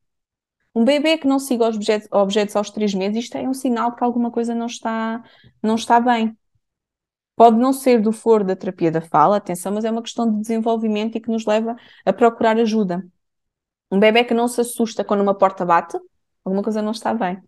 Um 0.74 0.84
bebê 0.84 1.18
que 1.18 1.26
não 1.26 1.38
siga 1.38 1.68
os 1.68 1.76
objetos, 1.76 2.08
objetos 2.12 2.54
aos 2.54 2.70
três 2.70 2.94
meses, 2.94 3.24
isto 3.24 3.36
é 3.36 3.48
um 3.48 3.54
sinal 3.54 3.90
de 3.90 3.96
que 3.96 4.04
alguma 4.04 4.30
coisa 4.30 4.54
não 4.54 4.66
está, 4.66 5.22
não 5.62 5.74
está 5.74 5.98
bem. 6.00 6.36
Pode 7.38 7.58
não 7.58 7.72
ser 7.72 8.02
do 8.02 8.12
foro 8.12 8.44
da 8.44 8.56
terapia 8.56 8.90
da 8.92 9.00
fala, 9.02 9.38
atenção, 9.38 9.72
mas 9.72 9.84
é 9.86 9.92
uma 9.92 10.02
questão 10.02 10.30
de 10.30 10.40
desenvolvimento 10.42 11.16
e 11.16 11.22
que 11.22 11.30
nos 11.30 11.46
leva 11.46 11.76
a 12.04 12.12
procurar 12.12 12.58
ajuda. 12.58 13.06
Um 13.90 14.00
bebê 14.00 14.24
que 14.24 14.34
não 14.34 14.48
se 14.48 14.60
assusta 14.60 15.04
quando 15.04 15.22
uma 15.22 15.38
porta 15.38 15.64
bate, 15.64 15.98
alguma 16.44 16.62
coisa 16.64 16.82
não 16.82 16.92
está 16.92 17.14
bem. 17.14 17.40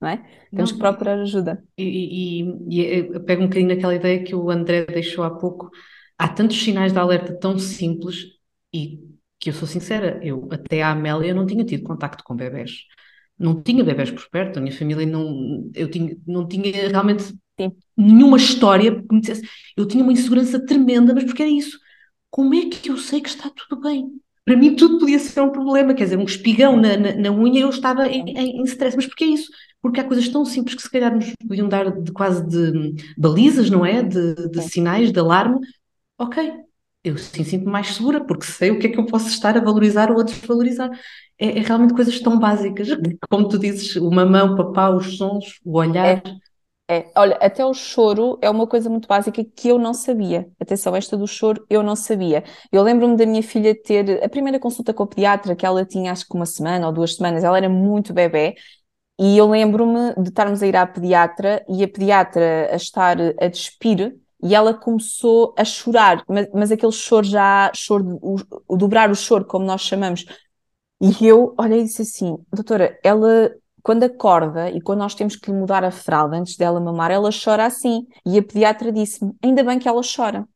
Não 0.00 0.08
é? 0.08 0.16
Temos 0.54 0.72
Não, 0.72 0.78
que 0.78 0.78
procurar 0.78 1.18
ajuda. 1.20 1.62
E, 1.78 2.42
e, 2.42 2.80
e 2.80 3.06
eu 3.14 3.24
pego 3.24 3.42
um 3.42 3.46
bocadinho 3.46 3.68
naquela 3.74 3.94
ideia 3.94 4.24
que 4.24 4.34
o 4.34 4.50
André 4.50 4.86
deixou 4.86 5.24
há 5.24 5.30
pouco. 5.30 5.70
Há 6.18 6.28
tantos 6.28 6.62
sinais 6.62 6.92
de 6.92 6.98
alerta 6.98 7.38
tão 7.38 7.58
simples 7.58 8.38
e 8.72 9.00
que 9.38 9.50
eu 9.50 9.54
sou 9.54 9.66
sincera, 9.66 10.20
eu 10.22 10.48
até 10.52 10.82
à 10.82 10.90
Amélia 10.90 11.32
não 11.34 11.46
tinha 11.46 11.64
tido 11.64 11.82
contacto 11.84 12.22
com 12.24 12.36
bebés. 12.36 12.84
Não 13.38 13.62
tinha 13.62 13.82
bebés 13.82 14.10
por 14.10 14.28
perto, 14.28 14.58
a 14.58 14.62
minha 14.62 14.76
família 14.76 15.06
não, 15.06 15.70
eu 15.74 15.90
tinha, 15.90 16.14
não 16.26 16.46
tinha 16.46 16.88
realmente 16.88 17.34
Sim. 17.60 17.72
nenhuma 17.96 18.36
história 18.36 19.02
que 19.02 19.14
me 19.14 19.20
dissesse. 19.20 19.42
Eu 19.76 19.86
tinha 19.86 20.02
uma 20.02 20.12
insegurança 20.12 20.64
tremenda, 20.64 21.14
mas 21.14 21.24
porque 21.24 21.42
era 21.42 21.50
isso. 21.50 21.78
Como 22.30 22.54
é 22.54 22.68
que 22.68 22.90
eu 22.90 22.96
sei 22.96 23.20
que 23.20 23.28
está 23.28 23.50
tudo 23.50 23.80
bem? 23.80 24.08
Para 24.44 24.56
mim 24.56 24.74
tudo 24.74 24.98
podia 24.98 25.18
ser 25.18 25.40
um 25.42 25.50
problema, 25.52 25.94
quer 25.94 26.04
dizer, 26.04 26.18
um 26.18 26.24
espigão 26.24 26.76
na, 26.76 26.96
na, 26.96 27.14
na 27.14 27.30
unha 27.30 27.60
eu 27.60 27.68
estava 27.68 28.08
em, 28.08 28.30
em, 28.30 28.60
em 28.60 28.64
stress, 28.64 28.96
mas 28.96 29.06
porquê 29.06 29.26
isso? 29.26 29.50
Porque 29.82 30.00
há 30.00 30.04
coisas 30.04 30.28
tão 30.28 30.44
simples 30.44 30.74
que 30.74 30.82
se 30.82 30.90
calhar 30.90 31.14
nos 31.14 31.32
podiam 31.46 31.68
dar 31.68 31.90
de, 31.90 32.12
quase 32.12 32.46
de 32.46 32.94
balizas, 33.16 33.70
não 33.70 33.84
é? 33.84 34.02
De, 34.02 34.34
de 34.48 34.62
sinais, 34.62 35.12
de 35.12 35.18
alarme. 35.20 35.58
Ok, 36.18 36.52
eu 37.02 37.16
sim 37.16 37.44
sinto-me 37.44 37.70
mais 37.72 37.94
segura, 37.94 38.24
porque 38.24 38.44
sei 38.44 38.70
o 38.70 38.78
que 38.78 38.86
é 38.86 38.90
que 38.90 38.98
eu 38.98 39.06
posso 39.06 39.28
estar 39.28 39.56
a 39.56 39.60
valorizar 39.60 40.10
ou 40.10 40.20
a 40.20 40.24
desvalorizar. 40.24 40.90
É, 41.38 41.58
é 41.58 41.62
realmente 41.62 41.94
coisas 41.94 42.18
tão 42.20 42.38
básicas, 42.38 42.88
como 43.28 43.48
tu 43.48 43.58
dizes, 43.58 43.96
o 43.96 44.10
mamão, 44.10 44.52
o 44.54 44.56
papá, 44.56 44.90
os 44.90 45.16
sons, 45.16 45.58
o 45.64 45.78
olhar. 45.78 46.18
É, 46.18 46.22
é. 46.90 47.10
Olha, 47.16 47.36
até 47.40 47.64
o 47.64 47.72
choro 47.72 48.38
é 48.42 48.50
uma 48.50 48.66
coisa 48.66 48.90
muito 48.90 49.06
básica 49.08 49.44
que 49.44 49.68
eu 49.68 49.78
não 49.78 49.94
sabia. 49.94 50.50
Atenção, 50.60 50.94
esta 50.96 51.16
do 51.16 51.26
choro 51.26 51.64
eu 51.70 51.82
não 51.82 51.94
sabia. 51.94 52.42
Eu 52.72 52.82
lembro-me 52.82 53.16
da 53.16 53.24
minha 53.26 53.42
filha 53.42 53.74
ter 53.74 54.22
a 54.24 54.28
primeira 54.28 54.58
consulta 54.58 54.92
com 54.92 55.04
o 55.04 55.06
pediatra, 55.06 55.54
que 55.54 55.64
ela 55.64 55.84
tinha 55.84 56.12
acho 56.12 56.26
que 56.26 56.34
uma 56.34 56.46
semana 56.46 56.86
ou 56.86 56.92
duas 56.92 57.14
semanas, 57.14 57.44
ela 57.44 57.56
era 57.56 57.68
muito 57.68 58.12
bebê, 58.12 58.56
e 59.20 59.36
eu 59.38 59.48
lembro-me 59.48 60.14
de 60.14 60.30
estarmos 60.30 60.62
a 60.62 60.66
ir 60.66 60.76
à 60.76 60.86
pediatra 60.86 61.64
e 61.68 61.84
a 61.84 61.88
pediatra 61.88 62.70
a 62.72 62.76
estar 62.76 63.18
a 63.20 63.48
despir 63.48 64.16
e 64.42 64.54
ela 64.54 64.72
começou 64.74 65.54
a 65.58 65.64
chorar, 65.64 66.24
mas, 66.28 66.48
mas 66.54 66.72
aquele 66.72 66.92
choro 66.92 67.26
já, 67.26 67.70
choro, 67.74 68.18
o, 68.22 68.36
o, 68.68 68.76
dobrar 68.76 69.10
o 69.10 69.14
choro, 69.14 69.44
como 69.44 69.64
nós 69.66 69.82
chamamos. 69.82 70.24
E 71.00 71.26
eu 71.26 71.54
olhei 71.58 71.80
e 71.80 71.84
disse 71.84 72.02
assim, 72.02 72.38
doutora, 72.52 72.98
ela 73.02 73.50
quando 73.82 74.04
acorda 74.04 74.70
e 74.70 74.80
quando 74.80 75.00
nós 75.00 75.14
temos 75.14 75.36
que 75.36 75.50
lhe 75.50 75.56
mudar 75.56 75.84
a 75.84 75.90
fralda 75.90 76.36
antes 76.36 76.56
dela 76.56 76.80
mamar, 76.80 77.10
ela 77.10 77.30
chora 77.32 77.66
assim. 77.66 78.06
E 78.26 78.38
a 78.38 78.42
pediatra 78.42 78.92
disse-me, 78.92 79.32
ainda 79.42 79.62
bem 79.62 79.78
que 79.78 79.88
ela 79.88 80.00
chora. 80.02 80.46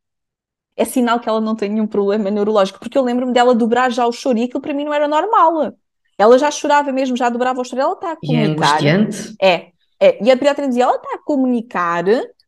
É 0.76 0.84
sinal 0.84 1.20
que 1.20 1.28
ela 1.28 1.40
não 1.40 1.54
tem 1.54 1.70
nenhum 1.70 1.86
problema 1.86 2.30
neurológico, 2.30 2.80
porque 2.80 2.98
eu 2.98 3.02
lembro-me 3.02 3.32
dela 3.32 3.54
dobrar 3.54 3.90
já 3.90 4.06
o 4.06 4.12
choro 4.12 4.38
e 4.38 4.44
aquilo 4.44 4.60
para 4.60 4.74
mim 4.74 4.84
não 4.84 4.92
era 4.92 5.06
normal. 5.06 5.72
Ela 6.18 6.38
já 6.38 6.50
chorava 6.50 6.92
mesmo, 6.92 7.16
já 7.16 7.28
dobrava 7.28 7.60
o 7.60 7.64
choro, 7.64 7.82
ela 7.82 7.92
está 7.92 8.12
a 8.12 8.16
comunicar. 8.16 8.82
E 8.82 8.88
é 8.88 8.90
angustiante. 8.92 9.36
É, 9.40 9.68
é. 10.00 10.24
E 10.24 10.30
a 10.30 10.36
pediatra 10.36 10.66
dizia, 10.66 10.84
ela 10.84 10.96
está 10.96 11.14
a 11.14 11.18
comunicar 11.18 12.04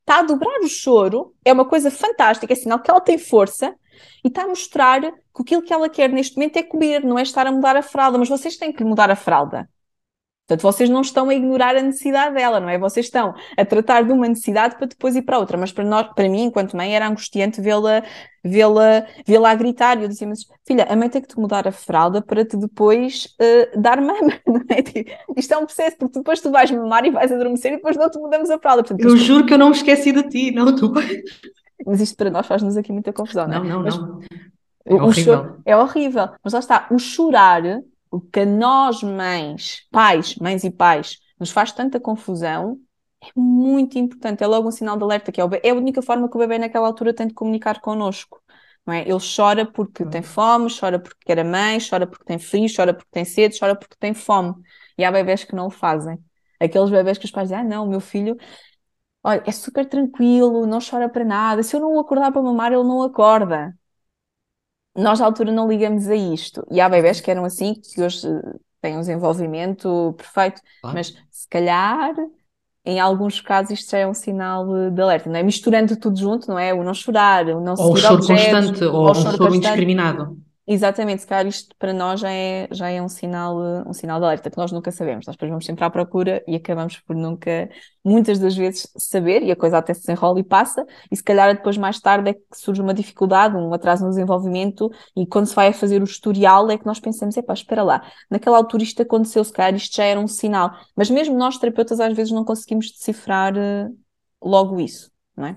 está 0.06 0.20
a 0.20 0.22
dobrar 0.22 0.60
o 0.60 0.68
choro, 0.68 1.34
é 1.44 1.52
uma 1.52 1.64
coisa 1.64 1.90
fantástica, 1.90 2.52
é 2.52 2.56
sinal 2.56 2.78
que 2.78 2.88
ela 2.88 3.00
tem 3.00 3.18
força 3.18 3.74
e 4.24 4.28
está 4.28 4.44
a 4.44 4.46
mostrar 4.48 5.00
que 5.00 5.42
aquilo 5.42 5.62
que 5.62 5.72
ela 5.72 5.88
quer 5.88 6.08
neste 6.08 6.36
momento 6.36 6.56
é 6.56 6.62
comer, 6.62 7.02
não 7.02 7.18
é 7.18 7.22
estar 7.22 7.44
a 7.44 7.50
mudar 7.50 7.76
a 7.76 7.82
fralda, 7.82 8.16
mas 8.16 8.28
vocês 8.28 8.56
têm 8.56 8.72
que 8.72 8.84
mudar 8.84 9.10
a 9.10 9.16
fralda. 9.16 9.68
Portanto, 10.46 10.62
vocês 10.62 10.88
não 10.88 11.00
estão 11.00 11.28
a 11.28 11.34
ignorar 11.34 11.74
a 11.74 11.82
necessidade 11.82 12.32
dela, 12.36 12.60
não 12.60 12.68
é? 12.68 12.78
Vocês 12.78 13.06
estão 13.06 13.34
a 13.56 13.64
tratar 13.64 14.04
de 14.04 14.12
uma 14.12 14.28
necessidade 14.28 14.76
para 14.76 14.86
depois 14.86 15.16
ir 15.16 15.22
para 15.22 15.40
outra. 15.40 15.58
Mas 15.58 15.72
para, 15.72 15.82
nós, 15.82 16.06
para 16.14 16.28
mim, 16.28 16.44
enquanto 16.44 16.76
mãe, 16.76 16.94
era 16.94 17.08
angustiante 17.08 17.60
vê-la 17.60 18.04
vê-la 18.44 19.04
vê-la 19.26 19.50
a 19.50 19.54
gritar. 19.56 19.98
E 19.98 20.04
eu 20.04 20.08
dizia, 20.08 20.28
mas 20.28 20.46
filha, 20.64 20.86
a 20.88 20.94
mãe 20.94 21.08
tem 21.08 21.20
que 21.20 21.26
te 21.26 21.36
mudar 21.36 21.66
a 21.66 21.72
fralda 21.72 22.22
para 22.22 22.44
te 22.44 22.56
depois 22.56 23.34
uh, 23.40 23.80
dar 23.80 24.00
mama, 24.00 24.34
não 24.46 24.62
é? 24.68 24.82
Tipo, 24.82 25.10
isto 25.36 25.52
é 25.52 25.58
um 25.58 25.66
processo, 25.66 25.96
porque 25.98 26.18
depois 26.20 26.40
tu 26.40 26.52
vais 26.52 26.70
mamar 26.70 27.04
e 27.04 27.10
vais 27.10 27.32
adormecer 27.32 27.72
e 27.72 27.76
depois 27.76 27.96
não 27.96 28.08
te 28.08 28.16
mudamos 28.16 28.48
a 28.48 28.58
fralda. 28.60 28.84
Portanto, 28.84 29.04
eu 29.04 29.16
juro 29.16 29.46
que 29.46 29.52
eu 29.52 29.58
não 29.58 29.70
me 29.70 29.74
esqueci 29.74 30.12
de 30.12 30.28
ti, 30.28 30.52
não 30.52 30.76
tu. 30.76 30.92
Mas 31.84 32.00
isto 32.00 32.16
para 32.16 32.30
nós 32.30 32.46
faz-nos 32.46 32.76
aqui 32.76 32.92
muita 32.92 33.12
confusão, 33.12 33.48
não 33.48 33.56
é? 33.56 33.58
Não, 33.58 33.64
não, 33.64 33.82
mas, 33.82 33.98
não. 33.98 34.20
É 34.84 34.94
horrível. 34.94 35.34
Choro, 35.34 35.62
é 35.66 35.76
horrível. 35.76 36.28
Mas 36.44 36.52
lá 36.52 36.60
está, 36.60 36.86
o 36.92 36.98
chorar 37.00 37.82
o 38.16 38.20
que 38.20 38.40
a 38.40 38.46
nós, 38.46 39.02
mães, 39.02 39.86
pais, 39.90 40.36
mães 40.36 40.64
e 40.64 40.70
pais, 40.70 41.18
nos 41.38 41.50
faz 41.50 41.72
tanta 41.72 42.00
confusão, 42.00 42.78
é 43.22 43.28
muito 43.36 43.98
importante. 43.98 44.42
É 44.42 44.46
logo 44.46 44.68
um 44.68 44.70
sinal 44.70 44.96
de 44.96 45.04
alerta, 45.04 45.30
que 45.32 45.40
é, 45.40 45.44
é 45.62 45.70
a 45.70 45.74
única 45.74 46.02
forma 46.02 46.28
que 46.28 46.36
o 46.36 46.38
bebê 46.38 46.58
naquela 46.58 46.86
altura 46.86 47.14
tem 47.14 47.26
de 47.26 47.34
comunicar 47.34 47.80
connosco. 47.80 48.42
Não 48.86 48.94
é? 48.94 49.02
Ele 49.02 49.18
chora 49.36 49.66
porque 49.66 50.04
tem 50.06 50.22
fome, 50.22 50.68
chora 50.70 50.98
porque 50.98 51.18
quer 51.26 51.40
a 51.40 51.44
mãe, 51.44 51.78
chora 51.78 52.06
porque 52.06 52.24
tem 52.24 52.38
frio, 52.38 52.68
chora 52.74 52.94
porque 52.94 53.10
tem 53.10 53.24
sede, 53.24 53.58
chora 53.58 53.74
porque 53.76 53.96
tem 53.98 54.14
fome. 54.14 54.54
E 54.96 55.04
há 55.04 55.10
bebés 55.12 55.44
que 55.44 55.54
não 55.54 55.66
o 55.66 55.70
fazem. 55.70 56.18
Aqueles 56.60 56.90
bebés 56.90 57.18
que 57.18 57.26
os 57.26 57.30
pais 57.30 57.48
dizem, 57.48 57.62
ah 57.62 57.64
não, 57.64 57.84
o 57.84 57.88
meu 57.88 58.00
filho 58.00 58.36
olha, 59.22 59.42
é 59.46 59.52
super 59.52 59.86
tranquilo, 59.86 60.66
não 60.66 60.78
chora 60.80 61.08
para 61.08 61.24
nada. 61.24 61.62
Se 61.62 61.76
eu 61.76 61.80
não 61.80 61.94
o 61.94 62.00
acordar 62.00 62.32
para 62.32 62.42
mamar, 62.42 62.72
ele 62.72 62.84
não 62.84 63.02
acorda 63.02 63.76
nós 64.96 65.20
à 65.20 65.24
altura 65.24 65.52
não 65.52 65.68
ligamos 65.68 66.08
a 66.08 66.14
isto. 66.14 66.66
E 66.70 66.80
há 66.80 66.88
bebés 66.88 67.20
que 67.20 67.30
eram 67.30 67.44
assim, 67.44 67.74
que 67.74 68.02
hoje 68.02 68.26
têm 68.80 68.96
um 68.96 69.00
desenvolvimento 69.00 70.14
perfeito, 70.16 70.60
claro. 70.80 70.96
mas 70.96 71.14
se 71.30 71.48
calhar 71.48 72.14
em 72.84 73.00
alguns 73.00 73.40
casos 73.40 73.72
isto 73.72 73.90
já 73.90 73.98
é 73.98 74.06
um 74.06 74.14
sinal 74.14 74.64
de 74.90 75.02
alerta, 75.02 75.28
não 75.28 75.36
é? 75.36 75.42
Misturando 75.42 75.96
tudo 75.96 76.16
junto, 76.16 76.48
não 76.48 76.58
é? 76.58 76.72
O 76.72 76.84
não 76.84 76.94
chorar, 76.94 77.46
o 77.48 77.60
não 77.60 77.74
ou 77.76 77.92
o 77.92 77.96
choro 77.96 78.14
objetos, 78.14 78.44
constante, 78.44 78.84
ou, 78.84 78.94
ou 78.94 79.10
um 79.10 79.14
choro, 79.14 79.36
choro 79.36 79.54
indiscriminado. 79.56 80.38
Exatamente, 80.68 81.22
se 81.22 81.28
calhar 81.28 81.46
isto 81.46 81.76
para 81.78 81.92
nós 81.92 82.18
já 82.18 82.32
é, 82.32 82.66
já 82.72 82.88
é 82.90 83.00
um, 83.00 83.08
sinal, 83.08 83.56
um 83.86 83.92
sinal 83.92 84.18
de 84.18 84.26
alerta 84.26 84.50
que 84.50 84.56
nós 84.56 84.72
nunca 84.72 84.90
sabemos. 84.90 85.24
Nós 85.24 85.36
depois 85.36 85.48
vamos 85.48 85.64
sempre 85.64 85.84
à 85.84 85.90
procura 85.90 86.42
e 86.44 86.56
acabamos 86.56 86.98
por 86.98 87.14
nunca, 87.14 87.70
muitas 88.04 88.40
das 88.40 88.56
vezes, 88.56 88.90
saber 88.96 89.44
e 89.44 89.52
a 89.52 89.56
coisa 89.56 89.78
até 89.78 89.94
se 89.94 90.10
enrola 90.10 90.40
e 90.40 90.42
passa. 90.42 90.84
E 91.08 91.14
se 91.14 91.22
calhar 91.22 91.54
depois, 91.54 91.76
mais 91.76 92.00
tarde, 92.00 92.30
é 92.30 92.34
que 92.34 92.42
surge 92.52 92.82
uma 92.82 92.92
dificuldade, 92.92 93.56
um 93.56 93.72
atraso 93.72 94.02
no 94.02 94.10
desenvolvimento. 94.10 94.90
E 95.16 95.24
quando 95.24 95.46
se 95.46 95.54
vai 95.54 95.68
a 95.68 95.72
fazer 95.72 96.02
o 96.02 96.04
historial, 96.04 96.68
é 96.68 96.76
que 96.76 96.84
nós 96.84 96.98
pensamos: 96.98 97.36
epá, 97.36 97.52
espera 97.54 97.84
lá, 97.84 98.02
naquela 98.28 98.56
altura 98.56 98.82
isto 98.82 99.00
aconteceu, 99.00 99.44
se 99.44 99.52
calhar 99.52 99.72
isto 99.72 99.94
já 99.94 100.04
era 100.04 100.18
um 100.18 100.26
sinal. 100.26 100.72
Mas 100.96 101.08
mesmo 101.08 101.38
nós, 101.38 101.58
terapeutas, 101.58 102.00
às 102.00 102.12
vezes 102.12 102.32
não 102.32 102.44
conseguimos 102.44 102.90
decifrar 102.90 103.54
uh, 103.56 103.96
logo 104.42 104.80
isso, 104.80 105.12
não 105.36 105.46
é? 105.46 105.56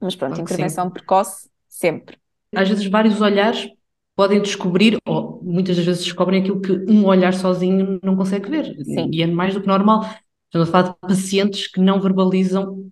Mas 0.00 0.16
pronto, 0.16 0.36
claro 0.36 0.42
intervenção 0.42 0.86
sim. 0.86 0.90
precoce, 0.90 1.50
sempre. 1.68 2.16
Às 2.54 2.68
vezes, 2.68 2.86
vários 2.86 3.20
olhares 3.20 3.70
podem 4.14 4.40
descobrir, 4.40 4.98
ou 5.06 5.40
muitas 5.42 5.76
das 5.76 5.84
vezes 5.84 6.04
descobrem 6.04 6.40
aquilo 6.40 6.60
que 6.60 6.72
um 6.90 7.06
olhar 7.06 7.32
sozinho 7.34 7.98
não 8.02 8.16
consegue 8.16 8.50
ver. 8.50 8.76
Sim. 8.84 9.10
E 9.12 9.22
é 9.22 9.26
mais 9.26 9.54
do 9.54 9.60
que 9.60 9.66
normal. 9.66 10.04
Estamos 10.46 10.68
a 10.68 10.72
falar 10.72 10.88
de 10.90 10.96
pacientes 11.00 11.66
que 11.66 11.80
não 11.80 11.98
verbalizam 11.98 12.90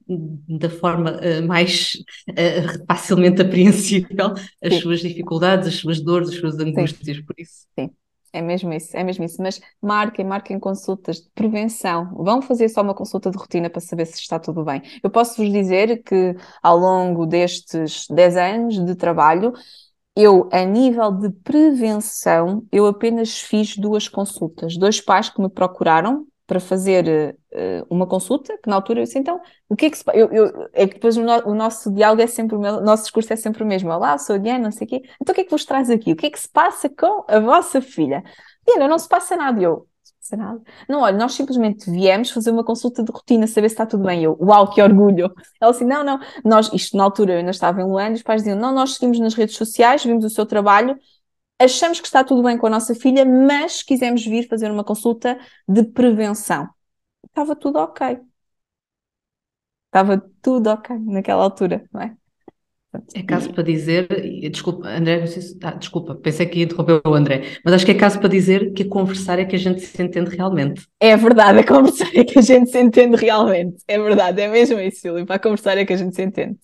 da 0.48 0.70
forma 0.70 1.12
uh, 1.12 1.46
mais 1.46 1.92
uh, 2.30 2.86
facilmente 2.88 3.42
apreensível 3.42 4.32
as 4.64 4.74
Sim. 4.74 4.80
suas 4.80 5.00
dificuldades, 5.00 5.68
as 5.68 5.74
suas 5.74 6.00
dores, 6.00 6.30
as 6.30 6.36
suas 6.36 6.58
angústias, 6.58 7.18
Sim. 7.18 7.22
por 7.22 7.34
isso. 7.38 7.66
Sim. 7.78 7.90
É 8.32 8.40
mesmo 8.40 8.72
isso, 8.72 8.96
é 8.96 9.02
mesmo 9.02 9.24
isso. 9.24 9.42
Mas 9.42 9.60
marquem, 9.82 10.24
marquem 10.24 10.58
consultas 10.58 11.20
de 11.20 11.28
prevenção. 11.34 12.14
Vão 12.14 12.40
fazer 12.40 12.68
só 12.68 12.80
uma 12.80 12.94
consulta 12.94 13.30
de 13.30 13.36
rotina 13.36 13.68
para 13.68 13.80
saber 13.80 14.06
se 14.06 14.20
está 14.20 14.38
tudo 14.38 14.64
bem. 14.64 14.80
Eu 15.02 15.10
posso 15.10 15.42
vos 15.42 15.52
dizer 15.52 16.02
que 16.02 16.36
ao 16.62 16.78
longo 16.78 17.26
destes 17.26 18.06
10 18.08 18.36
anos 18.36 18.84
de 18.84 18.94
trabalho, 18.94 19.52
eu, 20.16 20.48
a 20.52 20.64
nível 20.64 21.11
de 21.12 21.30
prevenção, 21.30 22.66
eu 22.72 22.86
apenas 22.86 23.40
fiz 23.40 23.76
duas 23.76 24.08
consultas. 24.08 24.76
Dois 24.76 25.00
pais 25.00 25.28
que 25.30 25.40
me 25.40 25.48
procuraram 25.48 26.26
para 26.46 26.58
fazer 26.58 27.36
uh, 27.52 27.86
uma 27.88 28.08
consulta, 28.08 28.58
que 28.58 28.68
na 28.68 28.74
altura 28.74 29.00
eu 29.00 29.04
disse, 29.04 29.18
então, 29.18 29.40
o 29.68 29.76
que 29.76 29.86
é 29.86 29.90
que 29.90 29.96
se 29.96 30.04
eu, 30.12 30.32
eu 30.32 30.68
É 30.72 30.84
que 30.84 30.94
depois 30.94 31.16
o, 31.16 31.22
no, 31.22 31.50
o, 31.50 31.54
nosso 31.54 31.92
diálogo 31.92 32.20
é 32.20 32.26
sempre 32.26 32.56
o, 32.56 32.61
meu, 32.61 32.78
o 32.78 32.80
nosso 32.80 33.04
discurso 33.04 33.32
é 33.32 33.36
sempre 33.36 33.62
o 33.62 33.66
mesmo. 33.66 33.88
Olá, 33.88 34.18
sou 34.18 34.34
a 34.34 34.38
Diana, 34.38 34.64
não 34.64 34.72
sei 34.72 34.84
o 34.84 34.90
quê. 34.90 35.02
Então 35.20 35.32
o 35.32 35.34
que 35.34 35.42
é 35.42 35.44
que 35.44 35.50
vos 35.50 35.64
traz 35.64 35.88
aqui? 35.88 36.12
O 36.12 36.16
que 36.16 36.26
é 36.26 36.30
que 36.30 36.40
se 36.40 36.48
passa 36.48 36.88
com 36.88 37.24
a 37.28 37.38
vossa 37.38 37.80
filha? 37.80 38.24
Diana, 38.66 38.88
não 38.88 38.98
se 38.98 39.08
passa 39.08 39.36
nada. 39.36 39.62
Eu, 39.62 39.86
nada. 40.36 40.60
Não, 40.88 41.00
olha, 41.00 41.16
nós 41.16 41.34
simplesmente 41.34 41.90
viemos 41.90 42.30
fazer 42.30 42.50
uma 42.50 42.64
consulta 42.64 43.02
de 43.02 43.10
rotina, 43.12 43.46
saber 43.46 43.68
se 43.68 43.74
está 43.74 43.86
tudo 43.86 44.04
bem. 44.04 44.24
Eu, 44.24 44.36
uau, 44.40 44.70
que 44.70 44.82
orgulho. 44.82 45.32
Ela 45.60 45.70
assim, 45.70 45.84
não, 45.84 46.04
não, 46.04 46.18
nós, 46.44 46.70
isto 46.72 46.96
na 46.96 47.04
altura 47.04 47.34
eu 47.34 47.38
ainda 47.38 47.50
estava 47.50 47.80
em 47.80 47.84
Luanda, 47.84 48.14
os 48.14 48.22
pais 48.22 48.42
diziam, 48.42 48.58
não, 48.58 48.72
nós 48.72 48.94
seguimos 48.94 49.18
nas 49.18 49.34
redes 49.34 49.56
sociais, 49.56 50.04
vimos 50.04 50.24
o 50.24 50.30
seu 50.30 50.46
trabalho, 50.46 50.98
achamos 51.58 52.00
que 52.00 52.06
está 52.06 52.24
tudo 52.24 52.42
bem 52.42 52.58
com 52.58 52.66
a 52.66 52.70
nossa 52.70 52.94
filha, 52.94 53.24
mas 53.24 53.82
quisemos 53.82 54.24
vir 54.24 54.48
fazer 54.48 54.70
uma 54.70 54.84
consulta 54.84 55.38
de 55.68 55.84
prevenção. 55.84 56.68
Estava 57.26 57.56
tudo 57.56 57.78
ok. 57.78 58.20
Estava 59.86 60.18
tudo 60.42 60.68
ok 60.70 60.96
naquela 60.98 61.42
altura, 61.42 61.84
não 61.92 62.00
é? 62.00 62.16
É 63.14 63.22
caso 63.22 63.53
para 63.53 63.62
dizer, 63.62 64.09
desculpa, 64.51 64.88
André, 64.88 65.24
se, 65.26 65.57
ah, 65.62 65.70
desculpa, 65.70 66.16
pensei 66.16 66.47
que 66.47 66.59
ia 66.59 66.64
interromper 66.64 67.01
o 67.07 67.14
André, 67.14 67.43
mas 67.64 67.74
acho 67.74 67.86
que 67.86 67.93
é 67.93 67.95
caso 67.95 68.18
para 68.18 68.28
dizer 68.28 68.72
que 68.72 68.82
a 68.82 68.88
conversar 68.88 69.38
é 69.38 69.45
que 69.45 69.55
a 69.55 69.59
gente 69.59 69.80
se 69.80 70.03
entende 70.03 70.34
realmente. 70.34 70.88
É 70.99 71.16
verdade, 71.16 71.61
a 71.61 71.64
conversar 71.64 72.09
é 72.14 72.24
que 72.24 72.38
a 72.41 72.43
gente 72.43 72.68
se 72.68 72.80
entende 72.80 73.16
realmente. 73.16 73.76
É 73.86 73.97
verdade, 73.97 74.41
é 74.41 74.49
mesmo 74.49 74.80
isso, 74.80 75.03
Filipe, 75.03 75.32
a 75.32 75.38
conversar 75.38 75.78
é 75.78 75.84
que 75.84 75.93
a 75.93 75.97
gente 75.97 76.16
se 76.16 76.22
entende. 76.22 76.57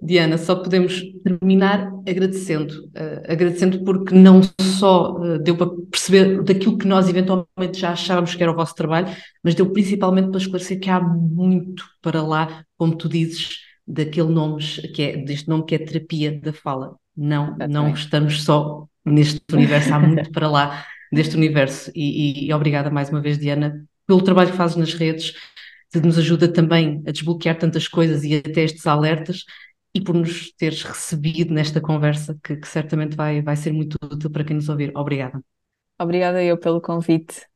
Diana, 0.00 0.36
só 0.36 0.54
podemos 0.54 1.02
terminar 1.24 1.90
agradecendo, 2.06 2.84
uh, 2.88 3.24
agradecendo 3.26 3.82
porque 3.84 4.14
não 4.14 4.42
só 4.78 5.14
uh, 5.14 5.38
deu 5.38 5.56
para 5.56 5.70
perceber 5.90 6.42
daquilo 6.42 6.76
que 6.76 6.86
nós 6.86 7.08
eventualmente 7.08 7.80
já 7.80 7.92
achávamos 7.92 8.34
que 8.34 8.42
era 8.42 8.52
o 8.52 8.54
vosso 8.54 8.74
trabalho, 8.74 9.08
mas 9.42 9.54
deu 9.54 9.72
principalmente 9.72 10.28
para 10.28 10.38
esclarecer 10.38 10.78
que 10.78 10.90
há 10.90 11.00
muito 11.00 11.84
para 12.02 12.22
lá, 12.22 12.64
como 12.76 12.94
tu 12.94 13.08
dizes, 13.08 13.63
daquele 13.86 14.28
nome 14.28 14.62
que 14.94 15.02
é 15.02 15.16
deste 15.16 15.48
nome 15.48 15.64
que 15.64 15.74
é 15.74 15.78
terapia 15.78 16.40
da 16.40 16.52
fala. 16.52 16.96
Não, 17.16 17.56
não 17.68 17.92
estamos 17.92 18.42
só 18.42 18.88
neste 19.04 19.40
universo, 19.52 19.94
há 19.94 20.00
muito 20.00 20.30
para 20.32 20.48
lá 20.48 20.84
deste 21.12 21.36
universo. 21.36 21.90
E, 21.94 22.44
e, 22.44 22.48
e, 22.48 22.52
obrigada 22.52 22.90
mais 22.90 23.10
uma 23.10 23.20
vez, 23.20 23.38
Diana, 23.38 23.86
pelo 24.06 24.22
trabalho 24.22 24.50
que 24.50 24.56
fazes 24.56 24.76
nas 24.76 24.94
redes. 24.94 25.34
nos 26.02 26.18
ajuda 26.18 26.48
também 26.48 27.02
a 27.06 27.12
desbloquear 27.12 27.56
tantas 27.56 27.86
coisas 27.86 28.24
e 28.24 28.36
até 28.36 28.62
estes 28.62 28.86
alertas 28.86 29.44
e 29.94 30.00
por 30.00 30.14
nos 30.14 30.52
teres 30.52 30.82
recebido 30.82 31.54
nesta 31.54 31.80
conversa, 31.80 32.36
que, 32.42 32.56
que 32.56 32.66
certamente 32.66 33.14
vai, 33.14 33.40
vai 33.42 33.54
ser 33.54 33.72
muito 33.72 33.96
útil 34.02 34.28
para 34.28 34.42
quem 34.42 34.56
nos 34.56 34.68
ouvir. 34.68 34.90
Obrigada. 34.96 35.40
Obrigada 36.00 36.42
eu 36.42 36.58
pelo 36.58 36.80
convite. 36.80 37.46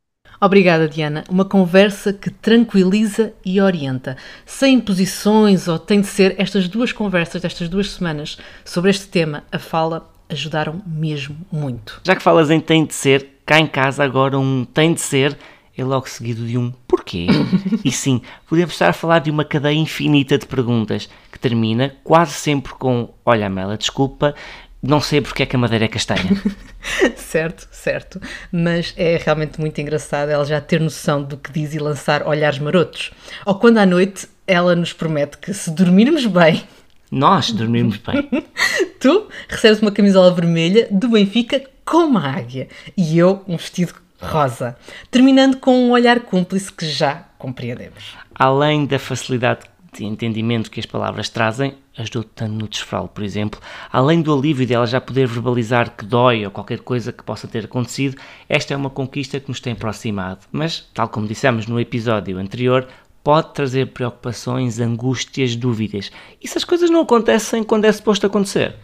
Obrigada, 0.41 0.89
Diana. 0.89 1.25
Uma 1.29 1.45
conversa 1.45 2.13
que 2.13 2.31
tranquiliza 2.31 3.33
e 3.45 3.61
orienta, 3.61 4.17
sem 4.47 4.75
imposições 4.75 5.67
ou 5.67 5.79
tem 5.79 6.01
de 6.01 6.07
ser. 6.07 6.35
Estas 6.39 6.69
duas 6.69 6.93
conversas 6.93 7.43
destas 7.43 7.69
duas 7.69 7.91
semanas 7.91 8.39
sobre 8.65 8.91
este 8.91 9.09
tema, 9.09 9.45
a 9.51 9.59
fala, 9.59 10.09
ajudaram 10.29 10.81
mesmo 10.87 11.37
muito. 11.51 12.01
Já 12.05 12.15
que 12.15 12.23
falas 12.23 12.51
em 12.51 12.61
tem 12.61 12.85
de 12.85 12.95
ser, 12.95 13.41
cá 13.45 13.59
em 13.59 13.67
casa 13.67 14.05
agora 14.05 14.39
um 14.39 14.65
tem 14.65 14.95
de 14.95 15.01
ser 15.01 15.37
é 15.79 15.85
logo 15.85 16.09
seguido 16.09 16.45
de 16.45 16.59
um 16.59 16.73
porquê. 16.89 17.29
e 17.85 17.93
sim, 17.93 18.21
podemos 18.49 18.73
estar 18.75 18.89
a 18.89 18.93
falar 18.93 19.21
de 19.21 19.31
uma 19.31 19.45
cadeia 19.45 19.79
infinita 19.79 20.37
de 20.37 20.45
perguntas 20.45 21.09
que 21.31 21.39
termina 21.39 21.95
quase 22.03 22.33
sempre 22.33 22.73
com: 22.75 23.15
Olha, 23.25 23.49
Mela, 23.49 23.77
desculpa, 23.77 24.35
não 24.83 25.01
sei 25.01 25.21
porque 25.21 25.43
é 25.43 25.47
que 25.47 25.57
a 25.57 25.59
madeira 25.59 25.87
é 25.87 25.89
castanha. 25.89 26.31
certo, 27.17 27.69
certo. 27.73 28.21
Mas 28.53 28.95
é 28.97 29.17
realmente 29.17 29.61
muito 29.61 29.81
engraçado 29.81 30.29
ela 30.29 30.45
já 30.45 30.61
ter 30.61 30.81
noção 30.81 31.23
do 31.23 31.37
que 31.37 31.53
diz 31.53 31.75
e 31.75 31.79
lançar 31.79 32.27
olhares 32.27 32.59
marotos. 32.59 33.11
Ou 33.45 33.57
quando 33.57 33.79
à 33.79 33.87
noite 33.87 34.29
ela 34.47 34.77
nos 34.77 34.93
promete 34.93 35.39
que 35.39 35.53
se 35.53 35.71
dormirmos 35.71 36.27
bem. 36.27 36.63
Nós 37.11 37.51
dormirmos 37.51 37.97
bem. 37.99 38.29
tu 39.01 39.29
recebes 39.49 39.81
uma 39.81 39.91
camisola 39.91 40.33
vermelha 40.33 40.87
do 40.91 41.09
Benfica 41.09 41.63
com 41.85 42.05
uma 42.05 42.29
águia 42.29 42.69
e 42.97 43.19
eu 43.19 43.43
um 43.49 43.57
vestido 43.57 43.95
rosa, 44.21 44.77
terminando 45.11 45.59
com 45.59 45.75
um 45.75 45.91
olhar 45.91 46.21
cúmplice 46.21 46.73
que 46.73 46.87
já 46.87 47.25
compreendemos. 47.39 48.17
Além 48.35 48.87
da 48.87 48.99
facilidade 48.99 49.61
de 49.93 50.05
entendimento 50.05 50.71
que 50.71 50.81
as 50.81 50.87
palavras 50.87 51.29
trazem, 51.29 51.75
ajudou 51.97 52.23
tanto 52.23 52.53
no 52.53 52.69
desfralo, 52.69 53.09
por 53.09 53.25
exemplo, 53.25 53.61
além 53.91 54.21
do 54.21 54.33
alívio 54.33 54.67
dela 54.67 54.87
já 54.87 55.01
poder 55.01 55.27
verbalizar 55.27 55.97
que 55.97 56.05
dói 56.05 56.45
ou 56.45 56.51
qualquer 56.51 56.81
coisa 56.81 57.13
que 57.13 57.23
possa 57.23 57.49
ter 57.49 57.65
acontecido, 57.65 58.17
esta 58.49 58.75
é 58.75 58.77
uma 58.77 58.91
conquista 58.91 59.41
que 59.41 59.49
nos 59.49 59.61
tem 59.61 59.73
aproximado. 59.73 60.41
Mas, 60.53 60.89
tal 60.95 61.09
como 61.09 61.27
dissemos 61.27 61.67
no 61.67 61.81
episódio 61.81 62.39
anterior, 62.39 62.87
pode 63.23 63.53
trazer 63.53 63.89
preocupações, 63.89 64.81
angústias, 64.81 65.57
dúvidas. 65.57 66.11
E 66.43 66.49
se 66.49 66.57
as 66.57 66.65
coisas 66.65 66.91
não 66.91 67.03
acontecem 67.03 67.63
quando 67.63 67.85
é 67.85 67.93
suposto 67.93 68.27
acontecer? 68.27 68.77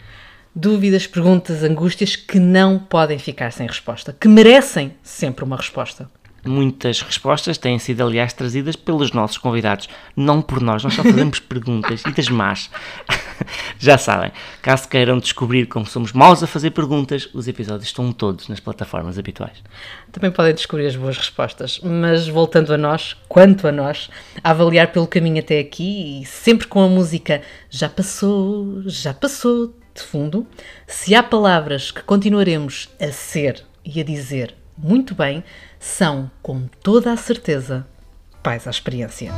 Dúvidas, 0.53 1.07
perguntas, 1.07 1.63
angústias 1.63 2.15
que 2.15 2.39
não 2.39 2.79
podem 2.79 3.19
ficar 3.19 3.51
sem 3.51 3.67
resposta, 3.67 4.15
que 4.17 4.27
merecem 4.27 4.93
sempre 5.01 5.43
uma 5.43 5.57
resposta. 5.57 6.09
Muitas 6.45 7.01
respostas 7.01 7.57
têm 7.57 7.79
sido, 7.79 8.03
aliás, 8.03 8.31
trazidas 8.31 8.75
pelos 8.75 9.11
nossos 9.11 9.37
convidados, 9.37 9.89
não 10.15 10.41
por 10.41 10.61
nós. 10.61 10.83
Nós 10.83 10.93
só 10.93 11.03
fazemos 11.03 11.39
perguntas 11.41 12.03
e 12.05 12.11
das 12.11 12.29
más. 12.29 12.69
Já 13.79 13.97
sabem, 13.97 14.31
caso 14.61 14.87
queiram 14.87 15.17
descobrir 15.17 15.65
como 15.65 15.85
somos 15.85 16.13
maus 16.13 16.41
a 16.43 16.47
fazer 16.47 16.71
perguntas, 16.71 17.27
os 17.33 17.47
episódios 17.47 17.85
estão 17.85 18.11
todos 18.11 18.47
nas 18.47 18.59
plataformas 18.59 19.17
habituais. 19.17 19.63
Também 20.11 20.31
podem 20.31 20.53
descobrir 20.53 20.87
as 20.87 20.95
boas 20.95 21.17
respostas, 21.17 21.79
mas 21.83 22.27
voltando 22.27 22.73
a 22.73 22.77
nós, 22.77 23.15
quanto 23.27 23.67
a 23.67 23.71
nós, 23.71 24.09
a 24.43 24.51
avaliar 24.51 24.91
pelo 24.91 25.07
caminho 25.07 25.39
até 25.39 25.59
aqui 25.59 26.21
e 26.21 26.25
sempre 26.25 26.67
com 26.67 26.81
a 26.81 26.87
música 26.87 27.41
Já 27.69 27.89
passou, 27.89 28.83
já 28.85 29.13
passou 29.13 29.73
de 29.93 30.01
fundo, 30.01 30.45
se 30.85 31.15
há 31.15 31.23
palavras 31.23 31.89
que 31.89 32.03
continuaremos 32.03 32.89
a 32.99 33.11
ser 33.11 33.63
e 33.83 33.99
a 33.99 34.03
dizer 34.03 34.53
muito 34.77 35.15
bem, 35.15 35.43
são, 35.85 36.29
com 36.41 36.67
toda 36.81 37.13
a 37.13 37.17
certeza, 37.17 37.85
pais 38.41 38.67
à 38.67 38.71
experiência. 38.71 39.31